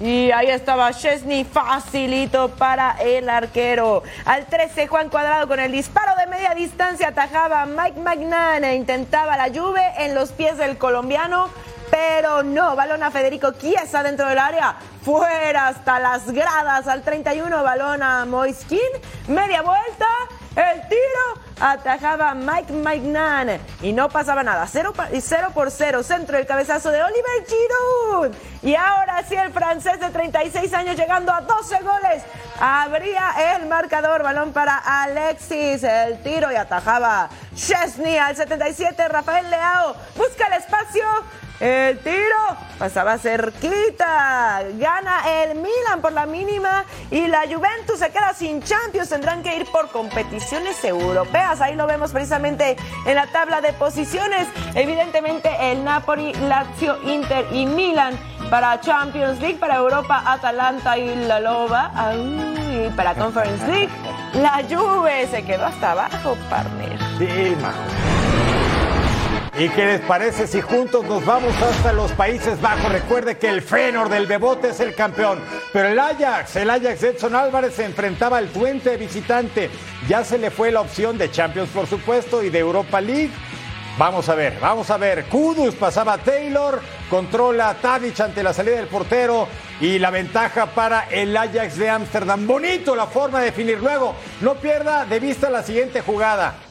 Y 0.00 0.30
ahí 0.30 0.48
estaba 0.48 0.92
Chesney 0.92 1.44
facilito 1.44 2.50
para 2.50 2.96
el 3.00 3.28
arquero. 3.28 4.04
Al 4.24 4.46
13 4.46 4.86
Juan 4.86 5.08
Cuadrado 5.08 5.48
con 5.48 5.58
el 5.58 5.72
disparo 5.72 6.12
de 6.16 6.26
media 6.28 6.54
distancia 6.54 7.08
atajaba 7.08 7.66
Mike 7.66 7.98
Magnan 7.98 8.62
e 8.62 8.76
intentaba 8.76 9.36
la 9.36 9.48
Juve 9.48 9.82
en 9.98 10.14
los 10.14 10.30
pies 10.30 10.56
del 10.56 10.78
colombiano. 10.78 11.48
Pero 11.90 12.42
no, 12.42 12.76
balón 12.76 13.02
a 13.02 13.10
Federico 13.10 13.52
Chiesa 13.52 14.02
dentro 14.02 14.28
del 14.28 14.38
área, 14.38 14.76
fuera 15.02 15.68
hasta 15.68 15.98
las 15.98 16.30
gradas 16.30 16.86
al 16.86 17.02
31, 17.02 17.62
balón 17.62 18.02
a 18.02 18.26
Moiskin, 18.26 18.78
media 19.26 19.62
vuelta, 19.62 19.77
atajaba 21.60 22.34
Mike 22.34 22.72
Magnan 22.72 23.60
y 23.82 23.92
no 23.92 24.08
pasaba 24.08 24.42
nada. 24.42 24.66
0 24.66 24.92
por 25.54 25.70
0, 25.70 26.02
centro 26.02 26.36
del 26.36 26.46
cabezazo 26.46 26.90
de 26.90 27.02
Oliver 27.02 27.46
Giroud. 27.46 28.34
Y 28.62 28.74
ahora 28.74 29.22
sí 29.28 29.34
el 29.34 29.52
francés 29.52 30.00
de 30.00 30.10
36 30.10 30.72
años 30.74 30.96
llegando 30.96 31.32
a 31.32 31.40
12 31.40 31.80
goles. 31.80 32.22
Abría 32.60 33.54
el 33.54 33.66
marcador, 33.66 34.22
balón 34.22 34.52
para 34.52 34.76
Alexis, 34.76 35.82
el 35.84 36.22
tiro 36.22 36.50
y 36.50 36.56
atajaba 36.56 37.28
Chesney 37.54 38.18
al 38.18 38.36
77, 38.36 39.08
Rafael 39.08 39.48
Leao 39.48 39.94
busca 40.16 40.46
el 40.46 40.54
espacio. 40.54 41.04
El 41.60 41.98
tiro 41.98 42.36
pasaba 42.78 43.18
cerquita. 43.18 44.62
Gana 44.74 45.42
el 45.42 45.56
Milan 45.56 46.00
por 46.00 46.12
la 46.12 46.26
mínima 46.26 46.84
y 47.10 47.26
la 47.26 47.42
Juventus 47.42 47.98
se 47.98 48.10
queda 48.10 48.32
sin 48.32 48.62
Champions. 48.62 49.08
Tendrán 49.08 49.42
que 49.42 49.56
ir 49.56 49.66
por 49.70 49.90
competiciones 49.90 50.82
europeas. 50.84 51.60
Ahí 51.60 51.74
lo 51.74 51.86
vemos 51.86 52.12
precisamente 52.12 52.76
en 53.06 53.14
la 53.14 53.26
tabla 53.26 53.60
de 53.60 53.72
posiciones. 53.72 54.46
Evidentemente 54.74 55.50
el 55.72 55.84
Napoli, 55.84 56.32
Lazio, 56.34 57.02
Inter 57.02 57.46
y 57.52 57.66
Milan 57.66 58.16
para 58.50 58.80
Champions 58.80 59.40
League, 59.40 59.58
para 59.58 59.76
Europa, 59.76 60.22
Atalanta 60.24 60.96
y 60.96 61.14
la 61.26 61.40
Loba. 61.40 61.90
Ay, 61.94 62.92
para 62.96 63.14
Conference 63.14 63.66
League, 63.66 63.90
la 64.34 64.62
Juve 64.68 65.26
se 65.28 65.44
quedó 65.44 65.66
hasta 65.66 65.92
abajo, 65.92 66.36
partner. 66.48 66.98
Sí, 67.18 67.56
¿Y 69.58 69.68
qué 69.70 69.86
les 69.86 70.00
parece 70.02 70.46
si 70.46 70.60
juntos 70.60 71.04
nos 71.06 71.26
vamos 71.26 71.52
hasta 71.60 71.92
los 71.92 72.12
Países 72.12 72.60
Bajos? 72.60 72.92
Recuerde 72.92 73.38
que 73.38 73.48
el 73.48 73.60
Fenor 73.60 74.08
del 74.08 74.28
Bebote 74.28 74.68
es 74.68 74.78
el 74.78 74.94
campeón, 74.94 75.40
pero 75.72 75.88
el 75.88 75.98
Ajax, 75.98 76.54
el 76.54 76.70
Ajax 76.70 77.02
Edson 77.02 77.34
Álvarez 77.34 77.74
se 77.74 77.84
enfrentaba 77.84 78.38
al 78.38 78.50
Twente 78.50 78.96
visitante. 78.96 79.68
Ya 80.06 80.22
se 80.22 80.38
le 80.38 80.52
fue 80.52 80.70
la 80.70 80.80
opción 80.80 81.18
de 81.18 81.32
Champions, 81.32 81.70
por 81.70 81.88
supuesto, 81.88 82.40
y 82.44 82.50
de 82.50 82.60
Europa 82.60 83.00
League. 83.00 83.32
Vamos 83.98 84.28
a 84.28 84.36
ver, 84.36 84.56
vamos 84.60 84.90
a 84.90 84.96
ver. 84.96 85.24
Kudus 85.24 85.74
pasaba 85.74 86.12
a 86.12 86.18
Taylor, 86.18 86.80
controla 87.10 87.70
a 87.70 87.74
Tadic 87.74 88.20
ante 88.20 88.44
la 88.44 88.52
salida 88.52 88.76
del 88.76 88.86
portero 88.86 89.48
y 89.80 89.98
la 89.98 90.12
ventaja 90.12 90.66
para 90.66 91.08
el 91.10 91.36
Ajax 91.36 91.76
de 91.76 91.90
Ámsterdam. 91.90 92.46
Bonito 92.46 92.94
la 92.94 93.08
forma 93.08 93.40
de 93.40 93.46
definir. 93.46 93.80
Luego, 93.80 94.14
no 94.40 94.54
pierda 94.54 95.04
de 95.04 95.18
vista 95.18 95.50
la 95.50 95.64
siguiente 95.64 96.00
jugada. 96.00 96.67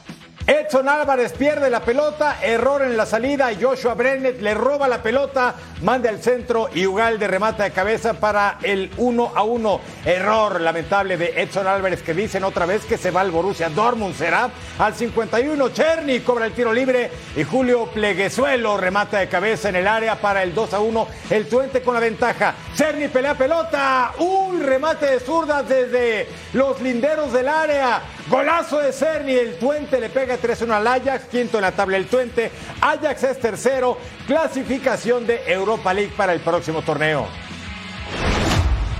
Edson 0.48 0.88
Álvarez 0.88 1.34
pierde 1.34 1.68
la 1.68 1.80
pelota, 1.80 2.38
error 2.42 2.80
en 2.80 2.96
la 2.96 3.04
salida, 3.04 3.50
Joshua 3.60 3.92
Brennet 3.92 4.40
le 4.40 4.54
roba 4.54 4.88
la 4.88 5.02
pelota, 5.02 5.54
manda 5.82 6.08
al 6.08 6.22
centro 6.22 6.70
y 6.74 6.86
Ugalde 6.86 7.28
remata 7.28 7.64
de 7.64 7.70
cabeza 7.70 8.14
para 8.14 8.56
el 8.62 8.90
1 8.96 9.32
a 9.34 9.42
1. 9.42 9.80
Error 10.06 10.58
lamentable 10.62 11.18
de 11.18 11.42
Edson 11.42 11.66
Álvarez 11.66 12.02
que 12.02 12.14
dicen 12.14 12.44
otra 12.44 12.64
vez 12.64 12.86
que 12.86 12.96
se 12.96 13.10
va 13.10 13.20
al 13.20 13.30
Borussia 13.30 13.68
Dortmund. 13.68 14.14
Será 14.16 14.48
al 14.78 14.94
51, 14.94 15.68
Cherny 15.68 16.20
cobra 16.20 16.46
el 16.46 16.54
tiro 16.54 16.72
libre 16.72 17.10
y 17.36 17.44
Julio 17.44 17.84
Pleguezuelo 17.92 18.78
remata 18.78 19.18
de 19.18 19.28
cabeza 19.28 19.68
en 19.68 19.76
el 19.76 19.86
área 19.86 20.18
para 20.18 20.42
el 20.42 20.54
2 20.54 20.72
a 20.72 20.80
1. 20.80 21.08
El 21.28 21.46
Tuente 21.46 21.82
con 21.82 21.92
la 21.92 22.00
ventaja. 22.00 22.54
Cherny 22.74 23.08
pelea 23.08 23.34
pelota, 23.34 24.12
un 24.20 24.62
remate 24.62 25.10
de 25.10 25.20
zurdas 25.20 25.68
desde 25.68 26.26
los 26.54 26.80
linderos 26.80 27.34
del 27.34 27.48
área. 27.48 28.00
Golazo 28.28 28.78
de 28.80 28.92
Cerny, 28.92 29.32
el 29.32 29.58
Tuente 29.58 29.98
le 29.98 30.10
pega 30.10 30.36
3-1 30.36 30.70
al 30.72 30.86
Ajax, 30.86 31.24
quinto 31.30 31.56
en 31.58 31.62
la 31.62 31.72
tabla 31.72 31.96
el 31.96 32.06
Tuente. 32.08 32.52
Ajax 32.80 33.24
es 33.24 33.40
tercero, 33.40 33.96
clasificación 34.26 35.26
de 35.26 35.50
Europa 35.50 35.94
League 35.94 36.12
para 36.14 36.34
el 36.34 36.40
próximo 36.40 36.82
torneo. 36.82 37.26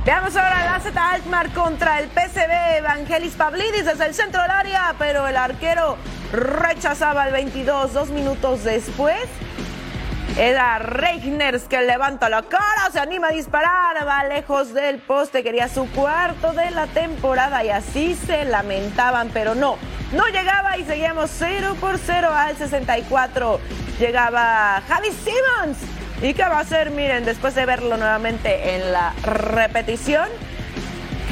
Veamos 0.07 0.35
ahora 0.35 0.65
la 0.65 0.81
Z 0.81 1.11
Alkmaar 1.11 1.53
contra 1.53 2.01
el 2.01 2.09
PSV 2.09 2.79
Evangelis 2.79 3.35
Pavlidis 3.35 3.85
desde 3.85 4.07
el 4.07 4.15
centro 4.15 4.41
del 4.41 4.51
área, 4.51 4.95
pero 4.99 5.29
el 5.29 5.37
arquero 5.37 5.99
rechazaba 6.33 7.27
el 7.27 7.33
22 7.35 7.93
dos 7.93 8.09
minutos 8.09 8.65
después. 8.65 9.27
Era 10.39 10.79
Reigners 10.79 11.65
que 11.65 11.83
levanta 11.83 12.29
la 12.29 12.45
cara, 12.45 12.93
se 12.93 13.01
anima 13.01 13.27
a 13.27 13.33
disparar, 13.33 14.07
va 14.07 14.23
lejos 14.23 14.73
del 14.73 14.99
poste, 14.99 15.43
quería 15.43 15.67
su 15.69 15.91
cuarto 15.91 16.53
de 16.53 16.71
la 16.71 16.87
temporada 16.87 17.65
y 17.65 17.71
así 17.71 18.15
se 18.15 18.45
lamentaban, 18.45 19.31
pero 19.35 19.57
no, 19.57 19.79
no 20.13 20.29
llegaba 20.29 20.79
y 20.79 20.85
seguíamos 20.85 21.29
0 21.37 21.77
por 21.81 21.99
0 21.99 22.31
al 22.33 22.57
64. 22.57 23.59
Llegaba 23.99 24.81
Javi 24.87 25.09
Simmons. 25.09 25.79
¿Y 26.23 26.35
qué 26.35 26.43
va 26.43 26.59
a 26.59 26.61
hacer? 26.61 26.93
Miren, 26.93 27.25
después 27.25 27.57
de 27.57 27.67
verlo 27.67 27.97
nuevamente 27.97 28.77
en 28.77 28.93
la 28.93 29.15
repetición, 29.25 30.29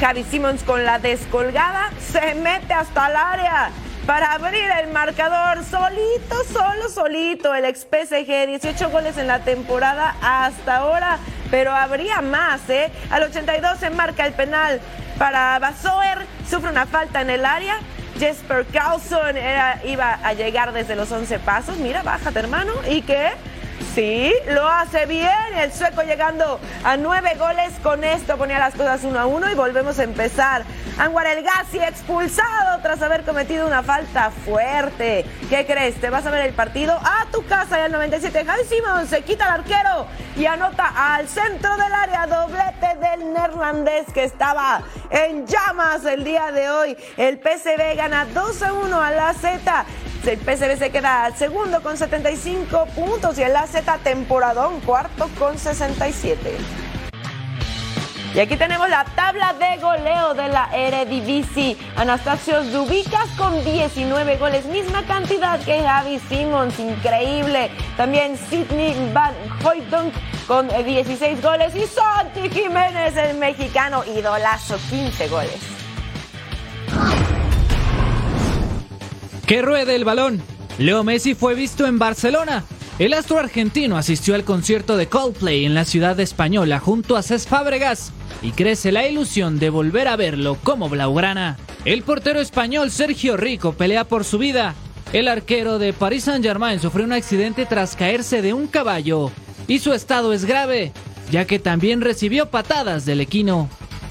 Javi 0.01 0.25
Simmons 0.25 0.65
con 0.65 0.85
la 0.85 0.99
descolgada 0.99 1.93
se 2.01 2.35
mete 2.35 2.75
hasta 2.75 3.07
el 3.07 3.15
área 3.15 3.71
para 4.07 4.33
abrir 4.33 4.65
el 4.83 4.93
marcador 4.93 5.65
solito, 5.65 6.45
solo, 6.53 6.89
solito. 6.89 7.55
El 7.55 7.65
ex 7.65 7.81
PSG, 7.81 8.47
18 8.47 8.91
goles 8.91 9.19
en 9.19 9.27
la 9.27 9.41
temporada 9.41 10.15
hasta 10.23 10.77
ahora, 10.77 11.19
pero 11.51 11.73
habría 11.73 12.23
más, 12.23 12.69
¿eh? 12.71 12.91
Al 13.11 13.25
82 13.25 13.79
se 13.79 13.91
marca 13.91 14.25
el 14.25 14.33
penal 14.33 14.81
para 15.19 15.59
Basoer. 15.59 16.27
Sufre 16.49 16.71
una 16.71 16.87
falta 16.87 17.21
en 17.21 17.31
el 17.31 17.45
área. 17.45 17.81
Jesper 18.19 18.65
Carlson 18.67 19.37
iba 19.85 20.15
a 20.15 20.33
llegar 20.33 20.73
desde 20.73 20.97
los 20.97 21.11
11 21.11 21.39
pasos. 21.41 21.77
Mira, 21.77 22.03
bájate, 22.03 22.39
hermano. 22.39 22.73
¿Y 22.89 23.03
qué? 23.03 23.33
Sí, 23.95 24.33
lo 24.49 24.67
hace 24.69 25.07
bien. 25.07 25.31
El 25.57 25.73
sueco 25.73 26.03
llegando 26.03 26.61
a 26.85 26.97
nueve 26.97 27.35
goles. 27.39 27.73
Con 27.83 28.05
esto 28.05 28.37
ponía 28.37 28.59
las 28.59 28.75
cosas 28.75 29.05
uno 29.05 29.19
a 29.19 29.27
uno 29.27 29.51
y 29.51 29.55
volvemos 29.55 29.99
a 29.99 30.05
empezar. 30.05 30.65
Anwar 30.99 31.27
El 31.27 31.43
Gassi 31.43 31.79
expulsado 31.79 32.81
tras 32.83 33.03
haber 33.03 33.23
cometido 33.23 33.67
una 33.67 33.83
falta 33.83 34.31
fuerte. 34.31 35.25
¿Qué 35.51 35.67
crees? 35.67 36.01
¿Te 36.01 36.11
vas 36.11 36.27
a 36.27 36.31
ver 36.31 36.47
el 36.47 36.55
partido? 36.55 36.95
A 36.95 37.27
tu 37.33 37.45
casa 37.47 37.79
y 37.79 37.83
al 37.83 37.93
97. 37.93 38.45
Javi 38.45 38.65
Simon 38.65 39.07
se 39.07 39.23
quita 39.23 39.47
al 39.47 39.61
arquero 39.61 40.07
y 40.37 40.47
anota 40.47 41.15
al 41.15 41.29
centro 41.29 41.77
del 41.77 41.93
área. 41.93 42.27
Doblete 42.27 42.97
del 43.01 43.33
neerlandés 43.33 44.07
que 44.13 44.25
estaba 44.25 44.83
en 45.11 45.47
llamas 45.47 46.05
el 46.05 46.25
día 46.25 46.51
de 46.53 46.71
hoy. 46.71 46.97
El 47.17 47.39
PCB 47.39 47.97
gana 47.97 48.27
2 48.33 48.63
a 48.63 48.73
1 48.73 49.01
a 49.01 49.11
la 49.11 49.35
Z. 49.35 49.85
El 50.27 50.39
PSV 50.39 50.77
se 50.77 50.91
queda 50.91 51.31
segundo 51.37 51.81
con 51.83 51.97
75 51.97 52.87
puntos 52.97 53.39
y 53.39 53.43
el 53.43 53.55
AZ 53.55 53.77
temporadón 54.03 54.81
cuarto 54.81 55.31
con 55.39 55.57
67. 55.57 56.57
Y 58.35 58.41
aquí 58.41 58.57
tenemos 58.57 58.89
la 58.91 59.05
tabla 59.05 59.55
de 59.55 59.81
goleo 59.81 60.35
de 60.35 60.49
la 60.49 60.69
Eredivisie. 60.75 61.77
Anastasio 61.95 62.65
Zubicas 62.65 63.29
con 63.39 63.65
19 63.65 64.37
goles, 64.37 64.67
misma 64.67 65.05
cantidad 65.07 65.61
que 65.61 65.81
Javi 65.81 66.19
Simons, 66.29 66.79
increíble. 66.81 67.71
También 67.97 68.37
Sidney 68.37 68.95
Van 69.13 69.33
Hoydonk 69.65 70.13
con 70.49 70.69
16 70.69 71.41
goles 71.41 71.75
y 71.77 71.87
Santi 71.87 72.51
Jiménez, 72.51 73.17
el 73.17 73.39
mexicano, 73.39 74.03
idolazo, 74.05 74.77
15 74.91 75.29
goles. 75.29 75.61
Que 79.47 79.63
ruede 79.63 79.95
el 79.95 80.05
balón. 80.05 80.43
Leo 80.79 81.05
Messi 81.05 81.35
fue 81.35 81.55
visto 81.55 81.87
en 81.87 82.01
Barcelona. 82.01 82.65
El 82.99 83.15
astro 83.15 83.39
argentino 83.39 83.97
asistió 83.97 84.35
al 84.35 84.43
concierto 84.43 84.97
de 84.97 85.07
Coldplay 85.07 85.65
en 85.65 85.75
la 85.75 85.85
ciudad 85.85 86.19
española 86.19 86.81
junto 86.81 87.17
a 87.17 87.23
Cés 87.23 87.47
Fábregas 87.47 88.13
y 88.43 88.51
crece 88.51 88.91
la 88.91 89.07
ilusión 89.07 89.61
de 89.61 89.71
volver 89.71 90.09
a 90.09 90.17
verlo 90.17 90.59
como 90.65 90.89
blaugrana. 90.89 91.59
El 91.85 92.03
portero 92.03 92.41
español 92.41 92.91
Sergio 92.91 93.37
Rico 93.37 93.75
pelea 93.75 94.05
por 94.05 94.25
su 94.25 94.39
vida. 94.39 94.75
El 95.13 95.29
arquero 95.29 95.79
de 95.79 95.93
Paris 95.93 96.25
Saint-Germain 96.25 96.81
sufrió 96.81 97.05
un 97.05 97.13
accidente 97.13 97.67
tras 97.67 97.95
caerse 97.95 98.43
de 98.43 98.53
un 98.53 98.67
caballo 98.67 99.31
y 99.69 99.79
su 99.79 99.93
estado 99.93 100.33
es 100.33 100.45
grave, 100.45 100.93
ya 101.31 101.45
que 101.45 101.61
también 101.61 102.01
recibió 102.01 102.51
patadas 102.51 103.07
del 103.07 103.21
equino. 103.21 103.69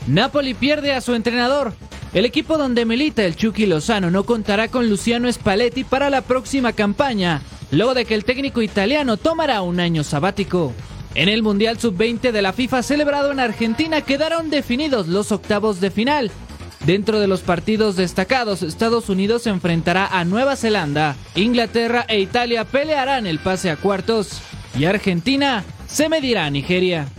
Napoli 0.07 0.53
pierde 0.53 0.93
a 0.93 1.01
su 1.01 1.13
entrenador 1.13 1.73
el 2.15 2.23
equipo 2.23 2.57
donde 2.57 2.85
milita 2.85 3.25
el 3.25 3.35
Chucky 3.35 3.65
Lozano 3.65 4.09
no 4.09 4.23
contará 4.23 4.69
con 4.69 4.89
Luciano 4.89 5.31
Spalletti 5.31 5.83
para 5.83 6.09
la 6.09 6.21
próxima 6.21 6.71
campaña, 6.71 7.41
luego 7.71 7.93
de 7.93 8.05
que 8.05 8.15
el 8.15 8.23
técnico 8.23 8.61
italiano 8.61 9.17
tomará 9.17 9.61
un 9.61 9.81
año 9.81 10.01
sabático. 10.01 10.73
En 11.13 11.27
el 11.27 11.43
Mundial 11.43 11.77
Sub-20 11.77 12.31
de 12.31 12.41
la 12.41 12.53
FIFA 12.53 12.83
celebrado 12.83 13.33
en 13.33 13.41
Argentina 13.41 13.99
quedaron 13.99 14.49
definidos 14.49 15.09
los 15.09 15.33
octavos 15.33 15.81
de 15.81 15.91
final. 15.91 16.31
Dentro 16.85 17.19
de 17.19 17.27
los 17.27 17.41
partidos 17.41 17.97
destacados, 17.97 18.63
Estados 18.63 19.09
Unidos 19.09 19.41
se 19.43 19.49
enfrentará 19.49 20.07
a 20.07 20.23
Nueva 20.23 20.55
Zelanda, 20.55 21.17
Inglaterra 21.35 22.05
e 22.07 22.21
Italia 22.21 22.63
pelearán 22.63 23.27
el 23.27 23.39
pase 23.39 23.69
a 23.69 23.75
cuartos 23.75 24.39
y 24.79 24.85
Argentina 24.85 25.65
se 25.85 26.07
medirá 26.07 26.45
a 26.45 26.49
Nigeria. 26.49 27.09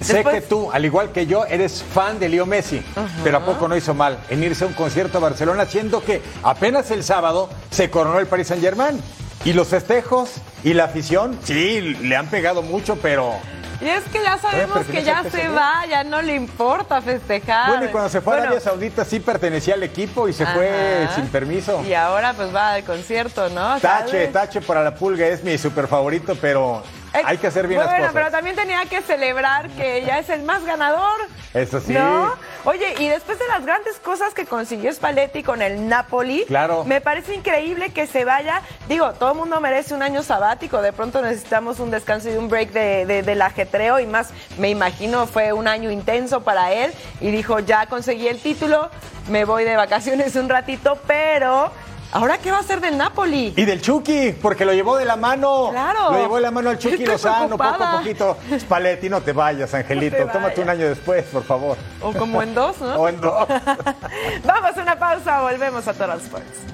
Sé 0.00 0.24
que 0.24 0.40
tú, 0.40 0.70
al 0.72 0.84
igual 0.84 1.12
que 1.12 1.26
yo, 1.26 1.44
eres 1.44 1.82
fan 1.82 2.18
de 2.18 2.28
Leo 2.28 2.46
Messi, 2.46 2.82
pero 3.22 3.38
¿a 3.38 3.44
poco 3.44 3.68
no 3.68 3.76
hizo 3.76 3.94
mal 3.94 4.18
en 4.30 4.42
irse 4.42 4.64
a 4.64 4.66
un 4.66 4.72
concierto 4.72 5.18
a 5.18 5.20
Barcelona, 5.20 5.66
siendo 5.66 6.02
que 6.02 6.22
apenas 6.42 6.90
el 6.90 7.04
sábado 7.04 7.50
se 7.70 7.90
coronó 7.90 8.18
el 8.18 8.26
Paris 8.26 8.48
Saint 8.48 8.62
Germain? 8.62 9.00
Y 9.44 9.52
los 9.52 9.68
festejos 9.68 10.32
y 10.64 10.74
la 10.74 10.84
afición, 10.84 11.38
sí, 11.44 11.80
le 11.80 12.16
han 12.16 12.26
pegado 12.28 12.62
mucho, 12.62 12.96
pero 12.96 13.36
y 13.80 13.88
es 13.88 14.04
que 14.12 14.22
ya 14.22 14.36
sabemos 14.36 14.86
que 14.86 15.02
ya 15.02 15.24
se 15.24 15.48
va, 15.48 15.86
ya 15.88 16.04
no 16.04 16.20
le 16.20 16.34
importa 16.34 17.00
festejar. 17.00 17.68
Bueno, 17.68 17.86
y 17.86 17.88
cuando 17.88 18.10
se 18.10 18.20
fue 18.20 18.34
a 18.34 18.42
Arabia 18.42 18.60
Saudita 18.60 19.06
sí 19.06 19.20
pertenecía 19.20 19.74
al 19.74 19.82
equipo 19.82 20.28
y 20.28 20.34
se 20.34 20.44
fue 20.44 21.08
sin 21.14 21.28
permiso. 21.28 21.82
Y 21.88 21.94
ahora 21.94 22.34
pues 22.34 22.54
va 22.54 22.74
al 22.74 22.84
concierto, 22.84 23.48
¿no? 23.48 23.80
Tache, 23.80 24.26
tache 24.28 24.60
para 24.60 24.84
la 24.84 24.94
pulga, 24.94 25.26
es 25.26 25.42
mi 25.42 25.56
super 25.56 25.88
favorito, 25.88 26.36
pero 26.38 26.82
hay 27.12 27.38
que 27.38 27.46
hacer 27.46 27.66
bien 27.66 27.80
las 27.80 27.94
cosas. 27.94 28.10
pero 28.12 28.30
también 28.30 28.56
tenía 28.56 28.84
que 28.86 29.00
celebrar 29.02 29.68
que 29.70 30.04
ya 30.04 30.18
es 30.18 30.28
el 30.28 30.42
más 30.42 30.64
ganador. 30.64 31.18
Eso 31.54 31.80
sí. 31.80 31.92
¿no? 31.92 32.32
Oye, 32.64 32.94
y 32.98 33.08
después 33.08 33.38
de 33.38 33.48
las 33.48 33.64
grandes 33.64 33.96
cosas 33.96 34.34
que 34.34 34.46
consiguió 34.46 34.92
Spalletti 34.92 35.42
con 35.42 35.62
el 35.62 35.88
Napoli, 35.88 36.44
claro. 36.46 36.84
me 36.84 37.00
parece 37.00 37.34
increíble 37.34 37.90
que 37.90 38.06
se 38.06 38.24
vaya. 38.24 38.62
Digo, 38.88 39.12
todo 39.14 39.32
el 39.32 39.38
mundo 39.38 39.60
merece 39.60 39.94
un 39.94 40.02
año 40.02 40.22
sabático. 40.22 40.80
De 40.82 40.92
pronto 40.92 41.22
necesitamos 41.22 41.80
un 41.80 41.90
descanso 41.90 42.30
y 42.30 42.36
un 42.36 42.48
break 42.48 42.70
de, 42.72 43.22
del 43.22 43.42
ajetreo. 43.42 43.98
Y 43.98 44.06
más, 44.06 44.30
me 44.58 44.68
imagino, 44.68 45.26
fue 45.26 45.52
un 45.52 45.66
año 45.66 45.90
intenso 45.90 46.42
para 46.42 46.72
él. 46.72 46.92
Y 47.20 47.30
dijo, 47.30 47.58
ya 47.60 47.86
conseguí 47.86 48.28
el 48.28 48.40
título, 48.40 48.90
me 49.28 49.44
voy 49.44 49.64
de 49.64 49.76
vacaciones 49.76 50.36
un 50.36 50.48
ratito, 50.48 50.98
pero 51.06 51.72
¿Ahora 52.12 52.38
qué 52.38 52.50
va 52.50 52.56
a 52.56 52.60
hacer 52.60 52.80
del 52.80 52.98
Napoli? 52.98 53.54
Y 53.56 53.64
del 53.64 53.80
Chucky, 53.80 54.32
porque 54.32 54.64
lo 54.64 54.72
llevó 54.72 54.96
de 54.96 55.04
la 55.04 55.16
mano. 55.16 55.68
Claro. 55.70 56.10
Lo 56.10 56.18
llevó 56.18 56.36
de 56.36 56.42
la 56.42 56.50
mano 56.50 56.70
al 56.70 56.78
Chucky 56.78 57.06
Lozano, 57.06 57.56
poco 57.56 57.84
a 57.84 57.98
poquito. 57.98 58.36
Spalletti, 58.58 59.08
no 59.08 59.20
te 59.20 59.32
vayas, 59.32 59.72
Angelito. 59.74 60.26
Tómate 60.26 60.60
un 60.60 60.68
año 60.70 60.88
después, 60.88 61.24
por 61.26 61.44
favor. 61.44 61.76
O 62.00 62.12
como 62.12 62.42
en 62.42 62.54
dos, 62.54 62.80
¿no? 62.80 62.94
o 63.00 63.08
en 63.08 63.20
dos. 63.20 63.48
Vamos 64.44 64.76
a 64.76 64.82
una 64.82 64.98
pausa, 64.98 65.42
volvemos 65.42 65.86
a 65.86 65.92
Total 65.92 66.20
Sports. 66.20 66.69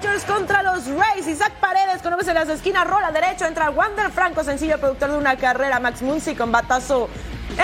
Dodgers 0.00 0.24
contra 0.24 0.62
los 0.62 0.86
Rays. 0.86 1.26
Isaac 1.26 1.54
Paredes 1.60 2.02
con 2.02 2.12
en 2.12 2.34
las 2.34 2.48
esquinas. 2.48 2.86
Rola 2.86 3.10
derecho. 3.10 3.46
Entra 3.46 3.70
Wander 3.70 4.12
Franco, 4.12 4.44
sencillo 4.44 4.78
productor 4.78 5.10
de 5.10 5.18
una 5.18 5.36
carrera. 5.36 5.80
Max 5.80 6.02
Muncy 6.02 6.36
con 6.36 6.52
batazo 6.52 7.08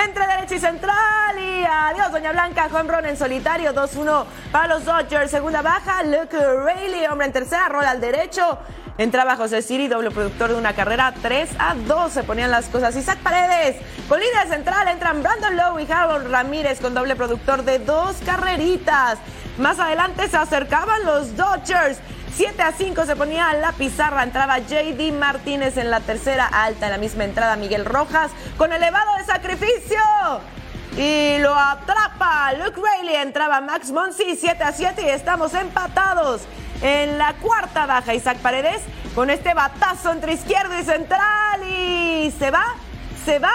entre 0.05 0.27
derecha 0.27 0.57
y 0.57 0.59
central. 0.59 1.39
Y 1.39 1.65
adiós, 1.65 2.11
Doña 2.11 2.33
Blanca. 2.33 2.69
Home 2.73 2.93
run 2.93 3.07
en 3.07 3.17
solitario. 3.17 3.73
2-1 3.73 4.25
para 4.51 4.67
los 4.67 4.85
Dodgers. 4.85 5.31
Segunda 5.31 5.63
baja. 5.63 6.03
Luke 6.03 6.37
Rayleigh, 6.37 7.07
hombre 7.07 7.29
en 7.29 7.33
tercera. 7.33 7.69
Rola 7.69 7.91
al 7.91 8.01
derecho. 8.01 8.59
Entraba 8.99 9.37
José 9.37 9.63
Siri, 9.63 9.87
doble 9.87 10.11
productor 10.11 10.51
de 10.51 10.57
una 10.57 10.73
carrera 10.73 11.15
3 11.23 11.51
a 11.61 11.75
2. 11.75 12.13
Se 12.13 12.25
ponían 12.25 12.51
las 12.51 12.67
cosas. 12.67 12.97
Isaac 12.97 13.19
Paredes, 13.23 13.77
con 14.09 14.19
línea 14.19 14.45
central, 14.47 14.89
entran 14.89 15.23
Brandon 15.23 15.57
Lowe 15.57 15.81
y 15.81 15.91
Harold 15.91 16.29
Ramírez 16.33 16.81
con 16.81 16.95
doble 16.95 17.15
productor 17.15 17.63
de 17.63 17.79
dos 17.79 18.17
carreritas. 18.27 19.19
Más 19.59 19.79
adelante 19.79 20.29
se 20.29 20.37
acercaban 20.37 21.05
los 21.05 21.37
Dodgers. 21.37 22.01
7 22.37 22.63
a 22.63 22.73
5 22.73 23.07
se 23.07 23.15
ponía 23.15 23.53
la 23.55 23.73
pizarra. 23.73 24.25
Entraba 24.25 24.59
JD 24.59 25.13
Martínez 25.13 25.77
en 25.77 25.91
la 25.91 26.01
tercera 26.01 26.47
alta. 26.47 26.87
En 26.87 26.93
la 26.93 26.99
misma 26.99 27.25
entrada 27.25 27.57
Miguel 27.57 27.85
Rojas 27.85 28.33
con 28.57 28.73
elevado 28.73 29.17
de 29.19 29.25
sacrificio. 29.25 30.01
Y 30.97 31.39
lo 31.39 31.55
atrapa 31.55 32.53
Luke 32.55 32.81
Rayleigh. 32.81 33.23
Entraba 33.23 33.61
Max 33.61 33.93
Monsi 33.93 34.37
7 34.37 34.65
a 34.65 34.73
7 34.73 35.03
y 35.03 35.11
estamos 35.11 35.55
empatados. 35.55 36.43
En 36.83 37.19
la 37.19 37.35
cuarta 37.35 37.87
baja 37.87 38.15
Isaac 38.15 38.39
Paredes 38.39 38.83
con 39.15 39.31
este 39.31 39.55
batazo 39.55 40.11
entre 40.11 40.33
izquierdo 40.33 40.77
y 40.77 40.83
central. 40.83 41.63
Y 41.69 42.35
se 42.37 42.51
va, 42.51 42.65
se 43.25 43.39
va 43.39 43.53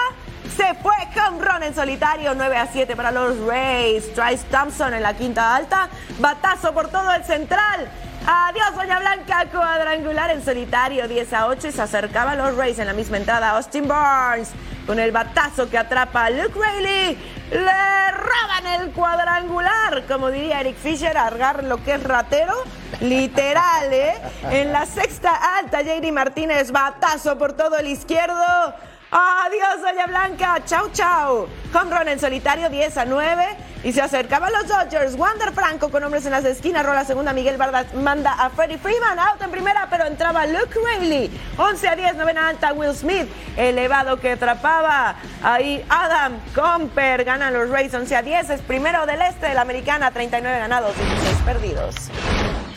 se 0.56 0.74
fue 0.74 0.94
home 1.16 1.44
run 1.44 1.62
en 1.62 1.74
solitario, 1.74 2.34
9 2.34 2.56
a 2.56 2.66
7 2.66 2.96
para 2.96 3.12
los 3.12 3.38
Rays. 3.46 4.12
Trice 4.14 4.44
Thompson 4.50 4.94
en 4.94 5.02
la 5.02 5.14
quinta 5.14 5.54
alta. 5.54 5.88
Batazo 6.18 6.72
por 6.72 6.88
todo 6.88 7.12
el 7.12 7.24
central. 7.24 7.88
Adiós, 8.32 8.76
Doña 8.76 9.00
Blanca, 9.00 9.46
cuadrangular 9.50 10.30
en 10.30 10.44
solitario, 10.44 11.08
10 11.08 11.32
a 11.32 11.46
8 11.48 11.66
y 11.66 11.72
se 11.72 11.82
acercaba 11.82 12.30
a 12.32 12.36
los 12.36 12.56
Rays 12.56 12.78
en 12.78 12.86
la 12.86 12.92
misma 12.92 13.16
entrada. 13.16 13.50
Austin 13.50 13.88
Barnes 13.88 14.50
con 14.86 15.00
el 15.00 15.10
batazo 15.10 15.68
que 15.68 15.76
atrapa 15.76 16.26
a 16.26 16.30
Luke 16.30 16.56
Rayleigh. 16.56 17.18
Le 17.50 18.10
roban 18.12 18.66
el 18.80 18.92
cuadrangular, 18.92 20.04
como 20.06 20.30
diría 20.30 20.60
Eric 20.60 20.76
Fisher, 20.76 21.18
argar 21.18 21.64
lo 21.64 21.82
que 21.82 21.94
es 21.94 22.04
ratero. 22.04 22.54
Literal, 23.00 23.92
¿eh? 23.92 24.14
En 24.48 24.72
la 24.72 24.86
sexta 24.86 25.58
alta, 25.58 25.82
JD 25.82 26.12
Martínez, 26.12 26.70
batazo 26.70 27.36
por 27.36 27.54
todo 27.54 27.78
el 27.78 27.88
izquierdo. 27.88 28.74
Adiós, 29.12 29.82
Doña 29.82 30.06
Blanca. 30.06 30.62
Chau, 30.64 30.88
chau. 30.92 31.48
Home 31.74 31.90
run 31.90 32.08
en 32.08 32.20
solitario, 32.20 32.70
10 32.70 32.96
a 32.96 33.04
9. 33.04 33.44
Y 33.82 33.92
se 33.92 34.02
acercaban 34.02 34.52
los 34.52 34.68
Dodgers. 34.68 35.16
Wander 35.16 35.52
Franco 35.52 35.90
con 35.90 36.04
hombres 36.04 36.26
en 36.26 36.32
las 36.32 36.44
esquinas. 36.44 36.86
Rola 36.86 37.04
segunda. 37.04 37.32
Miguel 37.32 37.56
Vargas 37.56 37.92
manda 37.94 38.32
a 38.32 38.50
Freddie 38.50 38.78
Freeman. 38.78 39.18
Out 39.18 39.42
en 39.42 39.50
primera, 39.50 39.88
pero 39.90 40.06
entraba 40.06 40.46
Luke 40.46 40.78
Rayleigh. 40.84 41.30
11 41.56 41.88
a 41.88 41.96
10, 41.96 42.16
novena 42.16 42.48
alta. 42.48 42.72
Will 42.72 42.94
Smith. 42.94 43.26
Elevado 43.56 44.20
que 44.20 44.32
atrapaba. 44.32 45.16
Ahí 45.42 45.84
Adam 45.88 46.34
Comper. 46.54 47.24
Ganan 47.24 47.52
los 47.52 47.68
Rays 47.68 47.92
11 47.92 48.14
a 48.14 48.22
10. 48.22 48.50
Es 48.50 48.60
primero 48.62 49.06
del 49.06 49.22
este 49.22 49.46
de 49.46 49.54
la 49.54 49.62
americana. 49.62 50.12
39 50.12 50.58
ganados, 50.58 50.96
16 50.96 51.36
perdidos. 51.44 51.94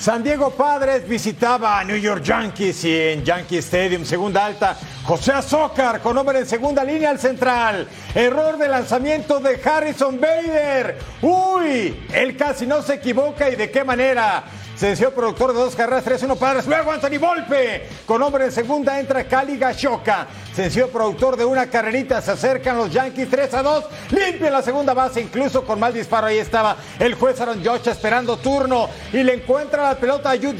San 0.04 0.22
Diego 0.22 0.50
Padres 0.50 1.08
visitaba 1.08 1.80
a 1.80 1.84
New 1.86 1.96
York 1.96 2.22
Yankees 2.26 2.84
y 2.84 2.94
en 2.94 3.24
Yankee 3.24 3.60
Stadium, 3.60 4.04
segunda 4.04 4.46
alta, 4.46 4.78
José 5.06 5.32
Azócar 5.32 6.02
con 6.02 6.18
hombre 6.18 6.40
en 6.40 6.46
segunda 6.46 6.84
línea 6.84 7.10
al 7.10 7.20
central. 7.20 7.88
Error 8.14 8.58
de 8.58 8.68
lanzamiento 8.68 9.40
de 9.40 9.58
Harrison 9.64 10.20
Bader. 10.20 10.98
Uy, 11.22 12.06
él 12.14 12.36
casi 12.36 12.68
no 12.68 12.82
se 12.82 12.96
equivoca 12.96 13.50
y 13.50 13.56
de 13.56 13.72
qué 13.72 13.86
manera. 13.86 14.44
Sencillo 14.76 15.14
productor 15.14 15.54
de 15.54 15.60
dos 15.60 15.76
carreras, 15.76 16.04
3-1 16.04 16.36
padres. 16.36 16.66
Luego 16.66 16.92
Anthony 16.92 17.20
Volpe. 17.20 17.88
Con 18.08 18.22
hombre 18.24 18.46
en 18.46 18.52
segunda 18.52 19.00
entra 19.00 19.24
Cali 19.26 19.58
Gashoka. 19.58 20.28
Sencillo 20.54 20.90
productor 20.90 21.38
de 21.38 21.46
una 21.46 21.68
carrerita. 21.68 22.22
Se 22.22 22.32
acercan 22.32 22.78
los 22.78 22.92
Yankees 22.92 23.30
3 23.30 23.54
a 23.54 23.62
2. 23.62 23.86
Limpia 24.12 24.50
la 24.50 24.64
segunda 24.64 24.94
base, 24.94 25.22
incluso 25.22 25.64
con 25.64 25.80
mal 25.80 25.94
disparo. 25.94 26.28
Ahí 26.28 26.40
estaba 26.40 26.76
el 27.00 27.14
juez 27.14 27.40
Aaron 27.40 27.64
Josh 27.64 27.88
esperando 27.88 28.38
turno. 28.38 28.90
Y 29.14 29.22
le 29.24 29.36
encuentra 29.36 29.84
la 29.84 29.93
pelota 29.96 30.32
a 30.32 30.36
Yu. 30.36 30.54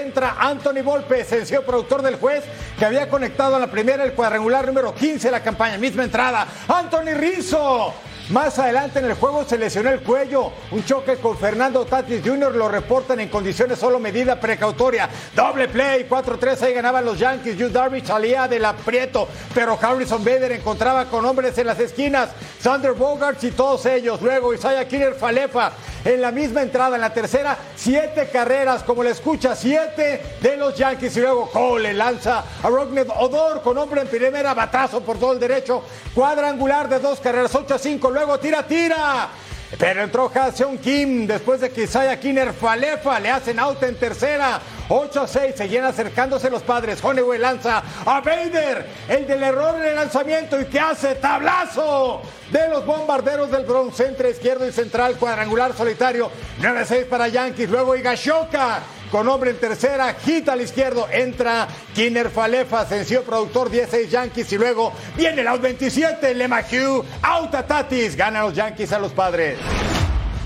Entra 0.00 0.36
Anthony 0.38 0.82
Volpe, 0.82 1.24
sencillo 1.24 1.62
productor 1.64 2.02
del 2.02 2.16
juez, 2.16 2.44
que 2.78 2.84
había 2.84 3.08
conectado 3.08 3.56
a 3.56 3.58
la 3.58 3.70
primera 3.70 4.04
el 4.04 4.12
cuadrangular 4.12 4.66
número 4.66 4.94
15 4.94 5.28
de 5.28 5.32
la 5.32 5.42
campaña. 5.42 5.78
Misma 5.78 6.04
entrada. 6.04 6.46
Anthony 6.68 7.14
Rizzo. 7.14 7.94
Más 8.30 8.60
adelante 8.60 9.00
en 9.00 9.06
el 9.06 9.14
juego 9.14 9.44
se 9.44 9.58
lesionó 9.58 9.90
el 9.90 10.02
cuello. 10.02 10.52
Un 10.70 10.84
choque 10.84 11.16
con 11.16 11.36
Fernando 11.36 11.84
Tatis 11.84 12.22
Jr. 12.24 12.54
lo 12.54 12.68
reportan 12.68 13.18
en 13.18 13.28
condiciones 13.28 13.80
solo 13.80 13.98
medida 13.98 14.38
precautoria. 14.38 15.08
Doble 15.34 15.66
play, 15.66 16.06
4-3. 16.08 16.62
Ahí 16.62 16.74
ganaban 16.74 17.04
los 17.04 17.18
Yankees. 17.18 17.56
Yu 17.56 17.70
Darvish 17.70 18.04
salía 18.04 18.46
del 18.46 18.64
aprieto, 18.64 19.26
pero 19.52 19.76
Harrison 19.82 20.22
Bader 20.22 20.52
encontraba 20.52 21.06
con 21.06 21.24
hombres 21.24 21.58
en 21.58 21.66
las 21.66 21.80
esquinas. 21.80 22.30
Sander 22.60 22.92
Bogarts 22.92 23.42
y 23.42 23.50
todos 23.50 23.84
ellos. 23.86 24.22
Luego 24.22 24.54
Isaiah 24.54 24.86
Killer 24.86 25.14
Falefa 25.14 25.72
en 26.04 26.20
la 26.20 26.30
misma 26.30 26.62
entrada. 26.62 26.94
En 26.94 27.00
la 27.00 27.12
tercera, 27.12 27.58
siete 27.74 28.28
carreras, 28.32 28.84
como 28.84 29.02
le 29.02 29.10
escucha, 29.10 29.56
siete 29.56 30.36
de 30.40 30.56
los 30.56 30.76
Yankees. 30.76 31.16
Y 31.16 31.20
luego 31.20 31.50
Cole 31.50 31.92
lanza 31.92 32.44
a 32.62 32.68
Rogned 32.68 33.08
Odor 33.10 33.60
con 33.60 33.76
hombre 33.76 34.02
en 34.02 34.06
primera, 34.06 34.54
batazo 34.54 35.00
por 35.00 35.18
todo 35.18 35.32
el 35.32 35.40
derecho. 35.40 35.82
Cuadrangular 36.14 36.88
de 36.88 37.00
dos 37.00 37.18
carreras, 37.18 37.52
8 37.52 37.74
a 37.74 37.78
5 37.78 38.10
luego 38.10 38.19
tira, 38.40 38.66
tira. 38.66 39.28
Pero 39.78 40.02
entró 40.02 40.30
Ha-Seon 40.34 40.78
Kim 40.78 41.26
después 41.26 41.60
de 41.60 41.70
que 41.70 41.84
Isaiah 41.84 42.18
Kinner 42.18 42.52
Falefa 42.52 43.20
le 43.20 43.30
hacen 43.30 43.58
out 43.58 43.82
en 43.84 43.94
tercera. 43.96 44.60
8 44.88 45.20
a 45.20 45.28
6, 45.28 45.54
seguían 45.56 45.84
acercándose 45.84 46.50
los 46.50 46.62
padres. 46.62 47.02
Honeywell 47.02 47.40
lanza 47.40 47.80
a 48.04 48.20
Bader, 48.20 48.84
el 49.08 49.26
del 49.28 49.42
error 49.44 49.76
en 49.76 49.86
el 49.86 49.94
lanzamiento. 49.94 50.60
¿Y 50.60 50.64
que 50.64 50.80
hace? 50.80 51.14
¡Tablazo! 51.14 52.22
De 52.50 52.68
los 52.68 52.84
bombarderos 52.84 53.52
del 53.52 53.64
Bronx, 53.64 54.00
entre 54.00 54.30
izquierdo 54.30 54.66
y 54.66 54.72
central, 54.72 55.14
cuadrangular 55.14 55.72
solitario. 55.76 56.30
9 56.58 56.80
a 56.80 56.84
6 56.84 57.04
para 57.04 57.28
Yankees. 57.28 57.70
Luego 57.70 57.94
Higashoka 57.94 58.80
con 59.10 59.28
hombre 59.28 59.50
en 59.50 59.58
tercera, 59.58 60.16
quita 60.16 60.52
al 60.52 60.60
izquierdo, 60.60 61.08
entra 61.10 61.66
Kinner 61.94 62.30
Falefa, 62.30 62.86
sencillo 62.86 63.24
productor 63.24 63.70
16 63.70 64.10
Yankees 64.10 64.52
y 64.52 64.58
luego 64.58 64.92
viene 65.16 65.40
el 65.40 65.48
out 65.48 65.60
27, 65.60 66.34
LeMahieu, 66.34 67.04
out 67.22 67.54
a 67.54 67.66
Tatis, 67.66 68.16
gana 68.16 68.42
los 68.42 68.54
Yankees 68.54 68.92
a 68.92 68.98
los 68.98 69.12
padres. 69.12 69.58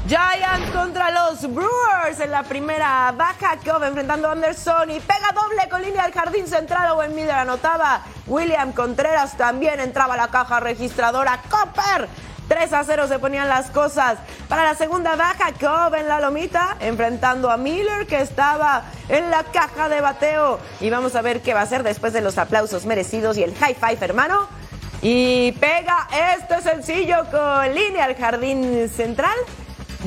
Giants 0.07 0.70
contra 0.70 1.11
los 1.11 1.50
Brewers 1.50 2.20
en 2.20 2.31
la 2.31 2.42
primera 2.42 3.11
baja. 3.16 3.57
Cove 3.64 3.87
enfrentando 3.87 4.29
a 4.29 4.33
Anderson 4.33 4.90
y 4.90 5.00
pega 5.00 5.33
doble 5.35 5.66
con 5.70 5.81
línea 5.81 6.05
al 6.05 6.12
jardín 6.12 6.46
central. 6.46 6.90
Owen 6.90 7.14
Miller 7.14 7.31
anotaba. 7.31 8.03
William 8.27 8.72
Contreras 8.72 9.35
también 9.38 9.81
entraba 9.81 10.12
a 10.12 10.18
la 10.18 10.29
caja 10.29 10.61
registradora. 10.61 11.40
Copper 11.48 12.07
3 12.49 12.73
a 12.73 12.85
0 12.85 13.09
se 13.09 13.19
ponían 13.19 13.49
las 13.49 13.71
cosas. 13.71 14.19
Para 14.49 14.65
la 14.65 14.75
segunda 14.75 15.17
baja, 15.17 15.53
Cobb 15.53 15.95
en 15.95 16.09
la 16.09 16.21
lomita, 16.21 16.77
enfrentando 16.81 17.51
a 17.51 17.57
Miller, 17.57 18.07
que 18.07 18.21
estaba 18.21 18.85
en 19.09 19.31
la 19.31 19.45
caja 19.45 19.89
de 19.89 20.01
bateo. 20.01 20.59
Y 20.81 20.91
vamos 20.91 21.15
a 21.15 21.23
ver 21.23 21.41
qué 21.43 21.55
va 21.55 21.61
a 21.61 21.65
hacer 21.65 21.83
después 21.83 22.13
de 22.13 22.21
los 22.21 22.39
aplausos 22.39 22.87
merecidos 22.87 23.37
y 23.39 23.43
el 23.43 23.55
high 23.55 23.75
five, 23.75 23.99
hermano. 24.01 24.49
Y 25.03 25.53
pega 25.53 26.09
este 26.35 26.63
sencillo 26.63 27.27
con 27.31 27.75
línea 27.75 28.05
al 28.05 28.17
jardín 28.17 28.89
central. 28.89 29.37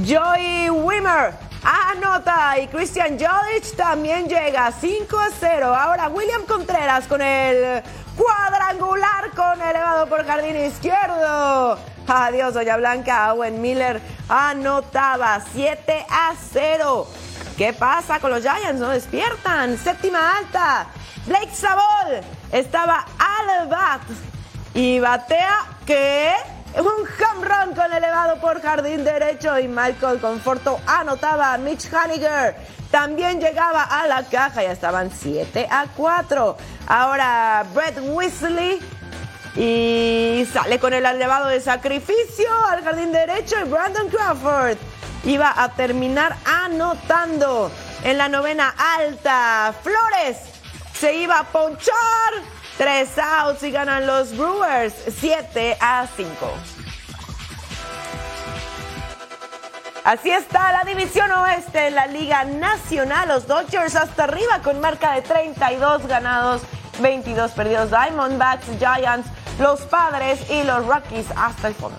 Joey 0.07 0.69
Wimmer 0.69 1.33
anota 1.63 2.57
y 2.59 2.67
Christian 2.67 3.17
Jolic 3.19 3.75
también 3.75 4.27
llega 4.27 4.71
5 4.71 5.19
a 5.19 5.29
0. 5.39 5.75
Ahora 5.75 6.09
William 6.09 6.43
Contreras 6.45 7.07
con 7.07 7.21
el 7.21 7.83
cuadrangular 8.17 9.31
con 9.35 9.61
elevado 9.61 10.07
por 10.07 10.25
jardín 10.25 10.57
izquierdo. 10.57 11.77
Adiós, 12.07 12.53
Doña 12.53 12.77
Blanca. 12.77 13.33
Owen 13.33 13.61
Miller 13.61 14.01
anotaba 14.27 15.39
7 15.53 16.05
a 16.09 16.33
0. 16.51 17.07
¿Qué 17.57 17.73
pasa 17.73 18.19
con 18.19 18.31
los 18.31 18.41
Giants? 18.41 18.79
No 18.79 18.89
despiertan. 18.89 19.77
Séptima 19.77 20.37
alta. 20.37 20.87
Blake 21.25 21.53
Sabol 21.53 22.21
estaba 22.51 23.05
al 23.19 23.67
bat 23.67 24.01
y 24.73 24.99
batea 24.99 25.65
que 25.85 26.33
un 26.77 26.85
home 26.85 27.75
con 27.75 27.93
elevado 27.93 28.39
por 28.39 28.61
jardín 28.61 29.03
derecho 29.03 29.57
y 29.59 29.67
Michael 29.67 30.19
Conforto 30.19 30.79
anotaba. 30.85 31.57
Mitch 31.57 31.91
Haniger 31.91 32.55
también 32.97 33.39
llegaba 33.39 33.83
a 33.83 34.07
la 34.07 34.23
caja. 34.23 34.63
Ya 34.63 34.71
estaban 34.71 35.11
7 35.11 35.67
a 35.69 35.85
4. 35.95 36.57
Ahora 36.87 37.63
Brett 37.71 37.99
Weasley 38.01 38.79
y 39.55 40.47
sale 40.51 40.79
con 40.79 40.93
el 40.93 41.05
elevado 41.05 41.47
de 41.47 41.61
sacrificio 41.61 42.49
al 42.71 42.83
jardín 42.83 43.11
derecho 43.11 43.55
y 43.63 43.69
Brandon 43.69 44.09
Crawford 44.09 44.77
iba 45.25 45.53
a 45.55 45.69
terminar 45.75 46.35
anotando 46.43 47.69
en 48.03 48.17
la 48.17 48.29
novena 48.29 48.73
alta. 48.97 49.75
Flores 49.83 50.37
se 50.99 51.17
iba 51.17 51.37
a 51.37 51.43
ponchar. 51.43 52.31
Tres 52.79 53.09
outs 53.19 53.61
y 53.61 53.69
ganan 53.69 54.07
los 54.07 54.35
Brewers 54.35 54.93
7 55.19 55.77
a 55.79 56.07
5. 56.15 56.76
Así 60.07 60.31
está 60.31 60.71
la 60.71 60.85
división 60.85 61.29
oeste 61.31 61.87
en 61.87 61.95
la 61.95 62.07
Liga 62.07 62.45
Nacional. 62.45 63.27
Los 63.27 63.45
Dodgers 63.45 63.93
hasta 63.93 64.23
arriba 64.23 64.61
con 64.63 64.79
marca 64.79 65.11
de 65.11 65.21
32 65.21 66.07
ganados, 66.07 66.61
22 67.01 67.51
perdidos. 67.51 67.89
Diamondbacks, 67.89 68.67
Giants, 68.79 69.27
los 69.59 69.81
Padres 69.81 70.49
y 70.49 70.63
los 70.63 70.85
Rockies 70.85 71.25
hasta 71.35 71.67
el 71.67 71.73
fondo. 71.73 71.97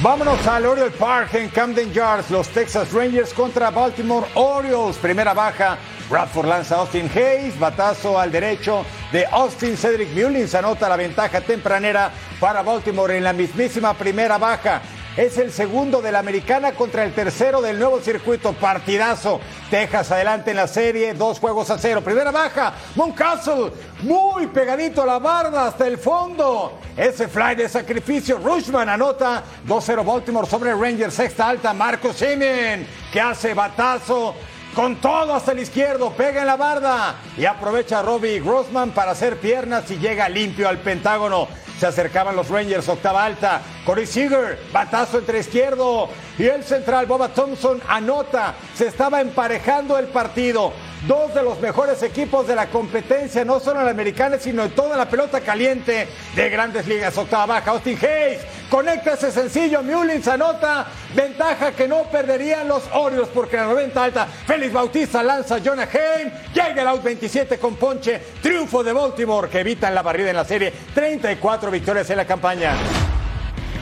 Vámonos 0.00 0.46
al 0.46 0.64
Oriole 0.64 0.90
Park 0.92 1.34
en 1.34 1.50
Camden 1.50 1.92
Yards. 1.92 2.30
Los 2.30 2.48
Texas 2.48 2.90
Rangers 2.90 3.34
contra 3.34 3.70
Baltimore 3.70 4.26
Orioles. 4.32 4.96
Primera 4.96 5.34
baja. 5.34 5.76
Bradford 6.08 6.46
lanza 6.46 6.76
a 6.76 6.78
Austin 6.78 7.10
Hayes. 7.14 7.58
Batazo 7.58 8.18
al 8.18 8.32
derecho 8.32 8.86
de 9.12 9.26
Austin. 9.26 9.76
Cedric 9.76 10.14
Mullins 10.14 10.54
anota 10.54 10.88
la 10.88 10.96
ventaja 10.96 11.42
tempranera 11.42 12.10
para 12.40 12.62
Baltimore 12.62 13.14
en 13.14 13.24
la 13.24 13.34
mismísima 13.34 13.92
primera 13.92 14.38
baja. 14.38 14.80
Es 15.16 15.36
el 15.36 15.52
segundo 15.52 16.00
de 16.00 16.10
la 16.10 16.20
americana 16.20 16.72
contra 16.72 17.04
el 17.04 17.12
tercero 17.12 17.60
del 17.60 17.78
nuevo 17.78 18.00
circuito. 18.00 18.54
Partidazo. 18.54 19.40
Texas 19.70 20.10
adelante 20.10 20.52
en 20.52 20.56
la 20.56 20.66
serie. 20.66 21.12
Dos 21.12 21.38
juegos 21.38 21.68
a 21.68 21.76
cero. 21.76 22.00
Primera 22.00 22.30
baja. 22.30 22.72
Moncastle. 22.94 23.72
Muy 24.02 24.46
pegadito 24.46 25.02
a 25.02 25.06
la 25.06 25.18
barda 25.18 25.66
hasta 25.66 25.86
el 25.86 25.98
fondo. 25.98 26.78
Ese 26.96 27.28
fly 27.28 27.54
de 27.56 27.68
sacrificio. 27.68 28.38
Rushman 28.38 28.88
anota 28.88 29.44
2-0 29.66 30.02
Baltimore 30.02 30.48
sobre 30.48 30.72
Rangers. 30.74 31.12
Sexta 31.12 31.46
alta. 31.46 31.74
Marco 31.74 32.14
Simen. 32.14 32.86
Que 33.12 33.20
hace 33.20 33.52
batazo. 33.52 34.34
Con 34.74 34.96
todo 34.96 35.34
hasta 35.34 35.52
el 35.52 35.58
izquierdo, 35.58 36.12
pega 36.12 36.40
en 36.40 36.46
la 36.46 36.56
barda 36.56 37.16
y 37.36 37.44
aprovecha 37.44 38.00
Robbie 38.00 38.40
Grossman 38.40 38.92
para 38.92 39.10
hacer 39.10 39.38
piernas 39.38 39.90
y 39.90 39.98
llega 39.98 40.30
limpio 40.30 40.66
al 40.66 40.78
Pentágono. 40.78 41.46
Se 41.78 41.88
acercaban 41.88 42.36
los 42.36 42.48
Rangers, 42.48 42.88
octava 42.88 43.22
alta. 43.24 43.60
Corey 43.84 44.06
Seager, 44.06 44.58
batazo 44.72 45.18
entre 45.18 45.40
izquierdo. 45.40 46.08
Y 46.38 46.44
el 46.44 46.64
central, 46.64 47.04
Boba 47.04 47.28
Thompson, 47.28 47.82
anota. 47.86 48.54
Se 48.74 48.86
estaba 48.86 49.20
emparejando 49.20 49.98
el 49.98 50.06
partido. 50.06 50.72
Dos 51.06 51.34
de 51.34 51.42
los 51.42 51.60
mejores 51.60 52.02
equipos 52.02 52.46
de 52.46 52.54
la 52.54 52.66
competencia, 52.68 53.44
no 53.44 53.60
solo 53.60 53.80
en 53.80 53.86
la 53.86 53.90
americana, 53.90 54.38
sino 54.38 54.62
en 54.64 54.70
toda 54.70 54.96
la 54.96 55.08
pelota 55.08 55.40
caliente 55.40 56.08
de 56.34 56.50
grandes 56.50 56.86
ligas. 56.86 57.16
Octava 57.16 57.46
baja, 57.46 57.70
Austin 57.72 57.98
Hayes, 58.00 58.40
conecta 58.70 59.14
ese 59.14 59.32
sencillo, 59.32 59.82
Mullins 59.82 60.28
anota, 60.28 60.86
ventaja 61.14 61.72
que 61.72 61.88
no 61.88 62.04
perderían 62.04 62.68
los 62.68 62.82
Orioles 62.92 63.28
porque 63.34 63.56
la 63.56 63.64
90 63.64 64.04
alta, 64.04 64.26
Félix 64.26 64.72
Bautista 64.72 65.22
lanza 65.22 65.58
Jonah 65.58 65.88
Haim, 65.92 66.30
llega 66.54 66.82
el 66.82 66.88
out 66.88 67.02
27 67.02 67.58
con 67.58 67.76
ponche, 67.76 68.20
triunfo 68.40 68.82
de 68.82 68.92
Baltimore 68.92 69.48
que 69.48 69.60
evitan 69.60 69.94
la 69.94 70.02
barrida 70.02 70.30
en 70.30 70.36
la 70.36 70.44
serie, 70.44 70.72
34 70.94 71.70
victorias 71.70 72.08
en 72.10 72.16
la 72.16 72.24
campaña. 72.24 72.74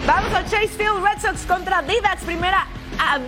Vamos 0.06 0.32
al 0.32 0.44
Chase 0.44 0.68
Field 0.68 1.04
Red 1.04 1.20
Sox 1.20 1.46
contra 1.46 1.82
d 1.82 1.94
primera 2.24 2.66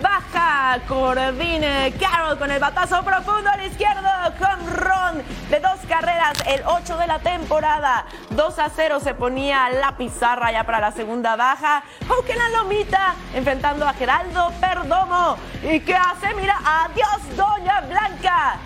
baja. 0.01 0.79
Corbin 0.87 1.63
Carroll 1.99 2.37
con 2.37 2.51
el 2.51 2.59
batazo 2.59 3.03
profundo 3.03 3.49
al 3.49 3.65
izquierdo. 3.65 4.09
Con 4.39 4.75
Ron 4.75 5.23
de 5.49 5.59
dos 5.59 5.79
carreras, 5.87 6.33
el 6.47 6.61
8 6.65 6.97
de 6.97 7.07
la 7.07 7.19
temporada. 7.19 8.05
2 8.31 8.59
a 8.59 8.69
0 8.69 8.99
se 8.99 9.13
ponía 9.13 9.69
la 9.69 9.97
pizarra 9.97 10.51
ya 10.51 10.63
para 10.63 10.79
la 10.79 10.91
segunda 10.91 11.35
baja. 11.35 11.83
En 12.27 12.37
la 12.39 12.49
lomita, 12.49 13.15
enfrentando 13.33 13.87
a 13.87 13.93
Geraldo 13.93 14.51
Perdomo. 14.59 15.37
¿Y 15.63 15.81
qué 15.81 15.95
hace? 15.95 16.33
Mira, 16.35 16.57
adiós, 16.65 17.35
Doña 17.35 17.81
Blanca. 17.81 18.59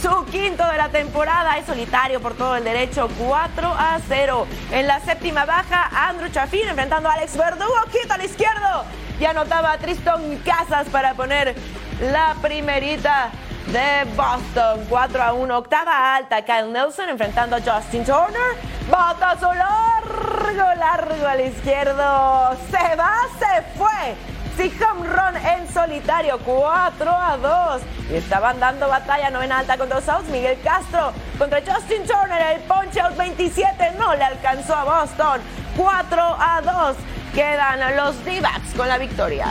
Su 0.00 0.24
quinto 0.26 0.64
de 0.64 0.76
la 0.76 0.90
temporada 0.90 1.58
es 1.58 1.66
solitario 1.66 2.20
por 2.20 2.34
todo 2.34 2.54
el 2.54 2.62
derecho, 2.62 3.08
4 3.18 3.68
a 3.68 3.98
0. 4.06 4.46
En 4.70 4.86
la 4.86 5.00
séptima 5.00 5.44
baja, 5.44 5.90
Andrew 6.08 6.30
Chafin 6.30 6.68
enfrentando 6.68 7.08
a 7.08 7.14
Alex 7.14 7.36
Verdugo, 7.36 7.74
quita 7.90 8.14
al 8.14 8.24
izquierdo. 8.24 8.84
Y 9.18 9.24
anotaba 9.24 9.72
a 9.72 9.78
Tristan 9.78 10.36
Casas 10.44 10.86
para 10.92 11.14
poner 11.14 11.56
la 12.00 12.36
primerita 12.40 13.30
de 13.66 14.04
Boston. 14.14 14.86
4 14.88 15.22
a 15.22 15.32
1, 15.32 15.58
octava 15.58 16.14
alta. 16.14 16.42
Kyle 16.42 16.72
Nelson 16.72 17.08
enfrentando 17.08 17.56
a 17.56 17.60
Justin 17.60 18.04
Turner. 18.04 18.56
Batazo 18.88 19.52
largo, 19.52 20.74
largo 20.76 21.26
al 21.26 21.40
izquierdo. 21.40 22.56
Se 22.70 22.94
va, 22.94 23.16
se 23.40 23.62
fue 23.76 24.14
y 24.60 24.72
home 24.82 25.06
run 25.08 25.36
en 25.36 25.72
solitario, 25.72 26.38
4 26.38 27.10
a 27.10 27.36
2. 27.36 27.82
Y 28.10 28.16
estaban 28.16 28.58
dando 28.58 28.88
batalla 28.88 29.30
novena 29.30 29.58
alta 29.60 29.76
contra 29.76 30.00
los 30.00 30.08
outs. 30.08 30.28
Miguel 30.30 30.58
Castro 30.62 31.12
contra 31.38 31.60
Justin 31.60 32.04
Turner. 32.04 32.56
El 32.56 32.62
punch 32.62 32.96
out 32.96 33.16
27 33.16 33.92
no 33.98 34.14
le 34.14 34.24
alcanzó 34.24 34.74
a 34.74 34.84
Boston. 34.84 35.40
4 35.76 36.22
a 36.40 36.60
2. 36.62 36.96
Quedan 37.34 37.96
los 37.96 38.24
d 38.24 38.42
con 38.76 38.88
la 38.88 38.98
victoria. 38.98 39.46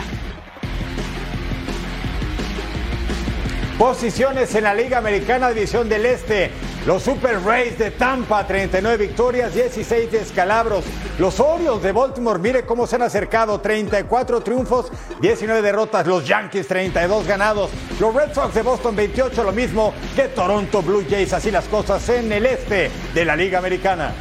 Posiciones 3.78 4.54
en 4.56 4.64
la 4.64 4.74
Liga 4.74 4.98
Americana 4.98 5.50
División 5.50 5.88
del 5.88 6.06
Este. 6.06 6.52
Los 6.88 7.04
Super 7.04 7.44
Rays 7.44 7.78
de 7.78 7.92
Tampa, 7.92 8.48
39 8.48 9.08
victorias, 9.08 9.54
16 9.54 10.10
descalabros. 10.10 10.86
Los 11.20 11.38
Orioles 11.38 11.84
de 11.84 11.92
Baltimore, 11.92 12.40
mire 12.40 12.66
cómo 12.66 12.88
se 12.88 12.96
han 12.96 13.02
acercado, 13.02 13.60
34 13.60 14.40
triunfos, 14.40 14.90
19 15.20 15.62
derrotas. 15.62 16.08
Los 16.08 16.26
Yankees, 16.26 16.66
32 16.66 17.28
ganados. 17.28 17.72
Los 18.00 18.16
Red 18.16 18.34
Sox 18.34 18.54
de 18.54 18.62
Boston, 18.62 18.96
28, 18.96 19.44
lo 19.44 19.52
mismo 19.52 19.94
que 20.16 20.30
Toronto 20.30 20.82
Blue 20.82 21.04
Jays. 21.10 21.34
Así 21.34 21.52
las 21.52 21.66
cosas 21.66 22.08
en 22.08 22.32
el 22.32 22.46
este 22.46 22.90
de 23.14 23.26
la 23.26 23.36
Liga 23.36 23.58
Americana. 23.60 24.14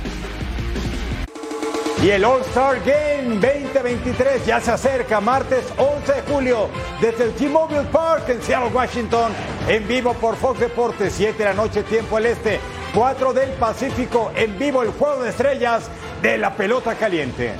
Y 2.06 2.10
el 2.12 2.24
All-Star 2.24 2.78
Game 2.84 3.40
2023 3.40 4.46
ya 4.46 4.60
se 4.60 4.70
acerca, 4.70 5.20
martes 5.20 5.64
11 5.76 6.12
de 6.12 6.22
julio, 6.22 6.68
desde 7.00 7.24
el 7.24 7.32
T-Mobile 7.32 7.82
Park 7.90 8.28
en 8.28 8.40
Seattle, 8.40 8.70
Washington, 8.72 9.32
en 9.66 9.88
vivo 9.88 10.14
por 10.14 10.36
Fox 10.36 10.60
Deportes, 10.60 11.14
7 11.14 11.36
de 11.36 11.44
la 11.46 11.52
noche, 11.52 11.82
tiempo 11.82 12.18
el 12.18 12.26
este, 12.26 12.60
4 12.94 13.32
del 13.32 13.50
Pacífico, 13.54 14.30
en 14.36 14.56
vivo 14.56 14.84
el 14.84 14.90
juego 14.90 15.24
de 15.24 15.30
estrellas 15.30 15.90
de 16.22 16.38
la 16.38 16.54
pelota 16.54 16.94
caliente. 16.94 17.54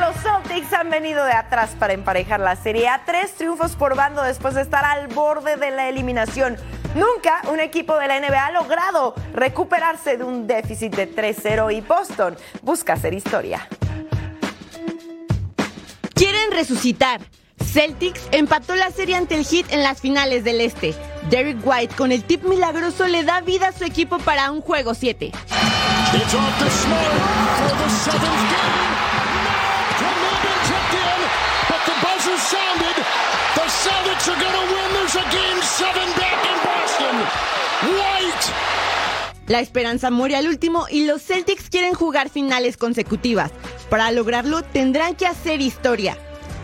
Los 0.00 0.16
Celtics 0.16 0.72
han 0.72 0.90
venido 0.90 1.24
de 1.24 1.32
atrás 1.32 1.70
para 1.78 1.92
emparejar 1.92 2.40
la 2.40 2.56
serie 2.56 2.88
a 2.88 3.04
tres 3.04 3.32
triunfos 3.34 3.76
por 3.76 3.94
bando 3.94 4.22
después 4.22 4.54
de 4.54 4.62
estar 4.62 4.84
al 4.84 5.08
borde 5.08 5.56
de 5.56 5.70
la 5.70 5.88
eliminación. 5.88 6.56
Nunca 6.94 7.42
un 7.50 7.60
equipo 7.60 7.96
de 7.98 8.08
la 8.08 8.20
NBA 8.20 8.46
ha 8.46 8.50
logrado 8.52 9.14
recuperarse 9.32 10.16
de 10.16 10.24
un 10.24 10.46
déficit 10.46 10.94
de 10.94 11.14
3-0 11.14 11.74
y 11.74 11.80
Boston 11.80 12.36
busca 12.62 12.94
hacer 12.94 13.14
historia. 13.14 13.68
Quieren 16.14 16.50
resucitar. 16.52 17.20
Celtics 17.62 18.28
empató 18.32 18.74
la 18.74 18.90
serie 18.90 19.16
ante 19.16 19.34
el 19.34 19.44
Heat 19.44 19.72
en 19.72 19.82
las 19.82 20.00
finales 20.00 20.44
del 20.44 20.60
Este. 20.60 20.94
Derek 21.30 21.58
White 21.64 21.94
con 21.94 22.12
el 22.12 22.22
tip 22.24 22.44
milagroso 22.44 23.06
le 23.06 23.24
da 23.24 23.40
vida 23.40 23.68
a 23.68 23.72
su 23.72 23.84
equipo 23.84 24.18
para 24.18 24.50
un 24.50 24.60
juego 24.60 24.94
7. 24.94 25.32
La 39.46 39.60
esperanza 39.60 40.10
muere 40.10 40.34
al 40.36 40.48
último 40.48 40.86
y 40.90 41.06
los 41.06 41.22
Celtics 41.22 41.70
quieren 41.70 41.94
jugar 41.94 42.28
finales 42.28 42.76
consecutivas. 42.76 43.52
Para 43.88 44.10
lograrlo 44.10 44.62
tendrán 44.62 45.14
que 45.14 45.26
hacer 45.26 45.60
historia. 45.60 46.18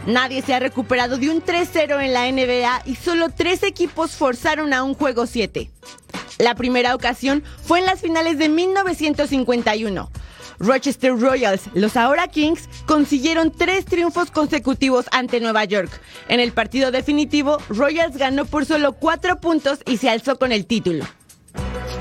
Nadie 0.07 0.43
se 0.43 0.53
ha 0.53 0.59
recuperado 0.59 1.17
de 1.17 1.31
un 1.31 1.41
3-0 1.43 2.03
en 2.03 2.13
la 2.13 2.31
NBA 2.31 2.83
y 2.87 2.97
solo 2.97 3.29
tres 3.29 3.63
equipos 3.63 4.13
forzaron 4.13 4.73
a 4.73 4.83
un 4.83 4.95
juego 4.95 5.27
7. 5.27 5.71
La 6.39 6.57
primera 6.57 6.97
ocasión 6.97 7.45
fue 7.65 7.79
en 7.79 7.87
las 7.87 8.01
finales 8.01 8.37
de 8.39 8.49
1951. 8.49 10.11
Rochester 10.59 11.19
Royals, 11.19 11.63
los 11.75 11.97
ahora 11.97 12.29
Kings, 12.29 12.69
consiguieron 12.87 13.51
tres 13.51 13.85
triunfos 13.85 14.31
consecutivos 14.31 15.07
ante 15.13 15.41
Nueva 15.41 15.65
York. 15.65 15.91
En 16.29 16.41
el 16.41 16.53
partido 16.53 16.91
definitivo, 16.91 17.59
Royals 17.69 18.17
ganó 18.17 18.45
por 18.45 18.67
solo 18.67 18.93
cuatro 18.93 19.41
puntos 19.41 19.81
y 19.87 19.97
se 19.97 20.11
alzó 20.11 20.39
con 20.39 20.53
el 20.53 20.67
título. 20.67 21.05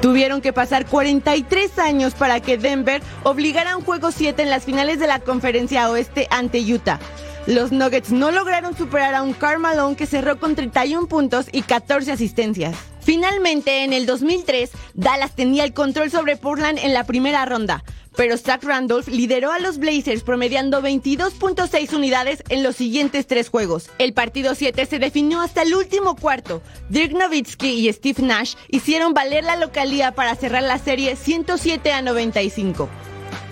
Tuvieron 0.01 0.41
que 0.41 0.51
pasar 0.51 0.87
43 0.87 1.77
años 1.77 2.15
para 2.15 2.39
que 2.39 2.57
Denver 2.57 3.01
obligara 3.23 3.73
a 3.73 3.77
un 3.77 3.83
juego 3.83 4.11
7 4.11 4.41
en 4.41 4.49
las 4.49 4.63
finales 4.63 4.99
de 4.99 5.07
la 5.07 5.19
conferencia 5.19 5.89
oeste 5.89 6.27
ante 6.31 6.59
Utah. 6.59 6.99
Los 7.47 7.71
Nuggets 7.71 8.11
no 8.11 8.31
lograron 8.31 8.77
superar 8.77 9.15
a 9.15 9.23
un 9.23 9.33
Carmelo 9.33 9.95
que 9.95 10.05
cerró 10.05 10.39
con 10.39 10.55
31 10.55 11.07
puntos 11.07 11.47
y 11.51 11.63
14 11.63 12.11
asistencias. 12.11 12.75
Finalmente, 13.01 13.83
en 13.83 13.93
el 13.93 14.05
2003, 14.05 14.69
Dallas 14.93 15.35
tenía 15.35 15.63
el 15.63 15.73
control 15.73 16.11
sobre 16.11 16.37
Portland 16.37 16.77
en 16.77 16.93
la 16.93 17.03
primera 17.03 17.43
ronda, 17.45 17.83
pero 18.16 18.38
Zach 18.38 18.64
Randolph 18.64 19.07
lideró 19.07 19.51
a 19.51 19.59
los 19.59 19.78
Blazers 19.78 20.24
promediando 20.24 20.82
22.6 20.82 21.93
unidades 21.93 22.43
en 22.49 22.64
los 22.64 22.76
siguientes 22.76 23.28
tres 23.28 23.49
juegos. 23.49 23.89
El 23.97 24.14
partido 24.14 24.55
7 24.55 24.86
se 24.86 24.99
definió 24.99 25.41
hasta 25.41 25.62
el 25.62 25.74
último 25.74 26.16
cuarto. 26.16 26.62
Dirk 26.89 27.14
Nowitzki 27.14 27.70
y 27.70 27.91
Steve 27.91 28.24
Nash 28.24 28.55
hicieron 28.70 29.14
valer 29.14 29.43
la 29.43 29.55
localía 29.55 30.12
para 30.14 30.36
cerrar 30.36 30.64
la 30.64 30.78
serie 30.78 31.16
107 31.16 31.91
a 31.91 32.01
95. 32.01 32.89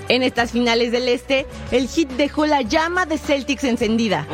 En 0.09 0.23
estas 0.23 0.51
finales 0.51 0.91
del 0.91 1.07
este, 1.07 1.45
el 1.71 1.87
hit 1.87 2.09
dejó 2.09 2.47
la 2.47 2.63
llama 2.63 3.05
de 3.05 3.19
Celtics 3.19 3.63
encendida. 3.63 4.25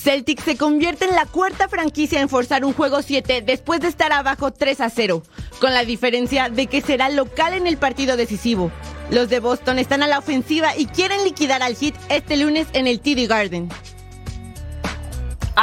Celtics 0.00 0.44
se 0.44 0.56
convierte 0.56 1.04
en 1.04 1.14
la 1.14 1.26
cuarta 1.26 1.68
franquicia 1.68 2.22
en 2.22 2.30
forzar 2.30 2.64
un 2.64 2.72
juego 2.72 3.02
7 3.02 3.42
después 3.42 3.80
de 3.80 3.88
estar 3.88 4.12
abajo 4.14 4.50
3 4.50 4.80
a 4.80 4.88
0, 4.88 5.22
con 5.60 5.74
la 5.74 5.84
diferencia 5.84 6.48
de 6.48 6.68
que 6.68 6.80
será 6.80 7.10
local 7.10 7.52
en 7.52 7.66
el 7.66 7.76
partido 7.76 8.16
decisivo. 8.16 8.72
Los 9.10 9.28
de 9.28 9.40
Boston 9.40 9.78
están 9.78 10.02
a 10.02 10.06
la 10.06 10.18
ofensiva 10.18 10.74
y 10.74 10.86
quieren 10.86 11.22
liquidar 11.24 11.62
al 11.62 11.76
Heat 11.76 11.94
este 12.08 12.38
lunes 12.38 12.68
en 12.72 12.86
el 12.86 13.00
TD 13.00 13.28
Garden. 13.28 13.68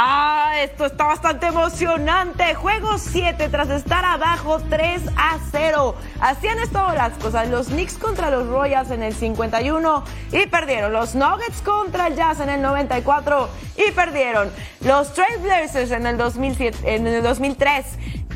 Ah, 0.00 0.52
esto 0.62 0.86
está 0.86 1.06
bastante 1.06 1.48
emocionante. 1.48 2.54
Juego 2.54 2.98
7 2.98 3.48
tras 3.48 3.68
estar 3.68 4.04
abajo 4.04 4.60
3 4.70 5.02
a 5.16 5.38
0. 5.50 5.96
Hacían 6.20 6.60
esto 6.60 6.78
las 6.94 7.14
cosas. 7.14 7.48
Los 7.48 7.66
Knicks 7.66 7.94
contra 7.94 8.30
los 8.30 8.46
Royals 8.46 8.92
en 8.92 9.02
el 9.02 9.12
51 9.12 10.04
y 10.30 10.46
perdieron. 10.46 10.92
Los 10.92 11.16
Nuggets 11.16 11.62
contra 11.62 12.06
el 12.06 12.14
Jazz 12.14 12.38
en 12.38 12.48
el 12.48 12.62
94 12.62 13.48
y 13.76 13.90
perdieron. 13.90 14.52
Los 14.82 15.14
Trailblazers 15.14 15.90
en 15.90 16.06
el, 16.06 16.16
2007, 16.16 16.94
en 16.94 17.04
el 17.08 17.20
2003 17.20 17.84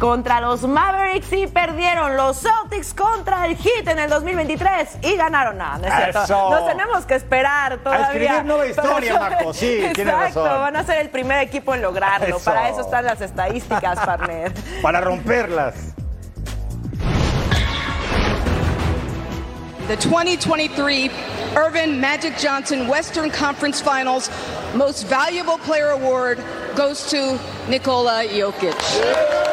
contra 0.02 0.40
los 0.40 0.64
Mavericks 0.64 1.32
y 1.32 1.46
perdieron 1.46 2.16
los 2.16 2.42
Celtics 2.42 2.92
contra 2.92 3.46
el 3.46 3.56
Heat 3.56 3.86
en 3.86 4.00
el 4.00 4.10
2023 4.10 4.98
y 5.00 5.14
ganaron 5.14 5.58
nada, 5.58 5.78
¿no 5.78 5.86
es 5.86 5.94
cierto? 5.94 6.50
Nos 6.50 6.66
tenemos 6.66 7.06
que 7.06 7.14
esperar 7.14 7.78
todavía. 7.78 8.06
A 8.06 8.10
escribir 8.10 8.44
nueva 8.44 8.66
historia, 8.66 9.20
Marco, 9.20 9.54
sí, 9.54 9.78
Exacto, 9.84 10.42
van 10.42 10.74
a 10.74 10.82
ser 10.82 11.02
el 11.02 11.10
primer 11.10 11.38
equipo 11.38 11.72
en 11.72 11.82
lograrlo. 11.82 12.40
Para 12.40 12.68
eso 12.68 12.80
están 12.80 13.04
las 13.04 13.20
estadísticas, 13.20 14.00
partner. 14.04 14.52
Para 14.82 15.00
romperlas. 15.00 15.94
the 19.86 19.96
2023 19.96 21.12
Irvin 21.54 22.00
Magic 22.00 22.34
Johnson 22.38 22.88
Western 22.88 23.30
Conference 23.30 23.80
Finals 23.80 24.30
Most 24.74 25.06
Valuable 25.06 25.58
Player 25.58 25.90
Award 25.90 26.42
goes 26.74 27.08
to 27.10 27.38
Nikola 27.68 28.26
Jokic. 28.26 29.51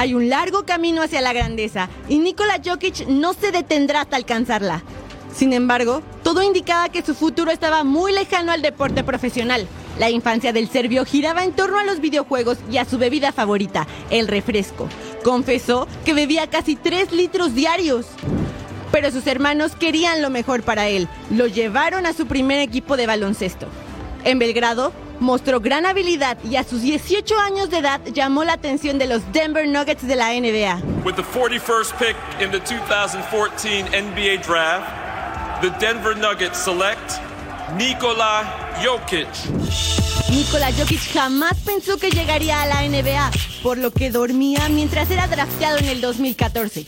Hay 0.00 0.14
un 0.14 0.30
largo 0.30 0.64
camino 0.64 1.02
hacia 1.02 1.20
la 1.20 1.34
grandeza 1.34 1.90
y 2.08 2.20
Nikola 2.20 2.58
Jokic 2.64 3.06
no 3.06 3.34
se 3.34 3.52
detendrá 3.52 4.00
hasta 4.00 4.16
alcanzarla. 4.16 4.82
Sin 5.30 5.52
embargo, 5.52 6.00
todo 6.22 6.42
indicaba 6.42 6.88
que 6.88 7.02
su 7.02 7.14
futuro 7.14 7.50
estaba 7.50 7.84
muy 7.84 8.10
lejano 8.10 8.50
al 8.50 8.62
deporte 8.62 9.04
profesional. 9.04 9.68
La 9.98 10.08
infancia 10.08 10.54
del 10.54 10.70
serbio 10.70 11.04
giraba 11.04 11.44
en 11.44 11.52
torno 11.52 11.78
a 11.78 11.84
los 11.84 12.00
videojuegos 12.00 12.56
y 12.72 12.78
a 12.78 12.86
su 12.86 12.96
bebida 12.96 13.30
favorita, 13.32 13.86
el 14.08 14.26
refresco. 14.26 14.88
Confesó 15.22 15.86
que 16.06 16.14
bebía 16.14 16.48
casi 16.48 16.76
3 16.76 17.12
litros 17.12 17.54
diarios. 17.54 18.06
Pero 18.92 19.10
sus 19.10 19.26
hermanos 19.26 19.72
querían 19.78 20.22
lo 20.22 20.30
mejor 20.30 20.62
para 20.62 20.88
él. 20.88 21.08
Lo 21.28 21.46
llevaron 21.46 22.06
a 22.06 22.14
su 22.14 22.24
primer 22.24 22.60
equipo 22.60 22.96
de 22.96 23.06
baloncesto. 23.06 23.66
En 24.24 24.38
Belgrado, 24.38 24.92
mostró 25.18 25.60
gran 25.60 25.86
habilidad 25.86 26.36
y 26.44 26.56
a 26.56 26.64
sus 26.64 26.82
18 26.82 27.38
años 27.38 27.70
de 27.70 27.78
edad 27.78 28.00
llamó 28.12 28.44
la 28.44 28.54
atención 28.54 28.98
de 28.98 29.06
los 29.06 29.32
Denver 29.32 29.66
Nuggets 29.66 30.06
de 30.06 30.16
la 30.16 30.32
NBA. 30.32 30.80
With 31.04 31.16
the 31.16 31.22
41st 31.22 31.98
pick 31.98 32.16
in 32.40 32.50
the 32.50 32.60
2014 32.60 33.86
NBA 33.86 34.42
draft, 34.42 35.62
the 35.62 35.70
Denver 35.78 36.14
Nuggets 36.14 36.58
select 36.58 37.20
Nikola 37.76 38.74
Jokic. 38.82 39.28
Nikola 40.30 40.72
Jokic 40.72 41.12
jamás 41.12 41.56
pensó 41.64 41.96
que 41.98 42.10
llegaría 42.10 42.62
a 42.62 42.66
la 42.66 42.82
NBA, 42.82 43.30
por 43.62 43.78
lo 43.78 43.92
que 43.92 44.10
dormía 44.10 44.68
mientras 44.68 45.10
era 45.10 45.28
drafteado 45.28 45.78
en 45.78 45.86
el 45.86 46.00
2014. 46.00 46.84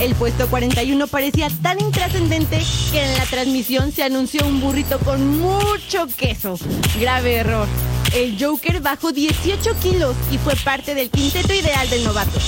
El 0.00 0.14
puesto 0.14 0.48
41 0.48 1.06
parecía 1.06 1.48
tan 1.62 1.80
intrascendente 1.80 2.62
que 2.92 3.02
en 3.02 3.16
la 3.16 3.24
transmisión 3.26 3.92
se 3.92 4.02
anunció 4.02 4.46
un 4.46 4.60
burrito 4.60 4.98
con 5.00 5.38
mucho 5.38 6.06
queso. 6.16 6.58
Grave 7.00 7.36
error. 7.36 7.68
El 8.14 8.36
Joker 8.42 8.80
bajó 8.80 9.12
18 9.12 9.76
kilos 9.80 10.16
y 10.32 10.38
fue 10.38 10.54
parte 10.56 10.94
del 10.94 11.10
quinteto 11.10 11.52
ideal 11.52 11.88
del 11.90 12.04
novato. 12.04 12.38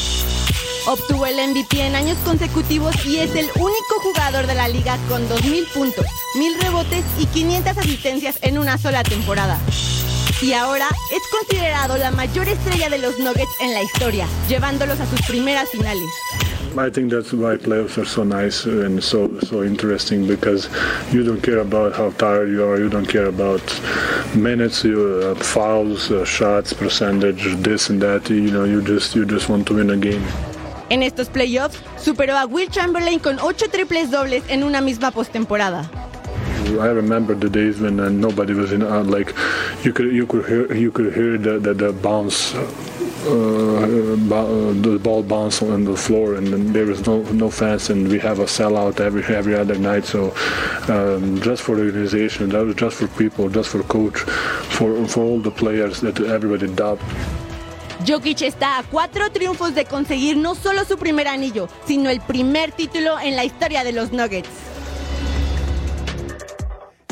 Obtuvo 0.86 1.26
el 1.26 1.36
MVP 1.50 1.80
en 1.86 1.94
años 1.94 2.16
consecutivos 2.24 2.94
y 3.06 3.18
es 3.18 3.34
el 3.34 3.46
único 3.56 4.00
jugador 4.02 4.46
de 4.46 4.54
la 4.54 4.68
liga 4.68 4.98
con 5.08 5.28
2.000 5.28 5.72
puntos, 5.72 6.06
1.000 6.36 6.62
rebotes 6.62 7.04
y 7.18 7.26
500 7.26 7.78
asistencias 7.78 8.38
en 8.42 8.58
una 8.58 8.78
sola 8.78 9.02
temporada. 9.02 9.58
Y 10.42 10.54
ahora 10.54 10.88
es 11.12 11.22
considerado 11.30 11.98
la 11.98 12.10
mayor 12.10 12.48
estrella 12.48 12.88
de 12.88 12.98
los 12.98 13.18
Nuggets 13.18 13.50
en 13.60 13.74
la 13.74 13.82
historia, 13.82 14.26
llevándolos 14.48 14.98
a 15.00 15.06
sus 15.06 15.20
primeras 15.26 15.68
finales. 15.68 16.08
I 16.78 16.88
think 16.88 17.10
that's 17.10 17.32
why 17.32 17.56
playoffs 17.56 17.98
are 17.98 18.06
so 18.06 18.22
nice 18.22 18.64
and 18.64 19.02
so 19.02 19.28
so 19.40 19.64
interesting 19.64 20.26
because 20.26 20.68
you 21.12 21.24
don't 21.24 21.42
care 21.42 21.58
about 21.58 21.94
how 21.94 22.10
tired 22.12 22.48
you 22.48 22.64
are, 22.64 22.78
you 22.78 22.88
don't 22.88 23.08
care 23.08 23.26
about 23.26 23.60
minutes, 24.36 24.84
you, 24.84 25.20
uh, 25.20 25.34
fouls, 25.34 26.12
uh, 26.12 26.24
shots, 26.24 26.72
percentage, 26.72 27.42
this 27.56 27.90
and 27.90 28.00
that. 28.00 28.30
You 28.30 28.52
know, 28.52 28.64
you 28.64 28.82
just 28.82 29.16
you 29.16 29.26
just 29.26 29.48
want 29.48 29.66
to 29.66 29.74
win 29.74 29.90
a 29.90 29.96
game. 29.96 30.22
En 30.90 31.04
estos 31.04 31.28
playoffs 31.28 31.78
superó 31.96 32.36
a 32.36 32.46
Will 32.46 32.68
Chamberlain 32.68 33.20
con 33.20 33.38
8 33.38 33.66
triples 33.70 34.10
dobles 34.10 34.42
en 34.48 34.64
una 34.64 34.80
misma 34.80 35.12
postemporada. 35.12 35.88
I 36.78 36.88
remember 36.88 37.34
the 37.34 37.48
days 37.48 37.80
when 37.80 38.00
uh, 38.00 38.08
nobody 38.08 38.54
was 38.54 38.72
in. 38.72 38.82
Uh, 38.82 39.02
like 39.04 39.32
you 39.84 39.92
could 39.92 40.12
you 40.12 40.26
could 40.26 40.46
hear 40.46 40.72
you 40.72 40.90
could 40.90 41.14
hear 41.14 41.38
the 41.38 41.58
the, 41.58 41.92
bounce. 41.92 42.54
Uh, 42.54 43.86
the 44.80 44.98
ball 45.02 45.22
bounce 45.22 45.62
on 45.62 45.84
the 45.84 45.96
floor, 45.96 46.34
and 46.34 46.74
there 46.74 46.86
was 46.86 47.06
no 47.06 47.22
no 47.32 47.50
fans, 47.50 47.90
and 47.90 48.08
we 48.08 48.18
have 48.18 48.38
a 48.38 48.46
sellout 48.46 49.00
every 49.00 49.22
every 49.34 49.54
other 49.54 49.78
night. 49.78 50.04
So 50.04 50.32
um, 50.88 51.40
just 51.40 51.62
for 51.62 51.76
the 51.76 51.84
organization, 51.84 52.50
that 52.50 52.64
was 52.64 52.76
just 52.76 52.96
for 52.96 53.08
people, 53.08 53.48
just 53.48 53.68
for 53.68 53.82
coach, 53.84 54.18
for 54.18 55.06
for 55.06 55.22
all 55.24 55.40
the 55.40 55.50
players 55.50 56.00
that 56.00 56.20
everybody 56.20 56.68
dubbed. 56.68 57.02
Jokic 58.06 58.42
está 58.42 58.78
a 58.78 58.82
cuatro 58.82 59.30
triunfos 59.30 59.74
de 59.74 59.84
conseguir 59.84 60.36
no 60.36 60.54
solo 60.54 60.84
su 60.84 60.96
primer 60.96 61.28
anillo, 61.28 61.68
sino 61.86 62.08
el 62.08 62.20
primer 62.20 62.72
título 62.72 63.18
en 63.20 63.36
la 63.36 63.44
historia 63.44 63.84
de 63.84 63.92
los 63.92 64.12
Nuggets. 64.12 64.69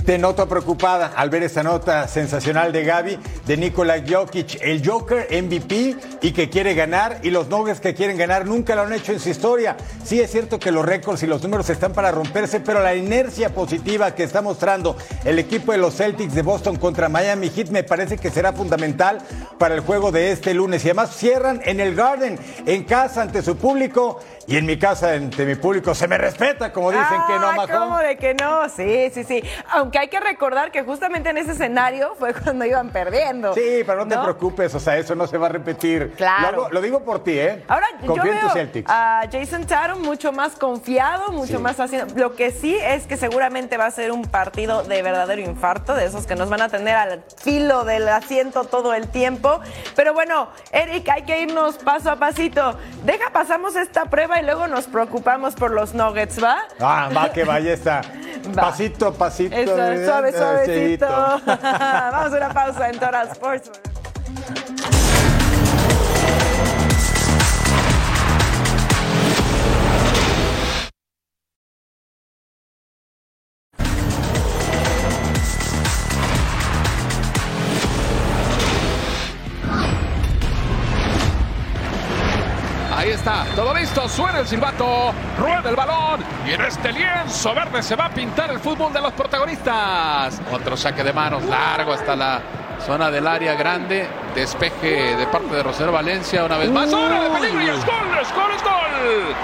Te 0.09 0.17
noto 0.17 0.49
preocupada 0.49 1.13
al 1.15 1.29
ver 1.29 1.43
esta 1.43 1.63
nota 1.63 2.09
sensacional 2.09 2.73
de 2.73 2.83
Gaby, 2.83 3.19
de 3.47 3.57
Nikola 3.59 4.03
Jokic, 4.09 4.57
el 4.63 4.83
Joker 4.83 5.29
MVP 5.31 5.97
y 6.23 6.33
que 6.33 6.49
quiere 6.49 6.73
ganar, 6.73 7.19
y 7.23 7.29
los 7.29 7.49
Nuggets 7.49 7.81
que 7.81 7.93
quieren 7.93 8.17
ganar 8.17 8.47
nunca 8.47 8.75
lo 8.75 8.85
han 8.85 8.95
hecho 8.95 9.13
en 9.13 9.21
su 9.21 9.29
historia. 9.29 9.77
Sí 10.03 10.19
es 10.19 10.31
cierto 10.31 10.59
que 10.59 10.71
los 10.71 10.83
récords 10.83 11.23
y 11.25 11.27
los 11.27 11.43
números 11.43 11.69
están 11.69 11.93
para 11.93 12.11
romperse, 12.11 12.61
pero 12.61 12.83
la 12.83 12.95
inercia 12.95 13.51
positiva 13.51 14.15
que 14.15 14.23
está 14.23 14.41
mostrando 14.41 14.97
el 15.27 15.39
equipo 15.39 15.73
de 15.73 15.79
los 15.79 15.95
Celtics 15.97 16.35
de 16.35 16.41
Boston 16.41 16.77
contra 16.77 17.11
Miami 17.11 17.51
Heat 17.51 17.69
me 17.69 17.85
parece 17.85 18.17
que 18.17 18.31
será 18.31 18.55
fundamental 18.55 19.19
para 19.59 19.75
el 19.75 19.83
juego 19.83 20.11
de 20.11 20.33
este 20.33 20.55
lunes. 20.55 20.87
Y 20.87 20.89
además 20.89 21.15
cierran 21.15 21.61
en 21.67 21.81
el 21.81 21.95
Garden, 21.95 22.39
en 22.65 22.85
casa, 22.85 23.21
ante 23.21 23.43
su 23.43 23.59
público. 23.59 24.21
Y 24.51 24.57
en 24.57 24.65
mi 24.65 24.79
casa, 24.79 25.13
ante 25.13 25.45
mi 25.45 25.57
público, 25.57 25.95
se 25.95 26.09
me 26.09 26.17
respeta, 26.17 26.73
como 26.73 26.91
dicen 26.91 27.05
que 27.27 27.35
no, 27.35 27.49
Ah, 27.51 27.53
Majón. 27.55 27.77
¿Cómo 27.81 27.99
de 27.99 28.17
que 28.17 28.33
no? 28.33 28.67
Sí, 28.71 29.11
sí, 29.13 29.23
sí. 29.23 29.43
Aunque 29.73 29.99
hay 29.99 30.09
que 30.09 30.19
recordar 30.21 30.73
que 30.73 30.83
justamente 30.85 31.29
en 31.29 31.37
ese 31.37 31.53
escenario 31.53 32.15
fue 32.19 32.33
cuando 32.33 32.65
iban 32.65 32.89
perdiendo. 32.89 33.53
Sí, 33.53 33.83
pero 33.85 34.07
no 34.07 34.09
te 34.09 34.17
preocupes, 34.19 34.75
o 34.75 34.81
sea, 34.81 34.97
eso 34.97 35.15
no 35.15 35.27
se 35.27 35.37
va 35.37 35.49
a 35.49 35.51
repetir. 35.51 36.15
Claro. 36.17 36.41
Lo, 36.57 36.63
hago- 36.65 36.71
lo 36.73 36.81
digo 36.81 37.05
por 37.05 37.23
ti, 37.23 37.39
¿eh? 37.39 37.63
Ahora 37.69 37.89
Confío 38.07 38.17
yo 38.17 38.23
en 38.31 38.37
veo 38.39 38.41
tus 38.45 38.53
Celtics. 38.55 38.91
a 38.91 39.21
Jason 39.31 39.67
Tatum 39.67 40.01
mucho 40.03 40.33
más 40.33 40.55
confiado, 40.55 41.31
mucho 41.33 41.59
Sí. 41.59 41.63
más 41.63 41.79
haciendo. 41.79 42.15
Lo 42.19 42.35
que 42.35 42.51
sí 42.51 42.75
es 42.75 43.07
que 43.07 43.19
seguramente 43.19 43.77
va 43.77 43.85
a 43.85 43.91
ser 43.91 44.13
un 44.13 44.23
partido 44.23 44.83
de 44.83 45.03
verdadero 45.03 45.43
infarto, 45.43 45.95
de 45.95 46.07
esos 46.07 46.27
que 46.27 46.37
nos 46.37 46.49
van 46.49 46.63
a 46.63 46.71
tener 46.71 46.95
al 46.97 47.23
filo 47.43 47.85
del 47.85 48.09
asiento 48.09 48.65
todo 48.65 48.95
el 48.95 49.09
tiempo. 49.09 49.61
Pero 49.95 50.15
bueno, 50.15 50.49
Eric, 50.73 51.07
hay 51.11 51.23
que 51.25 51.39
irnos 51.43 51.77
paso 51.77 52.11
a 52.11 52.17
pasito. 52.17 52.79
Deja, 53.05 53.29
pasamos 53.31 53.77
esta 53.77 54.07
prueba 54.07 54.38
y 54.41 54.45
luego 54.45 54.67
nos 54.69 54.87
preocupamos 54.87 55.55
por 55.55 55.71
los 55.71 55.95
Nuggets, 55.95 56.43
¿va? 56.43 56.59
Ah, 56.81 57.09
va 57.15 57.33
que 57.33 57.45
vaya 57.45 57.73
está. 57.73 58.03
Va. 58.57 58.63
Pasito, 58.63 59.13
pasito. 59.13 59.55
Eso, 59.55 59.75
suave, 59.75 60.33
suavecito. 60.33 61.07
Vamos 61.47 62.33
a 62.33 62.37
una 62.37 62.49
pausa 62.55 62.89
en 62.89 62.99
Total 62.99 63.29
Sports. 63.29 63.71
Suena 84.09 84.41
el 84.41 84.47
silbato, 84.47 85.13
rueda 85.39 85.69
el 85.69 85.77
balón 85.77 86.21
y 86.47 86.53
en 86.53 86.63
este 86.63 86.93
lienzo 86.93 87.55
verde 87.55 87.83
se 87.83 87.95
va 87.95 88.07
a 88.07 88.11
pintar 88.11 88.51
el 88.51 88.59
fútbol 88.59 88.93
de 88.93 89.01
los 89.01 89.13
protagonistas. 89.13 90.41
Otro 90.51 90.77
saque 90.77 91.05
de 91.05 91.13
manos 91.13 91.45
largo 91.45 91.93
hasta 91.93 92.17
la 92.17 92.41
zona 92.85 93.11
del 93.11 93.27
área 93.27 93.55
grande, 93.55 94.09
despeje 94.35 95.17
de 95.17 95.27
parte 95.27 95.55
de 95.55 95.63
Rosero 95.63 95.93
Valencia 95.93 96.45
una 96.45 96.57
vez 96.57 96.71
más. 96.71 96.93
¡Hora 96.93 97.23
de 97.23 97.31
peligro 97.31 97.63
y 97.63 97.69
es 97.69 97.85
gol, 97.85 98.19
es 98.21 98.35
gol, 98.35 98.51
es 98.55 98.63
gol! 98.63 98.79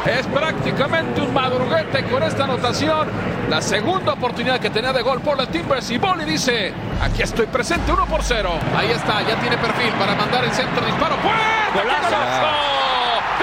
Es 0.06 0.26
prácticamente 0.26 1.20
un 1.20 1.32
madruguete 1.32 2.04
con 2.04 2.22
esta 2.22 2.44
anotación. 2.44 3.08
La 3.48 3.60
segunda 3.60 4.14
oportunidad 4.14 4.58
que 4.60 4.70
tenía 4.70 4.92
de 4.92 5.02
gol 5.02 5.20
por 5.20 5.36
los 5.36 5.48
Timbers 5.48 5.90
y 5.90 5.98
Boli 5.98 6.24
dice, 6.24 6.72
aquí 7.02 7.22
estoy 7.22 7.46
presente, 7.46 7.92
1 7.92 8.06
por 8.06 8.22
0. 8.22 8.50
Ahí 8.76 8.90
está, 8.90 9.20
ya 9.22 9.36
tiene 9.36 9.58
perfil 9.58 9.92
para 9.98 10.14
mandar 10.14 10.44
el 10.44 10.52
centro, 10.52 10.84
disparo. 10.84 11.16
¡Fuerte! 11.16 11.42
Golazo. 11.74 12.08
¡Golazo! 12.08 12.74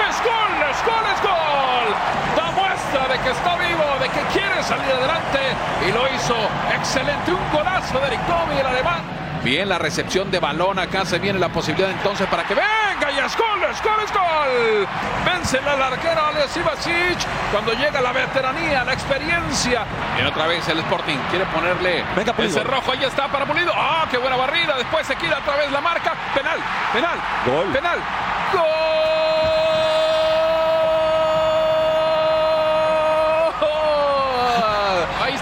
¡Es 0.08 0.16
gol, 0.24 0.52
es 0.70 0.84
gol, 0.84 1.04
es 1.14 1.22
gol! 1.22 1.94
Da 2.36 2.50
muestra 2.92 3.14
de 3.14 3.20
que 3.22 3.30
está 3.30 3.56
vivo, 3.56 3.84
de 4.00 4.08
que 4.08 4.20
quiere 4.32 4.62
salir 4.62 4.92
adelante 4.92 5.38
y 5.88 5.92
lo 5.92 6.06
hizo. 6.14 6.34
Excelente, 6.74 7.32
un 7.32 7.52
golazo 7.52 7.98
de 8.00 8.06
Eric 8.08 8.20
Domi, 8.26 8.58
el 8.58 8.66
alemán. 8.66 9.02
Bien 9.42 9.68
la 9.68 9.78
recepción 9.78 10.30
de 10.30 10.38
balón, 10.38 10.78
acá 10.78 11.04
se 11.04 11.18
viene 11.18 11.38
la 11.38 11.48
posibilidad 11.48 11.90
entonces 11.90 12.28
para 12.28 12.44
que 12.44 12.54
venga 12.54 13.10
y 13.10 13.18
es 13.18 13.36
gol, 13.36 13.64
es 13.70 13.82
gol, 13.82 14.00
es 14.04 14.12
gol. 14.12 14.88
Vence 15.24 15.58
el 15.58 15.82
arquero 15.82 16.26
Alex 16.26 16.56
Ivasic 16.56 17.18
cuando 17.50 17.72
llega 17.72 18.00
la 18.00 18.12
veteranía, 18.12 18.84
la 18.84 18.92
experiencia. 18.92 19.84
Y 20.20 20.26
otra 20.26 20.46
vez 20.46 20.68
el 20.68 20.78
Sporting 20.78 21.18
quiere 21.30 21.44
ponerle 21.46 22.04
Venga, 22.14 22.34
el 22.38 22.52
cerrojo, 22.52 22.92
ahí 22.92 23.04
está 23.04 23.26
para 23.28 23.46
Pulido. 23.46 23.72
¡Ah, 23.74 24.06
qué 24.10 24.18
buena 24.18 24.36
barrida! 24.36 24.76
Después 24.76 25.06
se 25.06 25.16
quita 25.16 25.38
otra 25.38 25.56
vez 25.56 25.72
la 25.72 25.80
marca. 25.80 26.14
Penal, 26.34 26.58
penal, 26.92 27.18
Gol. 27.46 27.72
penal. 27.72 27.98
¡Gol! 28.52 29.01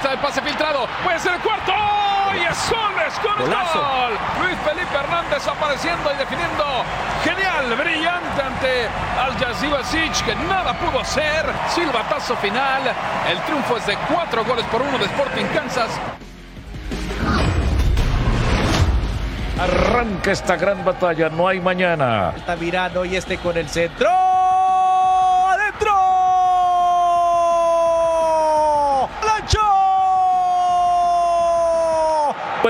Está 0.01 0.13
el 0.15 0.19
pase 0.19 0.41
filtrado. 0.41 0.89
Puede 1.05 1.19
ser 1.19 1.35
el 1.35 1.41
cuarto. 1.41 1.73
Y 2.33 2.45
es 2.47 2.73
con 3.21 3.43
el 3.43 3.49
gol. 3.49 4.19
Luis 4.41 4.57
Felipe 4.65 4.95
Hernández 4.97 5.47
apareciendo 5.47 6.11
y 6.15 6.17
definiendo. 6.17 6.65
Genial, 7.23 7.77
brillante 7.77 8.43
ante 8.43 8.89
Al 9.21 9.37
Jaziba 9.37 9.81
que 10.25 10.35
nada 10.47 10.73
pudo 10.79 11.01
hacer. 11.01 11.45
Silbatazo 11.69 12.37
final. 12.37 12.83
El 13.31 13.39
triunfo 13.43 13.77
es 13.77 13.87
de 13.87 13.97
cuatro 14.11 14.45
goles 14.45 14.65
por 14.67 14.81
uno 14.81 14.97
de 14.97 15.05
Sporting 15.05 15.47
Kansas. 15.55 15.91
Arranca 19.61 20.31
esta 20.33 20.57
gran 20.57 20.83
batalla, 20.83 21.29
no 21.29 21.47
hay 21.47 21.61
mañana. 21.61 22.33
Está 22.35 22.57
mirando 22.57 23.05
y 23.05 23.17
este 23.17 23.37
con 23.37 23.59
el 23.59 23.69
centro. 23.69 24.30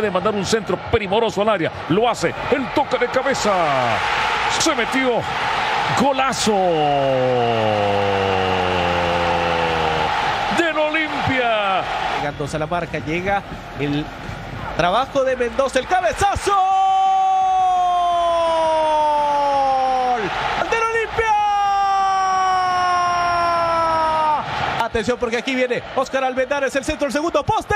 Puede 0.00 0.12
mandar 0.12 0.34
un 0.34 0.46
centro 0.46 0.78
primoroso 0.90 1.42
al 1.42 1.50
área. 1.50 1.70
Lo 1.90 2.08
hace. 2.08 2.34
El 2.50 2.66
toque 2.72 2.96
de 2.96 3.06
cabeza. 3.08 3.52
Se 4.58 4.74
metió. 4.74 5.20
Golazo. 6.00 6.54
Del 10.56 10.78
Olimpia. 10.78 11.82
Llegándose 12.16 12.56
a 12.56 12.60
la 12.60 12.66
marca, 12.66 12.98
llega 13.00 13.42
el 13.78 14.06
trabajo 14.74 15.22
de 15.22 15.36
Mendoza, 15.36 15.80
el 15.80 15.86
cabezazo. 15.86 16.56
¡Del 20.70 20.82
Olimpia! 20.82 21.34
Atención 24.82 25.18
porque 25.18 25.36
aquí 25.36 25.54
viene 25.54 25.82
Oscar 25.94 26.24
Almendares, 26.24 26.74
el 26.74 26.86
centro, 26.86 27.06
el 27.06 27.12
segundo 27.12 27.44
poste. 27.44 27.74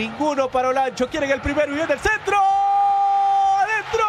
Ninguno 0.00 0.48
para 0.48 0.70
Olancho. 0.70 1.10
Quieren 1.10 1.30
el 1.30 1.42
primero 1.42 1.72
y 1.72 1.74
viene 1.74 1.92
el 1.92 1.98
centro. 1.98 2.38
¡Adentro! 3.60 4.06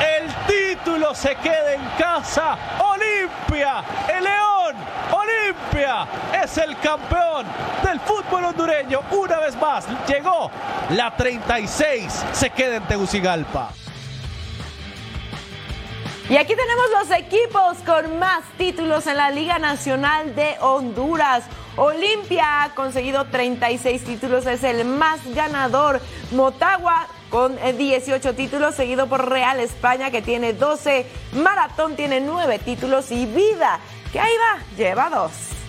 El 0.00 0.32
título 0.46 1.14
se 1.14 1.34
queda 1.36 1.74
en 1.74 1.82
casa. 1.98 2.56
Olimpia, 2.78 3.84
el 4.08 4.24
León. 4.24 4.76
Olimpia 5.12 6.06
es 6.42 6.56
el 6.56 6.74
campeón 6.78 7.44
del 7.84 8.00
fútbol 8.00 8.46
hondureño. 8.46 9.02
Una 9.10 9.40
vez 9.40 9.54
más, 9.56 9.86
llegó 10.08 10.50
la 10.88 11.14
36. 11.14 12.24
Se 12.32 12.48
queda 12.48 12.76
en 12.76 12.84
Tegucigalpa. 12.84 13.72
Y 16.30 16.36
aquí 16.38 16.54
tenemos 16.56 16.86
los 16.98 17.10
equipos 17.10 17.76
con 17.84 18.18
más 18.18 18.42
títulos 18.56 19.06
en 19.06 19.18
la 19.18 19.30
Liga 19.30 19.58
Nacional 19.58 20.34
de 20.34 20.56
Honduras. 20.60 21.44
Olimpia 21.80 22.62
ha 22.64 22.74
conseguido 22.74 23.24
36 23.24 24.04
títulos, 24.04 24.44
es 24.44 24.62
el 24.64 24.84
más 24.84 25.20
ganador. 25.34 25.98
Motagua 26.30 27.06
con 27.30 27.56
18 27.56 28.34
títulos, 28.34 28.74
seguido 28.74 29.06
por 29.06 29.30
Real 29.30 29.60
España 29.60 30.10
que 30.10 30.20
tiene 30.20 30.52
12. 30.52 31.06
Maratón 31.32 31.96
tiene 31.96 32.20
9 32.20 32.58
títulos 32.58 33.10
y 33.10 33.24
Vida, 33.24 33.80
que 34.12 34.20
ahí 34.20 34.34
va, 34.36 34.62
lleva 34.76 35.08
2. 35.08 35.59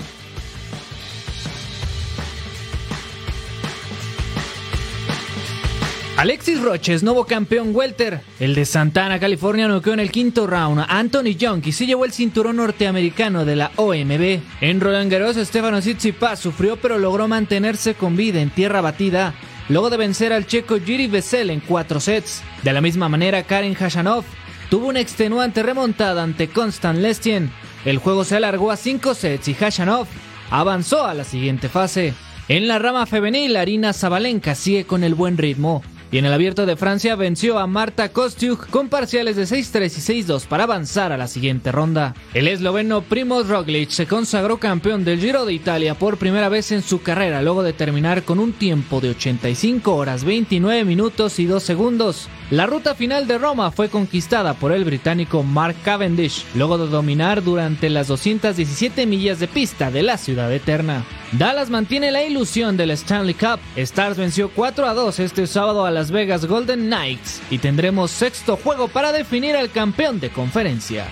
Alexis 6.21 6.61
Roches, 6.61 7.01
nuevo 7.01 7.25
campeón 7.25 7.75
welter. 7.75 8.21
El 8.39 8.53
de 8.53 8.65
Santana, 8.65 9.19
California, 9.19 9.67
noqueó 9.67 9.93
en 9.93 9.99
el 9.99 10.11
quinto 10.11 10.45
round 10.45 10.81
a 10.81 10.99
Anthony 10.99 11.35
Young 11.35 11.63
y 11.65 11.71
se 11.71 11.87
llevó 11.87 12.05
el 12.05 12.11
cinturón 12.11 12.57
norteamericano 12.57 13.43
de 13.43 13.55
la 13.55 13.71
OMB. 13.75 14.39
En 14.61 14.81
Roland 14.81 15.11
Garros, 15.11 15.35
Estefano 15.35 15.79
Tsitsipas 15.79 16.39
sufrió 16.39 16.77
pero 16.77 16.99
logró 16.99 17.27
mantenerse 17.27 17.95
con 17.95 18.15
vida 18.15 18.39
en 18.39 18.51
tierra 18.51 18.81
batida 18.81 19.33
luego 19.67 19.89
de 19.89 19.97
vencer 19.97 20.31
al 20.31 20.45
checo 20.45 20.77
Jiri 20.79 21.07
Vesel 21.07 21.49
en 21.49 21.59
cuatro 21.59 21.99
sets. 21.99 22.43
De 22.61 22.71
la 22.71 22.81
misma 22.81 23.09
manera, 23.09 23.41
Karen 23.41 23.73
Hashanov 23.73 24.23
tuvo 24.69 24.89
una 24.89 24.99
extenuante 24.99 25.63
remontada 25.63 26.21
ante 26.21 26.49
Constant 26.49 26.99
Lestien. 26.99 27.51
El 27.83 27.97
juego 27.97 28.25
se 28.25 28.35
alargó 28.35 28.69
a 28.69 28.77
cinco 28.77 29.15
sets 29.15 29.47
y 29.47 29.55
Hashanov 29.55 30.05
avanzó 30.51 31.03
a 31.03 31.15
la 31.15 31.23
siguiente 31.23 31.67
fase. 31.67 32.13
En 32.47 32.67
la 32.67 32.77
rama 32.77 33.07
femenil, 33.07 33.55
Arina 33.55 33.91
Zabalenka 33.91 34.53
sigue 34.53 34.85
con 34.85 35.03
el 35.03 35.15
buen 35.15 35.39
ritmo. 35.39 35.81
Y 36.11 36.17
en 36.17 36.25
el 36.25 36.33
abierto 36.33 36.65
de 36.65 36.75
Francia 36.75 37.15
venció 37.15 37.57
a 37.57 37.67
Marta 37.67 38.09
Kostiuk 38.09 38.69
con 38.69 38.89
parciales 38.89 39.37
de 39.37 39.43
6-3 39.43 40.19
y 40.19 40.23
6-2 40.23 40.45
para 40.45 40.65
avanzar 40.65 41.13
a 41.13 41.17
la 41.17 41.27
siguiente 41.27 41.71
ronda. 41.71 42.15
El 42.33 42.49
esloveno 42.49 43.01
Primoz 43.01 43.47
Roglic 43.47 43.91
se 43.91 44.07
consagró 44.07 44.57
campeón 44.57 45.05
del 45.05 45.21
Giro 45.21 45.45
de 45.45 45.53
Italia 45.53 45.95
por 45.95 46.17
primera 46.17 46.49
vez 46.49 46.73
en 46.73 46.81
su 46.81 47.01
carrera 47.01 47.41
luego 47.41 47.63
de 47.63 47.71
terminar 47.71 48.23
con 48.23 48.39
un 48.39 48.51
tiempo 48.51 48.99
de 48.99 49.11
85 49.11 49.95
horas 49.95 50.25
29 50.25 50.83
minutos 50.83 51.39
y 51.39 51.45
2 51.45 51.63
segundos. 51.63 52.27
La 52.49 52.65
ruta 52.65 52.93
final 52.93 53.27
de 53.27 53.37
Roma 53.37 53.71
fue 53.71 53.87
conquistada 53.87 54.53
por 54.53 54.73
el 54.73 54.83
británico 54.83 55.43
Mark 55.43 55.77
Cavendish 55.85 56.45
luego 56.55 56.77
de 56.77 56.87
dominar 56.87 57.41
durante 57.41 57.89
las 57.89 58.09
217 58.09 59.05
millas 59.05 59.39
de 59.39 59.47
pista 59.47 59.89
de 59.89 60.03
la 60.03 60.17
ciudad 60.17 60.51
eterna. 60.51 61.05
Dallas 61.31 61.69
mantiene 61.69 62.11
la 62.11 62.23
ilusión 62.23 62.75
del 62.75 62.91
Stanley 62.91 63.35
Cup. 63.35 63.61
Stars 63.77 64.17
venció 64.17 64.49
4 64.49 64.85
a 64.85 64.93
2 64.93 65.19
este 65.19 65.47
sábado 65.47 65.85
a 65.85 65.91
Las 66.01 66.09
Vegas 66.09 66.47
Golden 66.47 66.87
Knights 66.87 67.43
y 67.51 67.59
tendremos 67.59 68.09
sexto 68.09 68.57
juego 68.57 68.87
para 68.87 69.11
definir 69.11 69.55
al 69.55 69.69
campeón 69.69 70.19
de 70.19 70.31
conferencia. 70.31 71.05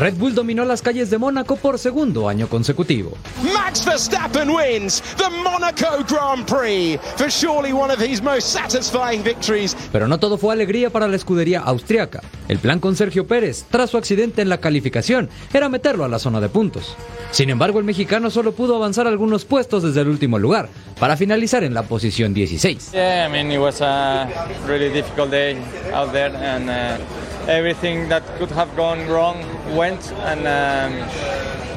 Red 0.00 0.14
Bull 0.14 0.34
dominó 0.34 0.64
las 0.64 0.80
calles 0.80 1.10
de 1.10 1.18
Mónaco 1.18 1.56
por 1.56 1.78
segundo 1.78 2.26
año 2.26 2.48
consecutivo. 2.48 3.12
Max 3.52 3.84
Verstappen 3.84 4.48
wins 4.48 5.02
the 5.18 5.28
Monaco 5.28 6.02
Grand 6.08 6.46
Prix 6.46 6.98
for 7.18 7.30
surely 7.30 7.70
one 7.70 7.92
of 7.92 8.00
his 8.00 8.22
most 8.22 8.48
satisfying 8.48 9.22
victories. 9.22 9.76
Pero 9.92 10.08
no 10.08 10.18
todo 10.18 10.38
fue 10.38 10.54
alegría 10.54 10.88
para 10.88 11.06
la 11.06 11.16
escudería 11.16 11.60
austriaca. 11.60 12.22
El 12.48 12.58
plan 12.58 12.80
con 12.80 12.96
Sergio 12.96 13.26
Pérez, 13.26 13.66
tras 13.70 13.90
su 13.90 13.98
accidente 13.98 14.40
en 14.40 14.48
la 14.48 14.56
calificación, 14.56 15.28
era 15.52 15.68
meterlo 15.68 16.06
a 16.06 16.08
la 16.08 16.18
zona 16.18 16.40
de 16.40 16.48
puntos. 16.48 16.96
Sin 17.30 17.50
embargo, 17.50 17.78
el 17.78 17.84
mexicano 17.84 18.30
solo 18.30 18.52
pudo 18.52 18.76
avanzar 18.76 19.06
algunos 19.06 19.44
puestos 19.44 19.82
desde 19.82 20.00
el 20.00 20.08
último 20.08 20.38
lugar, 20.38 20.70
para 20.98 21.18
finalizar 21.18 21.62
en 21.62 21.74
la 21.74 21.82
posición 21.82 22.32
16. 22.32 22.92
Yeah, 22.92 23.26
I 23.26 23.30
mean, 23.30 23.52
it 23.52 23.60
was 23.60 23.82
a 23.82 24.26
really 24.66 24.88
difficult 24.88 25.30
day 25.30 25.58
out 25.92 26.10
there 26.12 26.34
and 26.34 26.70
uh, 26.70 27.04
everything 27.48 28.08
that 28.08 28.22
could 28.38 28.50
have 28.50 28.74
gone 28.76 29.08
wrong 29.08 29.44
went 29.74 30.12
and 30.24 30.40
um, 30.40 30.92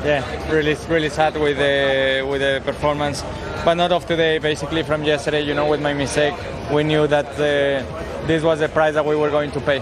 yeah, 0.06 0.24
really 0.52 0.76
really 0.90 1.10
sad 1.10 1.36
with 1.38 1.58
the 1.58 2.26
with 2.28 2.42
the 2.42 2.62
performance, 2.66 3.24
but 3.64 3.76
not 3.76 3.92
of 3.92 4.06
today. 4.06 4.40
Basically, 4.40 4.84
from 4.84 5.04
yesterday, 5.04 5.42
you 5.42 5.54
know, 5.54 5.70
with 5.70 5.82
my 5.82 5.94
mistake, 5.94 6.34
we 6.72 6.84
knew 6.84 7.08
that 7.08 7.28
uh, 7.40 8.28
this 8.28 8.44
was 8.44 8.60
the 8.60 8.70
price 8.70 8.94
that 8.94 9.06
we 9.06 9.16
were 9.16 9.30
going 9.30 9.52
to 9.52 9.60
pay. 9.62 9.82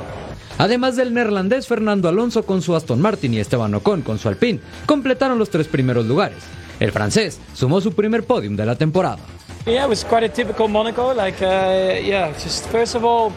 Además 0.57 0.95
del 0.95 1.13
neerlandés 1.13 1.65
Fernando 1.65 2.07
Alonso 2.07 2.43
con 2.43 2.61
su 2.61 2.75
Aston 2.75 3.01
Martin 3.01 3.33
y 3.33 3.39
Esteban 3.39 3.73
Ocon 3.73 4.01
con 4.03 4.19
su 4.19 4.29
Alpine, 4.29 4.59
completaron 4.85 5.39
los 5.39 5.49
tres 5.49 5.67
primeros 5.67 6.05
lugares. 6.05 6.37
El 6.79 6.91
francés 6.91 7.39
sumó 7.53 7.81
su 7.81 7.93
primer 7.93 8.23
podium 8.23 8.55
de 8.55 8.65
la 8.65 8.75
temporada. 8.75 9.17
Yeah, 9.65 9.85
it 9.85 9.89
was 9.89 10.03
quite 10.03 10.23
a 10.25 10.29
typical 10.29 10.67
Monaco. 10.67 11.13
Like, 11.13 11.39
uh, 11.43 11.99
yeah, 12.03 12.31
just 12.33 12.67
first 12.69 12.95
of 12.95 13.03
all, 13.03 13.31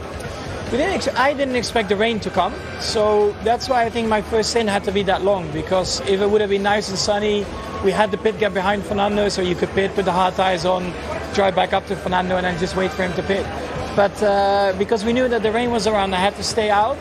we 0.74 0.78
didn't 0.78 0.94
ex- 0.94 1.14
I 1.14 1.34
didn't 1.34 1.54
expect 1.54 1.88
the 1.88 1.94
rain 1.94 2.18
to 2.18 2.30
come, 2.30 2.52
so 2.80 3.30
that's 3.44 3.68
why 3.68 3.84
I 3.84 3.90
think 3.90 4.08
my 4.08 4.22
first 4.22 4.50
stint 4.50 4.68
had 4.68 4.82
to 4.84 4.90
be 4.90 5.04
that 5.04 5.22
long. 5.22 5.48
Because 5.52 6.00
if 6.00 6.20
it 6.20 6.28
would 6.28 6.40
have 6.40 6.50
been 6.50 6.64
nice 6.64 6.88
and 6.88 6.98
sunny, 6.98 7.46
we 7.84 7.92
had 7.92 8.10
the 8.10 8.18
pit 8.18 8.40
gap 8.40 8.54
behind 8.54 8.82
Fernando, 8.84 9.28
so 9.28 9.40
you 9.40 9.54
could 9.54 9.70
pit, 9.70 9.94
put 9.94 10.04
the 10.04 10.10
hard 10.10 10.34
tires 10.34 10.64
on, 10.64 10.92
drive 11.32 11.54
back 11.54 11.72
up 11.72 11.86
to 11.86 11.94
Fernando, 11.94 12.36
and 12.36 12.44
then 12.44 12.58
just 12.58 12.74
wait 12.74 12.90
for 12.90 13.04
him 13.04 13.12
to 13.12 13.22
pit. 13.22 13.46
But 13.94 14.20
uh, 14.20 14.74
because 14.76 15.04
we 15.04 15.12
knew 15.12 15.28
that 15.28 15.44
the 15.44 15.52
rain 15.52 15.70
was 15.70 15.86
around, 15.86 16.12
I 16.12 16.18
had 16.18 16.34
to 16.36 16.42
stay 16.42 16.70
out, 16.70 16.96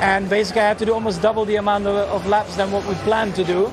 and 0.00 0.28
basically 0.28 0.60
I 0.60 0.68
had 0.68 0.78
to 0.80 0.84
do 0.84 0.92
almost 0.92 1.22
double 1.22 1.46
the 1.46 1.56
amount 1.56 1.86
of, 1.86 1.96
of 1.96 2.26
laps 2.26 2.56
than 2.56 2.70
what 2.72 2.84
we 2.84 2.92
planned 3.08 3.36
to 3.36 3.44
do. 3.44 3.72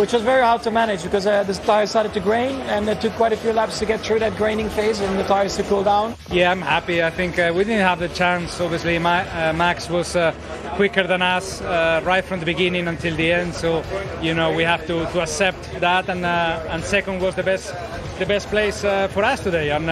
Which 0.00 0.14
was 0.14 0.22
very 0.22 0.40
hard 0.40 0.62
to 0.62 0.70
manage 0.70 1.02
because 1.02 1.26
uh, 1.26 1.42
the 1.42 1.52
tires 1.52 1.90
started 1.90 2.14
to 2.14 2.20
grain 2.20 2.58
and 2.72 2.88
it 2.88 2.98
took 3.02 3.12
quite 3.14 3.34
a 3.34 3.36
few 3.36 3.52
laps 3.52 3.78
to 3.78 3.84
get 3.84 4.00
through 4.00 4.18
that 4.18 4.34
graining 4.34 4.70
phase 4.70 4.98
and 4.98 5.18
the 5.18 5.24
tires 5.24 5.56
to 5.56 5.62
cool 5.64 5.84
down. 5.84 6.14
Yeah, 6.30 6.50
I'm 6.50 6.62
happy. 6.62 7.02
I 7.02 7.10
think 7.10 7.38
uh, 7.38 7.52
we 7.54 7.64
didn't 7.64 7.86
have 7.86 7.98
the 7.98 8.08
chance. 8.08 8.58
Obviously, 8.62 8.96
uh, 8.96 9.52
Max 9.52 9.90
was 9.90 10.16
uh, 10.16 10.32
quicker 10.76 11.06
than 11.06 11.20
us 11.20 11.60
uh, 11.60 12.00
right 12.02 12.24
from 12.24 12.40
the 12.40 12.46
beginning 12.46 12.88
until 12.88 13.14
the 13.14 13.30
end. 13.30 13.52
So, 13.54 13.84
you 14.22 14.32
know, 14.32 14.54
we 14.54 14.62
have 14.62 14.86
to, 14.86 15.04
to 15.12 15.20
accept 15.20 15.62
that. 15.80 16.08
And 16.08 16.24
uh, 16.24 16.64
and 16.70 16.82
second 16.82 17.20
was 17.20 17.34
the 17.34 17.42
best 17.42 17.74
the 18.18 18.24
best 18.24 18.48
place 18.48 18.80
for 18.80 19.22
us 19.22 19.40
today. 19.40 19.70
And 19.70 19.90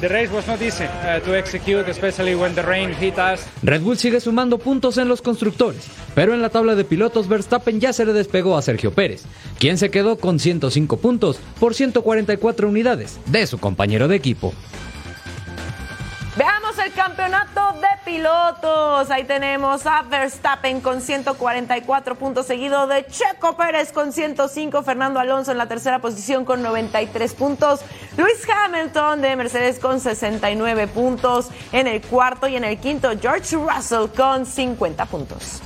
the 0.00 0.08
race 0.08 0.32
was 0.32 0.46
not 0.46 0.60
easy 0.62 0.84
to 1.24 1.36
execute, 1.36 1.88
especially 1.88 2.34
when 2.34 2.54
the 2.54 2.62
rain 2.62 2.94
hit 2.94 3.18
us. 3.18 3.46
Red 3.62 3.82
Bull 3.82 3.96
sigue 3.96 4.20
sumando 4.20 4.58
puntos 4.58 4.98
en 4.98 5.08
los 5.08 5.22
constructores, 5.22 5.86
pero 6.14 6.34
en 6.34 6.40
la 6.40 6.48
tabla 6.48 6.74
de 6.74 6.84
pilotos 6.84 7.28
Verstappen 7.28 7.80
ya 7.80 7.92
se 7.92 8.04
le 8.04 8.12
despegó 8.12 8.56
a 8.56 8.62
Sergio 8.62 8.92
Pérez, 8.92 9.22
quien 9.58 9.78
se 9.78 9.90
quedó 9.90 10.16
con 10.16 10.38
105 10.38 10.96
puntos 10.98 11.38
por 11.58 11.74
144 11.74 12.68
unidades 12.68 13.18
de 13.26 13.46
su 13.46 13.58
compañero 13.58 14.08
de 14.08 14.16
equipo. 14.16 14.54
El 16.84 16.92
campeonato 16.92 17.72
de 17.74 17.88
pilotos. 18.04 19.10
Ahí 19.10 19.24
tenemos 19.24 19.84
a 19.86 20.02
Verstappen 20.02 20.80
con 20.80 21.02
144 21.02 22.14
puntos, 22.14 22.46
seguido 22.46 22.86
de 22.86 23.06
Checo 23.06 23.54
Pérez 23.56 23.92
con 23.92 24.12
105, 24.12 24.82
Fernando 24.82 25.20
Alonso 25.20 25.52
en 25.52 25.58
la 25.58 25.66
tercera 25.66 25.98
posición 25.98 26.46
con 26.46 26.62
93 26.62 27.34
puntos, 27.34 27.80
Luis 28.16 28.46
Hamilton 28.48 29.20
de 29.20 29.36
Mercedes 29.36 29.78
con 29.78 30.00
69 30.00 30.88
puntos 30.88 31.48
en 31.72 31.86
el 31.86 32.00
cuarto 32.00 32.48
y 32.48 32.56
en 32.56 32.64
el 32.64 32.78
quinto 32.78 33.10
George 33.20 33.56
Russell 33.56 34.08
con 34.16 34.46
50 34.46 35.04
puntos. 35.06 35.60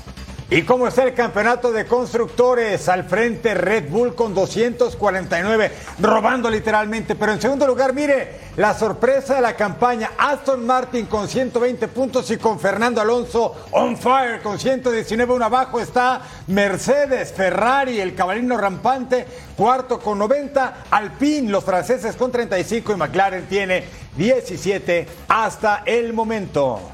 ¿Y 0.55 0.62
cómo 0.62 0.86
está 0.86 1.02
el 1.02 1.14
campeonato 1.14 1.72
de 1.72 1.84
constructores? 1.84 2.88
Al 2.88 3.02
frente 3.02 3.55
Red 3.55 3.88
Bull 3.88 4.14
con 4.14 4.32
249, 4.32 5.72
robando 5.98 6.48
literalmente. 6.48 7.16
Pero 7.16 7.32
en 7.32 7.40
segundo 7.40 7.66
lugar, 7.66 7.92
mire, 7.92 8.38
la 8.55 8.72
sorpresa 8.72 9.34
de 9.34 9.40
la 9.40 9.57
campaña, 9.57 10.12
Aston 10.16 10.64
Martin 10.64 11.07
con 11.07 11.26
120 11.26 11.88
puntos 11.88 12.30
y 12.30 12.36
con 12.36 12.61
Fernando 12.61 13.00
Alonso 13.00 13.66
on 13.72 13.96
fire 13.96 14.42
con 14.42 14.61
119. 14.61 15.32
Un 15.32 15.42
abajo 15.42 15.80
está 15.80 16.22
Mercedes, 16.46 17.32
Ferrari, 17.32 17.98
el 17.98 18.14
caballino 18.14 18.57
rampante, 18.57 19.26
cuarto 19.57 19.98
con 19.98 20.20
90, 20.20 20.84
Alpine, 20.88 21.50
los 21.50 21.64
franceses 21.64 22.14
con 22.14 22.30
35 22.30 22.92
y 22.92 22.96
McLaren 22.96 23.46
tiene 23.48 23.82
17 24.16 25.09
hasta 25.26 25.82
el 25.84 26.12
momento. 26.12 26.93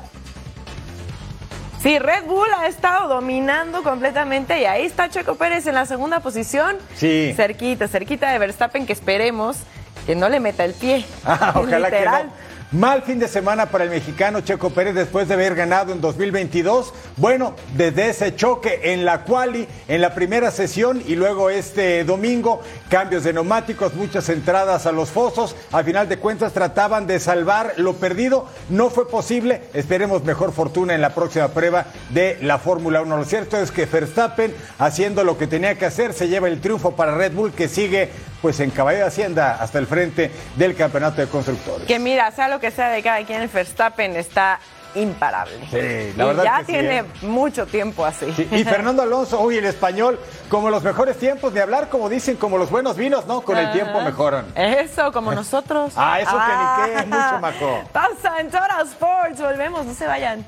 Sí, 1.82 1.98
Red 1.98 2.24
Bull 2.26 2.48
ha 2.58 2.66
estado 2.66 3.08
dominando 3.08 3.82
completamente 3.82 4.60
y 4.60 4.66
ahí 4.66 4.84
está 4.84 5.08
Checo 5.08 5.36
Pérez 5.36 5.66
en 5.66 5.74
la 5.74 5.86
segunda 5.86 6.20
posición. 6.20 6.76
Sí. 6.94 7.32
Cerquita, 7.34 7.88
cerquita 7.88 8.30
de 8.30 8.38
Verstappen 8.38 8.84
que 8.86 8.92
esperemos 8.92 9.56
que 10.04 10.14
no 10.14 10.28
le 10.28 10.40
meta 10.40 10.64
el 10.64 10.74
pie. 10.74 11.06
Ah, 11.24 11.52
ojalá 11.56 11.88
Literal. 11.88 12.22
que 12.22 12.26
no. 12.26 12.32
Mal 12.72 13.02
fin 13.02 13.18
de 13.18 13.26
semana 13.26 13.66
para 13.66 13.82
el 13.82 13.90
mexicano 13.90 14.42
Checo 14.42 14.70
Pérez 14.70 14.94
después 14.94 15.26
de 15.26 15.34
haber 15.34 15.56
ganado 15.56 15.92
en 15.92 16.00
2022. 16.00 16.94
Bueno, 17.16 17.56
desde 17.76 18.10
ese 18.10 18.36
choque 18.36 18.92
en 18.92 19.04
la 19.04 19.24
quali, 19.24 19.66
en 19.88 20.00
la 20.00 20.14
primera 20.14 20.52
sesión 20.52 21.02
y 21.04 21.16
luego 21.16 21.50
este 21.50 22.04
domingo, 22.04 22.62
cambios 22.88 23.24
de 23.24 23.32
neumáticos, 23.32 23.94
muchas 23.94 24.28
entradas 24.28 24.86
a 24.86 24.92
los 24.92 25.10
fosos. 25.10 25.56
A 25.72 25.82
final 25.82 26.08
de 26.08 26.18
cuentas 26.18 26.52
trataban 26.52 27.08
de 27.08 27.18
salvar 27.18 27.72
lo 27.76 27.94
perdido. 27.94 28.46
No 28.68 28.88
fue 28.88 29.08
posible. 29.08 29.62
Esperemos 29.74 30.22
mejor 30.22 30.52
fortuna 30.52 30.94
en 30.94 31.00
la 31.00 31.12
próxima 31.12 31.48
prueba 31.48 31.86
de 32.10 32.38
la 32.40 32.60
Fórmula 32.60 33.02
1. 33.02 33.16
Lo 33.16 33.24
cierto 33.24 33.56
es 33.56 33.72
que 33.72 33.86
Verstappen, 33.86 34.54
haciendo 34.78 35.24
lo 35.24 35.36
que 35.36 35.48
tenía 35.48 35.76
que 35.76 35.86
hacer, 35.86 36.12
se 36.12 36.28
lleva 36.28 36.46
el 36.46 36.60
triunfo 36.60 36.92
para 36.94 37.16
Red 37.16 37.32
Bull 37.32 37.52
que 37.52 37.66
sigue 37.66 38.10
pues 38.40 38.60
en 38.60 38.70
caballo 38.70 38.98
de 38.98 39.04
Hacienda 39.04 39.58
hasta 39.60 39.78
el 39.78 39.86
frente 39.86 40.30
del 40.56 40.74
campeonato 40.74 41.20
de 41.20 41.26
constructores. 41.26 41.86
Que 41.86 41.98
mira, 41.98 42.30
sea 42.30 42.48
lo 42.48 42.59
que 42.61 42.70
sea 42.70 42.90
de 42.90 43.02
cada 43.02 43.24
quien, 43.24 43.42
el 43.42 43.48
Verstappen 43.48 44.14
está 44.16 44.61
imparable. 44.94 45.54
Sí, 45.70 46.12
la 46.16 46.24
y 46.24 46.26
verdad 46.26 46.44
ya 46.44 46.58
que 46.58 46.64
sí, 46.64 46.72
tiene 46.72 46.98
¿eh? 46.98 47.04
mucho 47.22 47.66
tiempo 47.66 48.04
así. 48.04 48.32
Sí, 48.32 48.48
y 48.50 48.64
Fernando 48.64 49.02
Alonso, 49.02 49.40
uy, 49.40 49.56
el 49.58 49.64
español, 49.64 50.18
como 50.48 50.68
los 50.70 50.82
mejores 50.82 51.16
tiempos 51.16 51.54
de 51.54 51.62
hablar, 51.62 51.88
como 51.88 52.08
dicen, 52.08 52.36
como 52.36 52.58
los 52.58 52.70
buenos 52.70 52.96
vinos, 52.96 53.26
¿no? 53.26 53.40
Con 53.42 53.56
el 53.56 53.66
Ajá. 53.66 53.72
tiempo 53.72 54.00
mejoran. 54.00 54.46
Eso, 54.56 55.12
como 55.12 55.32
nosotros. 55.32 55.92
Ah, 55.96 56.20
eso 56.20 56.32
que 56.32 56.92
ni 56.92 57.00
qué, 57.02 57.06
mucho 57.06 57.38
mejor. 57.40 57.84
Pausa 57.92 58.40
en 58.40 58.50
Total 58.50 58.86
Sports, 58.86 59.40
volvemos, 59.40 59.86
no 59.86 59.94
se 59.94 60.06
vayan. 60.06 60.44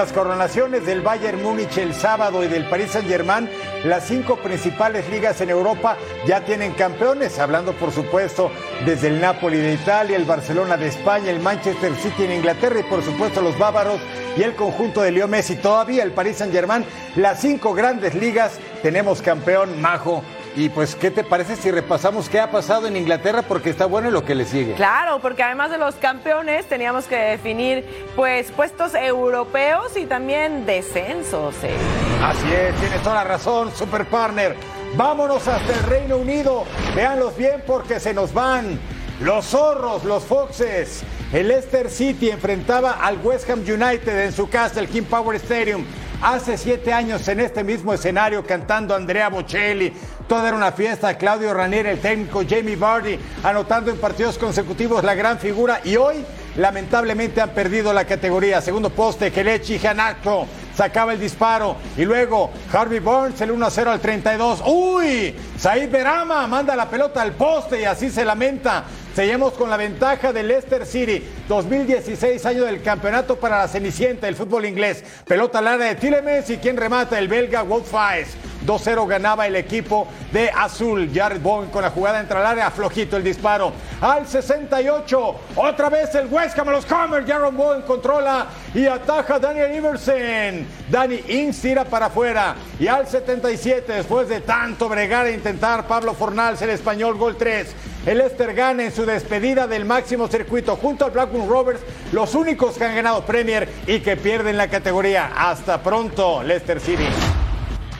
Las 0.00 0.12
coronaciones 0.14 0.86
del 0.86 1.02
Bayern 1.02 1.42
Múnich 1.42 1.76
el 1.76 1.92
sábado 1.92 2.42
y 2.42 2.48
del 2.48 2.64
Paris 2.70 2.92
Saint-Germain, 2.92 3.50
las 3.84 4.08
cinco 4.08 4.36
principales 4.36 5.06
ligas 5.10 5.42
en 5.42 5.50
Europa 5.50 5.98
ya 6.26 6.42
tienen 6.42 6.72
campeones, 6.72 7.38
hablando 7.38 7.74
por 7.74 7.92
supuesto 7.92 8.50
desde 8.86 9.08
el 9.08 9.20
Napoli 9.20 9.58
de 9.58 9.74
Italia, 9.74 10.16
el 10.16 10.24
Barcelona 10.24 10.78
de 10.78 10.86
España, 10.86 11.30
el 11.30 11.40
Manchester 11.40 11.94
City 11.96 12.24
en 12.24 12.32
Inglaterra 12.32 12.80
y 12.80 12.84
por 12.84 13.02
supuesto 13.04 13.42
los 13.42 13.58
bávaros 13.58 14.00
y 14.38 14.42
el 14.42 14.54
conjunto 14.54 15.02
de 15.02 15.10
Leo 15.10 15.28
Messi. 15.28 15.56
Todavía 15.56 16.02
el 16.02 16.12
Paris 16.12 16.38
Saint-Germain, 16.38 16.82
las 17.16 17.42
cinco 17.42 17.74
grandes 17.74 18.14
ligas 18.14 18.58
tenemos 18.82 19.20
campeón 19.20 19.82
majo. 19.82 20.24
Y 20.56 20.68
pues, 20.68 20.96
¿qué 20.96 21.10
te 21.10 21.22
parece 21.22 21.54
si 21.56 21.70
repasamos 21.70 22.28
qué 22.28 22.40
ha 22.40 22.50
pasado 22.50 22.86
en 22.86 22.96
Inglaterra? 22.96 23.42
Porque 23.42 23.70
está 23.70 23.86
bueno 23.86 24.10
lo 24.10 24.24
que 24.24 24.34
le 24.34 24.44
sigue. 24.44 24.74
Claro, 24.74 25.20
porque 25.20 25.42
además 25.42 25.70
de 25.70 25.78
los 25.78 25.94
campeones 25.94 26.66
teníamos 26.66 27.04
que 27.04 27.16
definir 27.16 27.84
pues 28.16 28.50
puestos 28.50 28.94
europeos 28.94 29.96
y 29.96 30.06
también 30.06 30.66
descensos. 30.66 31.54
¿eh? 31.62 31.74
Así 32.22 32.52
es, 32.52 32.74
tienes 32.80 33.00
toda 33.02 33.16
la 33.16 33.24
razón, 33.24 33.70
Super 33.76 34.06
Partner. 34.06 34.56
Vámonos 34.96 35.46
hasta 35.46 35.72
el 35.72 35.82
Reino 35.84 36.16
Unido. 36.16 36.64
Véanlos 36.96 37.36
bien 37.36 37.62
porque 37.64 38.00
se 38.00 38.12
nos 38.12 38.32
van. 38.34 38.78
Los 39.20 39.46
zorros, 39.46 40.04
los 40.04 40.24
foxes. 40.24 41.04
El 41.32 41.48
Leicester 41.48 41.88
City 41.90 42.30
enfrentaba 42.30 42.92
al 42.92 43.18
West 43.18 43.48
Ham 43.50 43.60
United 43.60 44.24
en 44.24 44.32
su 44.32 44.48
casa, 44.48 44.80
el 44.80 44.88
King 44.88 45.04
Power 45.04 45.36
Stadium. 45.36 45.84
Hace 46.22 46.58
siete 46.58 46.92
años 46.92 47.26
en 47.28 47.40
este 47.40 47.64
mismo 47.64 47.94
escenario 47.94 48.44
cantando 48.44 48.94
Andrea 48.94 49.30
Bocelli. 49.30 49.90
Toda 50.28 50.48
era 50.48 50.56
una 50.56 50.70
fiesta. 50.70 51.16
Claudio 51.16 51.54
Ranieri, 51.54 51.88
el 51.88 51.98
técnico 51.98 52.42
Jamie 52.46 52.76
Vardy, 52.76 53.18
anotando 53.42 53.90
en 53.90 53.96
partidos 53.96 54.36
consecutivos 54.36 55.02
la 55.02 55.14
gran 55.14 55.38
figura. 55.38 55.80
Y 55.82 55.96
hoy, 55.96 56.22
lamentablemente, 56.60 57.40
han 57.40 57.50
perdido 57.50 57.92
la 57.92 58.04
categoría. 58.04 58.60
Segundo 58.60 58.90
poste, 58.90 59.32
Kelechi 59.32 59.84
Hanako 59.84 60.46
sacaba 60.76 61.12
el 61.12 61.20
disparo. 61.20 61.76
Y 61.96 62.04
luego 62.04 62.50
Harvey 62.72 63.00
Burns, 63.00 63.40
el 63.40 63.50
1 63.50 63.70
0 63.70 63.90
al 63.90 64.00
32. 64.00 64.62
¡Uy! 64.66 65.34
Said 65.58 65.90
Berama 65.90 66.46
manda 66.46 66.76
la 66.76 66.88
pelota 66.88 67.22
al 67.22 67.32
poste 67.32 67.80
y 67.80 67.84
así 67.84 68.10
se 68.10 68.24
lamenta. 68.24 68.84
Seguimos 69.14 69.54
con 69.54 69.68
la 69.68 69.76
ventaja 69.76 70.32
del 70.32 70.48
Leicester 70.48 70.86
City. 70.86 71.22
2016 71.48 72.46
año 72.46 72.64
del 72.64 72.82
campeonato 72.82 73.36
para 73.40 73.58
la 73.58 73.68
Cenicienta 73.68 74.26
del 74.26 74.36
fútbol 74.36 74.66
inglés. 74.66 75.02
Pelota 75.26 75.58
al 75.58 75.66
área 75.66 75.86
de 75.88 75.94
Tilemens 75.96 76.48
y 76.50 76.58
quien 76.58 76.76
remata 76.76 77.18
el 77.18 77.28
belga 77.28 77.62
Wout 77.62 77.84
Faes. 77.84 78.28
2-0 78.66 79.06
ganaba 79.06 79.46
el 79.46 79.56
equipo 79.56 80.08
de 80.32 80.50
Azul. 80.50 81.10
Jared 81.12 81.40
Bowen 81.40 81.70
con 81.70 81.82
la 81.82 81.90
jugada 81.90 82.20
entra 82.20 82.40
al 82.40 82.46
área, 82.46 82.70
flojito 82.70 83.16
el 83.16 83.24
disparo. 83.24 83.72
Al 84.00 84.26
68, 84.26 85.34
otra 85.56 85.88
vez 85.88 86.14
el 86.14 86.26
West 86.26 86.58
Ham 86.58 86.68
los 86.68 86.86
Comers. 86.86 87.26
Jared 87.26 87.52
Bowen 87.52 87.82
controla 87.82 88.46
y 88.74 88.86
ataja 88.86 89.36
a 89.36 89.38
Daniel 89.38 89.74
Iversen. 89.74 90.66
Danny 90.90 91.22
Ings 91.28 91.60
tira 91.60 91.84
para 91.84 92.06
afuera. 92.06 92.54
Y 92.78 92.86
al 92.86 93.06
77, 93.06 93.92
después 93.92 94.28
de 94.28 94.40
tanto 94.40 94.88
bregar 94.88 95.26
e 95.26 95.34
intentar, 95.34 95.86
Pablo 95.86 96.14
Fornals, 96.14 96.62
el 96.62 96.70
español, 96.70 97.16
gol 97.16 97.36
3. 97.36 97.74
El 98.06 98.18
Leicester 98.18 98.54
gana 98.54 98.84
en 98.84 98.92
su 98.92 99.04
despedida 99.04 99.66
del 99.66 99.84
máximo 99.84 100.26
circuito 100.26 100.76
junto 100.76 101.04
al 101.04 101.10
Blackburn 101.10 101.48
Rovers, 101.48 101.80
los 102.12 102.34
únicos 102.34 102.78
que 102.78 102.84
han 102.84 102.94
ganado 102.94 103.26
Premier 103.26 103.68
y 103.86 104.00
que 104.00 104.16
pierden 104.16 104.56
la 104.56 104.68
categoría. 104.68 105.32
Hasta 105.36 105.82
pronto, 105.82 106.42
Leicester 106.42 106.80
City. 106.80 107.08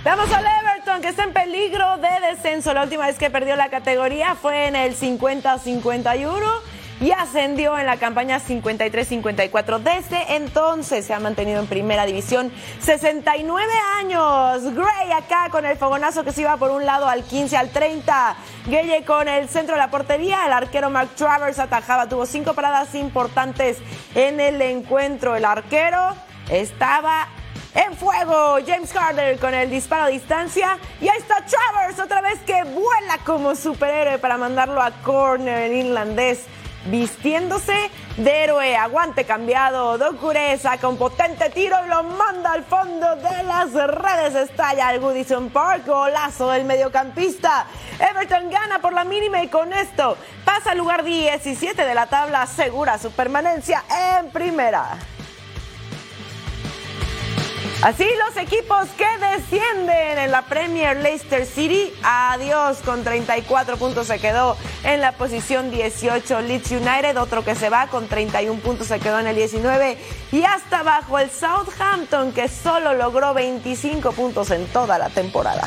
Damos 0.05 0.33
al 0.33 0.47
Everton 0.47 1.03
que 1.03 1.09
está 1.09 1.25
en 1.25 1.35
peligro 1.35 1.99
de 1.99 2.09
descenso. 2.31 2.73
La 2.73 2.85
última 2.85 3.07
vez 3.07 3.19
que 3.19 3.29
perdió 3.29 3.55
la 3.55 3.69
categoría 3.69 4.35
fue 4.35 4.67
en 4.67 4.75
el 4.75 4.97
50-51 4.97 6.41
y 7.03 7.11
ascendió 7.11 7.79
en 7.79 7.85
la 7.85 7.99
campaña 7.99 8.41
53-54. 8.41 9.79
Desde 9.79 10.37
entonces 10.37 11.05
se 11.05 11.13
ha 11.13 11.21
mantenido 11.21 11.61
en 11.61 11.67
primera 11.67 12.07
división 12.07 12.51
69 12.81 13.71
años. 13.99 14.75
Gray 14.75 15.13
acá 15.13 15.51
con 15.51 15.67
el 15.67 15.77
fogonazo 15.77 16.25
que 16.25 16.33
se 16.33 16.41
iba 16.41 16.57
por 16.57 16.71
un 16.71 16.87
lado 16.87 17.07
al 17.07 17.23
15 17.23 17.59
al 17.59 17.69
30. 17.69 18.37
Gueye 18.69 19.05
con 19.05 19.29
el 19.29 19.51
centro 19.51 19.75
de 19.75 19.81
la 19.81 19.91
portería. 19.91 20.47
El 20.47 20.55
arquero 20.55 20.89
Mark 20.89 21.11
Travers 21.15 21.59
atajaba. 21.59 22.09
Tuvo 22.09 22.25
cinco 22.25 22.55
paradas 22.55 22.95
importantes 22.95 23.77
en 24.15 24.41
el 24.41 24.63
encuentro. 24.63 25.37
El 25.37 25.45
arquero 25.45 26.17
estaba 26.49 27.29
En 27.75 27.97
fuego, 27.97 28.59
James 28.67 28.93
Carter 28.93 29.39
con 29.39 29.55
el 29.55 29.71
disparo 29.71 30.05
a 30.05 30.09
distancia. 30.09 30.79
Y 31.01 31.09
ahí 31.09 31.19
está 31.19 31.45
Travers, 31.47 31.99
otra 32.01 32.21
vez 32.21 32.39
que 32.41 32.65
vuela 32.65 33.19
como 33.25 33.55
superhéroe 33.55 34.19
para 34.19 34.37
mandarlo 34.37 34.83
a 34.83 34.91
corner 35.03 35.71
en 35.71 35.87
irlandés 35.87 36.47
vistiéndose 36.87 37.91
de 38.17 38.45
héroe. 38.45 38.77
Aguante 38.77 39.25
cambiado. 39.25 39.99
Docure 39.99 40.57
saca 40.59 40.89
un 40.89 40.97
potente 40.97 41.51
tiro 41.51 41.77
y 41.85 41.89
lo 41.89 42.03
manda 42.03 42.53
al 42.53 42.65
fondo 42.65 43.17
de 43.17 43.43
las 43.45 43.73
redes. 43.73 44.35
Estalla 44.35 44.93
el 44.93 45.01
Goodison 45.01 45.51
Park. 45.51 45.87
Golazo 45.87 46.51
del 46.51 46.65
mediocampista. 46.65 47.67
Everton 47.99 48.51
gana 48.51 48.81
por 48.81 48.93
la 48.93 49.05
mínima 49.05 49.43
y 49.43 49.49
con 49.49 49.73
esto 49.73 50.17
pasa 50.45 50.73
al 50.73 50.79
lugar 50.79 51.05
17 51.05 51.85
de 51.85 51.95
la 51.95 52.07
tabla. 52.07 52.43
Asegura 52.43 52.99
su 52.99 53.13
permanencia 53.13 53.85
en 54.19 54.31
primera. 54.31 54.99
Así 57.83 58.05
los 58.27 58.37
equipos 58.37 58.89
que 58.99 59.07
descienden 59.35 60.19
en 60.19 60.31
la 60.31 60.43
Premier 60.43 60.99
Leicester 60.99 61.47
City, 61.47 61.91
adiós 62.03 62.77
con 62.85 63.03
34 63.03 63.79
puntos 63.79 64.09
se 64.09 64.19
quedó 64.19 64.59
en 64.85 65.01
la 65.01 65.13
posición 65.13 65.71
18 65.71 66.43
Leeds 66.43 66.73
United, 66.73 67.17
otro 67.17 67.43
que 67.43 67.55
se 67.55 67.71
va 67.71 67.87
con 67.87 68.07
31 68.07 68.61
puntos 68.61 68.89
se 68.89 68.99
quedó 68.99 69.19
en 69.19 69.29
el 69.29 69.37
19 69.37 69.97
y 70.31 70.43
hasta 70.43 70.81
abajo 70.81 71.19
el 71.19 71.31
Southampton 71.31 72.33
que 72.33 72.49
solo 72.49 72.93
logró 72.93 73.33
25 73.33 74.13
puntos 74.13 74.51
en 74.51 74.67
toda 74.67 74.99
la 74.99 75.09
temporada. 75.09 75.67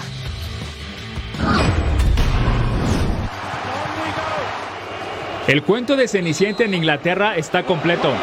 El 5.47 5.63
cuento 5.63 5.95
de 5.95 6.07
Cenicienta 6.07 6.63
en 6.63 6.75
Inglaterra 6.75 7.35
está 7.35 7.63
completo. 7.63 8.13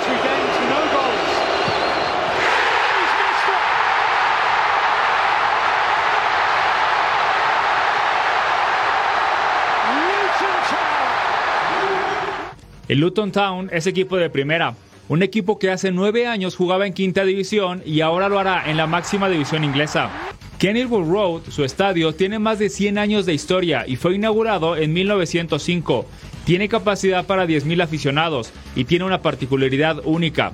El 12.91 12.99
Luton 12.99 13.31
Town 13.31 13.71
es 13.73 13.87
equipo 13.87 14.17
de 14.17 14.31
primera, 14.31 14.75
un 15.09 15.23
equipo 15.23 15.61
que 15.61 15.71
hace 15.71 15.93
nueve 15.93 16.27
años 16.27 16.57
jugaba 16.57 16.89
en 16.89 16.93
quinta 16.93 17.25
división 17.25 17.85
y 17.87 18.01
ahora 18.01 18.29
lo 18.29 18.37
hará 18.37 18.69
en 18.69 18.77
la 18.77 18.89
máxima 18.89 19.29
división 19.29 19.63
inglesa. 19.63 20.11
Kenilworth 20.59 21.09
Road, 21.09 21.43
su 21.51 21.63
estadio, 21.63 22.13
tiene 22.17 22.41
más 22.41 22.59
de 22.59 22.69
100 22.69 22.99
años 22.99 23.27
de 23.27 23.33
historia 23.33 23.85
y 23.87 23.95
fue 23.95 24.17
inaugurado 24.17 24.77
en 24.77 24.93
1905. 24.93 26.05
Tiene 26.45 26.69
capacidad 26.69 27.27
para 27.27 27.47
10.000 27.47 27.81
aficionados 27.81 28.53
y 28.75 28.87
tiene 28.87 29.05
una 29.05 29.23
particularidad 29.23 30.01
única. 30.05 30.51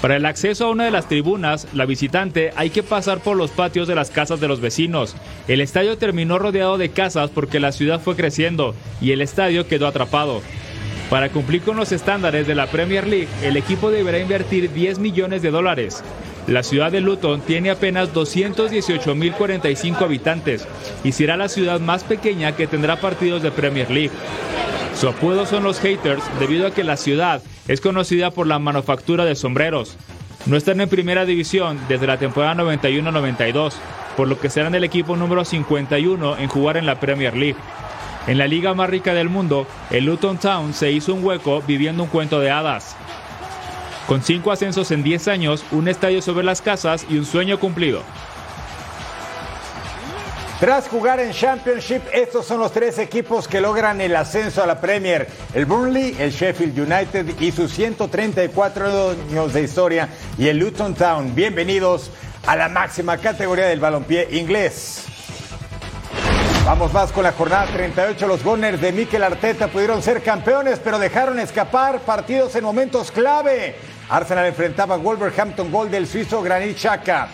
Para 0.00 0.14
el 0.14 0.26
acceso 0.26 0.66
a 0.66 0.70
una 0.70 0.84
de 0.84 0.92
las 0.92 1.08
tribunas, 1.08 1.66
la 1.74 1.86
visitante 1.86 2.52
hay 2.54 2.70
que 2.70 2.84
pasar 2.84 3.18
por 3.18 3.36
los 3.36 3.50
patios 3.50 3.88
de 3.88 3.96
las 3.96 4.12
casas 4.12 4.40
de 4.40 4.46
los 4.46 4.60
vecinos. 4.60 5.16
El 5.48 5.60
estadio 5.60 5.98
terminó 5.98 6.38
rodeado 6.38 6.78
de 6.78 6.90
casas 6.90 7.30
porque 7.30 7.58
la 7.58 7.72
ciudad 7.72 8.00
fue 8.00 8.14
creciendo 8.14 8.76
y 9.00 9.10
el 9.10 9.22
estadio 9.22 9.66
quedó 9.66 9.88
atrapado. 9.88 10.40
Para 11.10 11.28
cumplir 11.28 11.62
con 11.62 11.76
los 11.76 11.90
estándares 11.90 12.46
de 12.46 12.54
la 12.54 12.68
Premier 12.68 13.04
League, 13.04 13.26
el 13.42 13.56
equipo 13.56 13.90
deberá 13.90 14.20
invertir 14.20 14.72
10 14.72 15.00
millones 15.00 15.42
de 15.42 15.50
dólares. 15.50 16.04
La 16.46 16.62
ciudad 16.62 16.92
de 16.92 17.00
Luton 17.00 17.40
tiene 17.40 17.70
apenas 17.70 18.14
218.045 18.14 20.02
habitantes 20.02 20.68
y 21.02 21.10
será 21.10 21.36
la 21.36 21.48
ciudad 21.48 21.80
más 21.80 22.04
pequeña 22.04 22.54
que 22.54 22.68
tendrá 22.68 23.00
partidos 23.00 23.42
de 23.42 23.50
Premier 23.50 23.90
League. 23.90 24.12
Su 24.94 25.08
apodo 25.08 25.46
son 25.46 25.64
los 25.64 25.80
haters 25.80 26.22
debido 26.38 26.68
a 26.68 26.70
que 26.70 26.84
la 26.84 26.96
ciudad 26.96 27.42
es 27.66 27.80
conocida 27.80 28.30
por 28.30 28.46
la 28.46 28.60
manufactura 28.60 29.24
de 29.24 29.34
sombreros. 29.34 29.96
No 30.46 30.56
están 30.56 30.80
en 30.80 30.88
primera 30.88 31.24
división 31.24 31.78
desde 31.88 32.06
la 32.06 32.18
temporada 32.18 32.54
91-92, 32.54 33.74
por 34.16 34.28
lo 34.28 34.38
que 34.38 34.48
serán 34.48 34.76
el 34.76 34.84
equipo 34.84 35.16
número 35.16 35.44
51 35.44 36.38
en 36.38 36.48
jugar 36.48 36.76
en 36.76 36.86
la 36.86 37.00
Premier 37.00 37.36
League. 37.36 37.56
En 38.26 38.36
la 38.36 38.46
liga 38.46 38.74
más 38.74 38.90
rica 38.90 39.14
del 39.14 39.30
mundo, 39.30 39.66
el 39.90 40.04
Luton 40.04 40.38
Town 40.38 40.74
se 40.74 40.92
hizo 40.92 41.14
un 41.14 41.24
hueco 41.24 41.62
viviendo 41.62 42.02
un 42.02 42.08
cuento 42.08 42.38
de 42.38 42.50
hadas. 42.50 42.94
Con 44.06 44.22
cinco 44.22 44.52
ascensos 44.52 44.90
en 44.90 45.02
10 45.02 45.28
años, 45.28 45.64
un 45.70 45.88
estadio 45.88 46.20
sobre 46.20 46.44
las 46.44 46.60
casas 46.60 47.06
y 47.08 47.16
un 47.16 47.24
sueño 47.24 47.58
cumplido. 47.58 48.02
Tras 50.60 50.88
jugar 50.88 51.20
en 51.20 51.32
Championship, 51.32 52.02
estos 52.12 52.44
son 52.44 52.60
los 52.60 52.70
tres 52.70 52.98
equipos 52.98 53.48
que 53.48 53.62
logran 53.62 54.02
el 54.02 54.14
ascenso 54.14 54.62
a 54.62 54.66
la 54.66 54.78
Premier. 54.78 55.26
El 55.54 55.64
Burnley, 55.64 56.14
el 56.18 56.32
Sheffield 56.32 56.78
United 56.78 57.40
y 57.40 57.50
sus 57.50 57.72
134 57.72 59.10
años 59.30 59.54
de 59.54 59.62
historia 59.62 60.10
y 60.36 60.48
el 60.48 60.58
Luton 60.58 60.94
Town. 60.94 61.34
Bienvenidos 61.34 62.10
a 62.46 62.56
la 62.56 62.68
máxima 62.68 63.16
categoría 63.16 63.66
del 63.68 63.80
balompié 63.80 64.28
inglés. 64.32 65.09
Vamos 66.64 66.92
más 66.92 67.10
con 67.10 67.24
la 67.24 67.32
jornada 67.32 67.66
38. 67.72 68.26
Los 68.26 68.44
Gunners 68.44 68.80
de 68.80 68.92
Mikel 68.92 69.24
Arteta 69.24 69.68
pudieron 69.68 70.02
ser 70.02 70.22
campeones, 70.22 70.78
pero 70.78 70.98
dejaron 70.98 71.40
escapar 71.40 72.00
partidos 72.00 72.54
en 72.54 72.62
momentos 72.62 73.10
clave. 73.10 73.74
Arsenal 74.08 74.46
enfrentaba 74.46 74.94
a 74.94 74.98
Wolverhampton 74.98 75.72
Gol 75.72 75.90
del 75.90 76.06
suizo 76.06 76.42
Granit 76.42 76.76
Xhaka. 76.76 77.28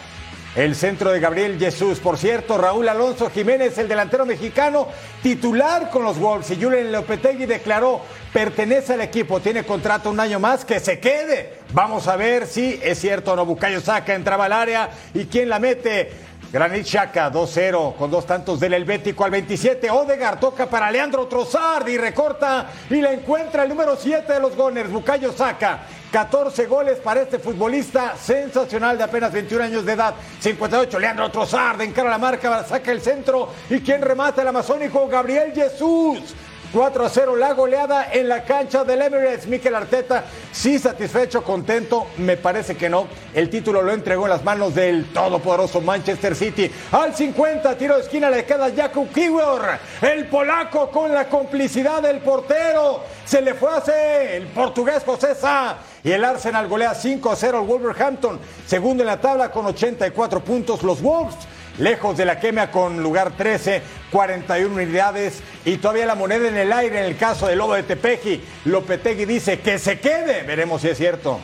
El 0.54 0.74
centro 0.74 1.10
de 1.10 1.20
Gabriel 1.20 1.58
Jesús. 1.58 1.98
Por 1.98 2.16
cierto, 2.16 2.56
Raúl 2.56 2.88
Alonso 2.88 3.28
Jiménez, 3.28 3.76
el 3.76 3.88
delantero 3.88 4.24
mexicano, 4.24 4.88
titular 5.22 5.90
con 5.90 6.04
los 6.04 6.18
Wolves. 6.18 6.50
Y 6.52 6.62
Julian 6.62 6.90
Lopetegui 6.90 7.44
declaró, 7.44 8.00
pertenece 8.32 8.94
al 8.94 9.02
equipo, 9.02 9.40
tiene 9.40 9.64
contrato 9.64 10.08
un 10.08 10.18
año 10.18 10.40
más, 10.40 10.64
que 10.64 10.80
se 10.80 10.98
quede. 10.98 11.58
Vamos 11.74 12.08
a 12.08 12.16
ver 12.16 12.46
si 12.46 12.80
es 12.82 12.98
cierto 12.98 13.32
o 13.32 13.36
no. 13.36 13.44
Bucayo 13.44 13.82
saca, 13.82 14.14
entraba 14.14 14.46
al 14.46 14.52
área 14.52 14.88
y 15.12 15.26
quién 15.26 15.50
la 15.50 15.58
mete. 15.58 16.10
Granit 16.52 16.86
Xhaka 16.86 17.30
2-0 17.32 17.96
con 17.96 18.10
dos 18.10 18.24
tantos 18.24 18.60
del 18.60 18.74
Helvético 18.74 19.24
al 19.24 19.32
27. 19.32 19.90
Odegar 19.90 20.38
toca 20.38 20.66
para 20.66 20.90
Leandro 20.90 21.26
Trossard 21.26 21.88
y 21.88 21.98
recorta 21.98 22.66
y 22.88 23.00
la 23.00 23.12
encuentra 23.12 23.64
el 23.64 23.68
número 23.68 23.96
7 23.96 24.32
de 24.32 24.40
los 24.40 24.56
Gunners, 24.56 24.90
Bucayo 24.90 25.32
saca. 25.32 25.80
14 26.12 26.66
goles 26.66 26.98
para 26.98 27.22
este 27.22 27.38
futbolista 27.38 28.16
sensacional 28.16 28.96
de 28.96 29.04
apenas 29.04 29.32
21 29.32 29.64
años 29.64 29.84
de 29.84 29.92
edad. 29.92 30.14
58, 30.40 30.98
Leandro 30.98 31.30
Trossard 31.30 31.80
encara 31.82 32.08
la 32.08 32.18
marca, 32.18 32.64
saca 32.64 32.92
el 32.92 33.00
centro 33.00 33.50
y 33.68 33.80
quien 33.80 34.00
remata 34.00 34.40
el 34.42 34.48
amazónico, 34.48 35.08
Gabriel 35.08 35.52
Jesús. 35.52 36.34
4 36.72 37.04
a 37.04 37.08
0 37.08 37.36
la 37.36 37.52
goleada 37.52 38.12
en 38.12 38.28
la 38.28 38.44
cancha 38.44 38.84
del 38.84 39.02
Emirates. 39.02 39.46
Mikel 39.46 39.74
Arteta, 39.74 40.24
sí 40.52 40.78
satisfecho, 40.78 41.42
contento, 41.42 42.08
me 42.18 42.36
parece 42.36 42.76
que 42.76 42.88
no. 42.88 43.06
El 43.34 43.48
título 43.48 43.82
lo 43.82 43.92
entregó 43.92 44.24
en 44.24 44.30
las 44.30 44.44
manos 44.44 44.74
del 44.74 45.06
todopoderoso 45.12 45.80
Manchester 45.80 46.34
City. 46.34 46.70
Al 46.92 47.14
50, 47.14 47.76
tiro 47.78 47.96
de 47.96 48.02
esquina 48.02 48.30
le 48.30 48.44
queda 48.44 48.70
Jakub 48.74 49.12
Kiwior, 49.12 49.78
el 50.02 50.26
polaco 50.28 50.90
con 50.90 51.12
la 51.12 51.28
complicidad 51.28 52.02
del 52.02 52.18
portero. 52.18 53.04
Se 53.24 53.40
le 53.40 53.54
fue 53.54 53.70
a 53.72 53.76
hacer 53.76 54.32
el 54.32 54.46
portugués 54.48 55.02
José 55.04 55.34
Sá. 55.34 55.78
Y 56.04 56.12
el 56.12 56.24
Arsenal 56.24 56.68
golea 56.68 56.94
5 56.94 57.32
a 57.32 57.36
0 57.36 57.58
al 57.58 57.64
Wolverhampton. 57.64 58.38
Segundo 58.66 59.02
en 59.02 59.08
la 59.08 59.20
tabla 59.20 59.50
con 59.50 59.66
84 59.66 60.40
puntos. 60.44 60.84
Los 60.84 61.02
Wolves 61.02 61.34
lejos 61.78 62.16
de 62.16 62.24
la 62.24 62.40
quema 62.40 62.70
con 62.70 63.02
lugar 63.02 63.32
13, 63.36 63.82
41 64.10 64.74
unidades 64.74 65.42
y 65.64 65.76
todavía 65.78 66.06
la 66.06 66.14
moneda 66.14 66.48
en 66.48 66.56
el 66.56 66.72
aire 66.72 66.98
en 66.98 67.04
el 67.04 67.16
caso 67.16 67.46
del 67.46 67.58
Lobo 67.58 67.74
de 67.74 67.82
Tepeji. 67.82 68.42
Lopetegui 68.64 69.24
dice 69.24 69.60
que 69.60 69.78
se 69.78 70.00
quede, 70.00 70.42
veremos 70.42 70.82
si 70.82 70.88
es 70.88 70.98
cierto. 70.98 71.40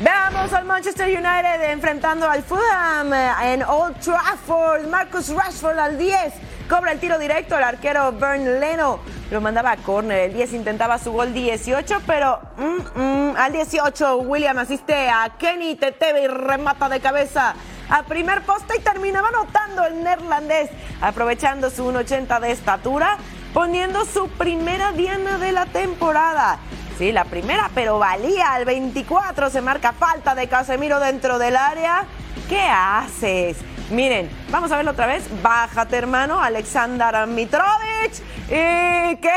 Veamos 0.00 0.50
al 0.54 0.64
Manchester 0.64 1.08
United 1.08 1.70
enfrentando 1.70 2.26
al 2.26 2.42
Fulham 2.42 3.12
en 3.42 3.62
Old 3.62 4.00
Trafford. 4.00 4.86
Marcus 4.86 5.28
Rashford 5.28 5.78
al 5.78 5.98
10. 5.98 6.32
Cobra 6.70 6.92
el 6.92 7.00
tiro 7.00 7.18
directo 7.18 7.54
al 7.54 7.64
arquero 7.64 8.10
Bern 8.12 8.60
Leno. 8.60 9.00
Lo 9.30 9.42
mandaba 9.42 9.72
a 9.72 9.76
córner. 9.76 10.30
El 10.30 10.32
10 10.32 10.54
intentaba 10.54 10.98
su 10.98 11.12
gol 11.12 11.34
18, 11.34 12.00
pero 12.06 12.40
mm, 12.56 12.98
mm, 12.98 13.36
al 13.36 13.52
18 13.52 14.16
William 14.20 14.56
asiste 14.56 15.10
a 15.10 15.34
Kenny 15.38 15.74
Tetebe 15.74 16.22
y 16.22 16.28
remata 16.28 16.88
de 16.88 17.00
cabeza 17.00 17.54
a 17.90 18.04
primer 18.04 18.42
poste 18.42 18.76
y 18.78 18.80
terminaba 18.80 19.28
anotando 19.28 19.84
el 19.84 20.02
neerlandés, 20.02 20.70
aprovechando 21.00 21.70
su 21.70 21.84
1,80 21.84 22.40
de 22.40 22.52
estatura, 22.52 23.18
poniendo 23.52 24.04
su 24.04 24.28
primera 24.28 24.92
diana 24.92 25.38
de 25.38 25.52
la 25.52 25.66
temporada. 25.66 26.58
Sí, 26.98 27.12
la 27.12 27.24
primera, 27.24 27.70
pero 27.74 27.98
valía 27.98 28.52
al 28.52 28.64
24. 28.64 29.50
Se 29.50 29.60
marca 29.60 29.92
falta 29.92 30.34
de 30.34 30.48
Casemiro 30.48 31.00
dentro 31.00 31.38
del 31.38 31.56
área. 31.56 32.04
¿Qué 32.48 32.60
haces? 32.60 33.56
Miren, 33.90 34.30
vamos 34.50 34.70
a 34.70 34.76
verlo 34.76 34.92
otra 34.92 35.06
vez. 35.06 35.24
Bájate, 35.42 35.96
hermano. 35.96 36.40
Alexander 36.40 37.26
Mitrovic. 37.26 38.22
¿Y 38.48 39.16
qué? 39.16 39.36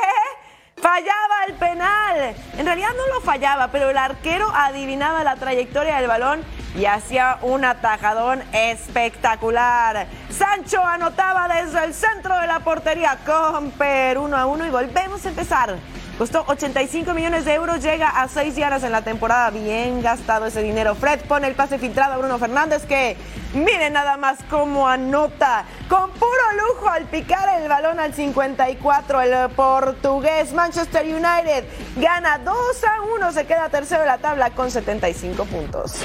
Fallaba 0.83 1.45
el 1.47 1.53
penal. 1.53 2.35
En 2.57 2.65
realidad 2.65 2.89
no 2.97 3.07
lo 3.15 3.21
fallaba, 3.21 3.69
pero 3.69 3.89
el 3.89 3.97
arquero 3.97 4.51
adivinaba 4.53 5.23
la 5.23 5.37
trayectoria 5.37 5.95
del 5.95 6.09
balón 6.09 6.43
y 6.75 6.83
hacía 6.83 7.37
un 7.41 7.63
atajadón 7.63 8.43
espectacular. 8.51 10.07
Sancho 10.29 10.85
anotaba 10.85 11.47
desde 11.47 11.85
el 11.85 11.93
centro 11.93 12.37
de 12.37 12.47
la 12.47 12.59
portería. 12.59 13.17
Comper 13.25 14.17
uno 14.17 14.35
a 14.35 14.45
uno 14.45 14.65
y 14.65 14.71
volvemos 14.71 15.25
a 15.25 15.29
empezar 15.29 15.73
costó 16.23 16.45
85 16.47 17.13
millones 17.13 17.43
de 17.43 17.53
euros, 17.53 17.83
llega 17.83 18.07
a 18.07 18.29
6 18.29 18.55
yardas 18.55 18.81
en 18.83 18.93
la 18.93 19.01
temporada. 19.01 19.49
Bien 19.49 20.01
gastado 20.01 20.45
ese 20.45 20.61
dinero. 20.61 20.95
Fred 20.95 21.19
pone 21.27 21.47
el 21.47 21.53
pase 21.53 21.77
filtrado 21.77 22.13
a 22.13 22.17
Bruno 22.17 22.39
Fernández 22.39 22.85
que 22.85 23.17
miren 23.53 23.91
nada 23.91 24.15
más 24.15 24.37
cómo 24.49 24.87
anota. 24.87 25.65
Con 25.89 26.11
puro 26.11 26.43
lujo 26.65 26.87
al 26.87 27.07
picar 27.07 27.61
el 27.61 27.67
balón 27.67 27.99
al 27.99 28.13
54. 28.13 29.19
El 29.19 29.49
portugués 29.49 30.53
Manchester 30.53 31.03
United 31.03 31.65
gana 31.97 32.37
2 32.37 32.55
a 32.85 33.01
1. 33.17 33.31
Se 33.33 33.45
queda 33.45 33.67
tercero 33.67 34.03
en 34.03 34.07
la 34.07 34.19
tabla 34.19 34.51
con 34.51 34.71
75 34.71 35.43
puntos. 35.43 35.97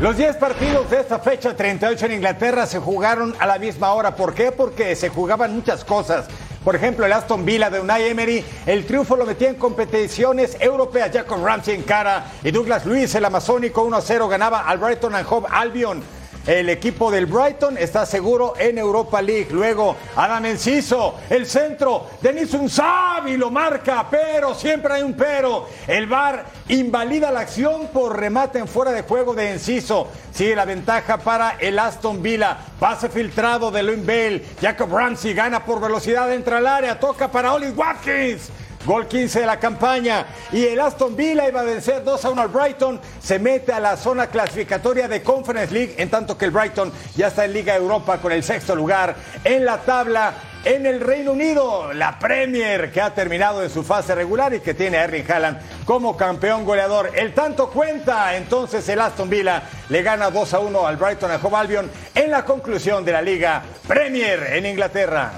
Los 0.00 0.16
10 0.16 0.36
partidos 0.36 0.88
de 0.88 1.00
esta 1.00 1.18
fecha 1.18 1.56
38 1.56 2.06
en 2.06 2.12
Inglaterra 2.12 2.64
se 2.66 2.78
jugaron 2.78 3.34
a 3.40 3.46
la 3.46 3.58
misma 3.58 3.92
hora. 3.92 4.14
¿Por 4.14 4.34
qué? 4.34 4.52
Porque 4.52 4.94
se 4.94 5.08
jugaban 5.08 5.52
muchas 5.52 5.84
cosas. 5.84 6.28
Por 6.64 6.76
ejemplo, 6.76 7.04
el 7.04 7.12
Aston 7.12 7.44
Villa 7.44 7.70
de 7.70 7.80
Unai 7.80 8.08
Emery, 8.08 8.44
el 8.66 8.86
triunfo 8.86 9.16
lo 9.16 9.26
metía 9.26 9.48
en 9.48 9.56
competiciones 9.56 10.56
europeas. 10.60 11.10
Jacob 11.12 11.44
Ramsey 11.44 11.74
en 11.74 11.82
cara 11.82 12.26
y 12.44 12.52
Douglas 12.52 12.86
Luis, 12.86 13.12
el 13.16 13.24
amazónico 13.24 13.84
1-0, 13.84 14.28
ganaba 14.28 14.60
al 14.60 14.78
Brighton 14.78 15.14
and 15.16 15.26
Hove 15.28 15.48
Albion. 15.50 16.21
El 16.46 16.68
equipo 16.70 17.08
del 17.08 17.26
Brighton 17.26 17.78
está 17.78 18.04
seguro 18.04 18.54
en 18.58 18.76
Europa 18.76 19.22
League. 19.22 19.48
Luego, 19.52 19.96
Adam 20.16 20.44
Enciso, 20.46 21.14
el 21.30 21.46
centro. 21.46 22.08
Denis 22.20 22.52
Unsabi 22.52 23.36
lo 23.36 23.48
marca, 23.48 24.08
pero 24.10 24.52
siempre 24.52 24.94
hay 24.94 25.02
un 25.02 25.14
pero. 25.14 25.68
El 25.86 26.08
VAR 26.08 26.44
invalida 26.68 27.30
la 27.30 27.40
acción 27.40 27.88
por 27.92 28.18
remate 28.18 28.58
en 28.58 28.66
fuera 28.66 28.90
de 28.90 29.02
juego 29.02 29.34
de 29.34 29.52
Enciso. 29.52 30.08
Sigue 30.34 30.56
la 30.56 30.64
ventaja 30.64 31.18
para 31.18 31.58
el 31.60 31.78
Aston 31.78 32.20
Villa. 32.20 32.58
Pase 32.80 33.08
filtrado 33.08 33.70
de 33.70 33.84
Luin 33.84 34.04
Bale. 34.04 34.44
Jacob 34.60 34.92
Ramsey 34.92 35.34
gana 35.34 35.64
por 35.64 35.80
velocidad, 35.80 36.32
entra 36.32 36.58
al 36.58 36.66
área, 36.66 36.98
toca 36.98 37.30
para 37.30 37.52
Oli 37.52 37.70
Watkins. 37.70 38.50
Gol 38.84 39.06
15 39.06 39.40
de 39.40 39.46
la 39.46 39.60
campaña. 39.60 40.26
Y 40.50 40.64
el 40.64 40.80
Aston 40.80 41.14
Villa 41.14 41.48
iba 41.48 41.60
a 41.60 41.64
vencer 41.64 42.02
2 42.02 42.24
a 42.24 42.30
1 42.30 42.42
al 42.42 42.48
Brighton. 42.48 43.00
Se 43.20 43.38
mete 43.38 43.72
a 43.72 43.80
la 43.80 43.96
zona 43.96 44.26
clasificatoria 44.26 45.08
de 45.08 45.22
Conference 45.22 45.72
League, 45.72 45.94
en 45.98 46.10
tanto 46.10 46.36
que 46.36 46.46
el 46.46 46.50
Brighton 46.50 46.92
ya 47.16 47.28
está 47.28 47.44
en 47.44 47.52
Liga 47.52 47.76
Europa 47.76 48.18
con 48.18 48.32
el 48.32 48.42
sexto 48.42 48.74
lugar 48.74 49.14
en 49.44 49.64
la 49.64 49.78
tabla. 49.78 50.34
En 50.64 50.86
el 50.86 51.00
Reino 51.00 51.32
Unido, 51.32 51.92
la 51.92 52.20
Premier 52.20 52.92
que 52.92 53.00
ha 53.00 53.12
terminado 53.12 53.64
en 53.64 53.70
su 53.70 53.82
fase 53.82 54.14
regular 54.14 54.54
y 54.54 54.60
que 54.60 54.74
tiene 54.74 54.96
a 54.96 55.04
Erling 55.04 55.28
Haaland 55.28 55.58
como 55.84 56.16
campeón 56.16 56.64
goleador. 56.64 57.10
El 57.16 57.34
tanto 57.34 57.68
cuenta, 57.68 58.36
entonces 58.36 58.88
el 58.88 59.00
Aston 59.00 59.28
Villa 59.28 59.64
le 59.88 60.02
gana 60.02 60.30
2 60.30 60.54
a 60.54 60.60
1 60.60 60.86
al 60.86 60.96
Brighton 60.96 61.32
a 61.32 61.40
Hove 61.42 61.56
Albion 61.56 61.90
en 62.14 62.30
la 62.30 62.44
conclusión 62.44 63.04
de 63.04 63.10
la 63.10 63.22
Liga 63.22 63.60
Premier 63.88 64.52
en 64.52 64.66
Inglaterra 64.66 65.32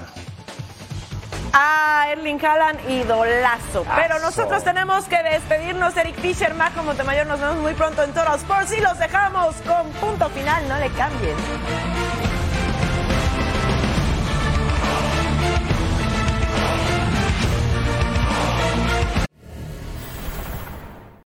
a 1.57 2.11
Erling 2.11 2.39
Haaland, 2.43 2.89
idolazo. 2.89 3.85
Pero 3.95 4.19
nosotros 4.19 4.63
tenemos 4.63 5.05
que 5.05 5.21
despedirnos. 5.23 5.95
Eric 5.95 6.15
Fisher, 6.15 6.53
Majo 6.53 6.83
Montemayor, 6.83 7.25
nos 7.27 7.39
vemos 7.39 7.57
muy 7.57 7.73
pronto 7.73 8.03
en 8.03 8.13
Toro 8.13 8.35
Sports 8.35 8.73
y 8.77 8.81
los 8.81 8.99
dejamos 8.99 9.55
con 9.65 9.89
punto 9.93 10.29
final. 10.29 10.67
No 10.67 10.77
le 10.77 10.89
cambien. 10.91 11.35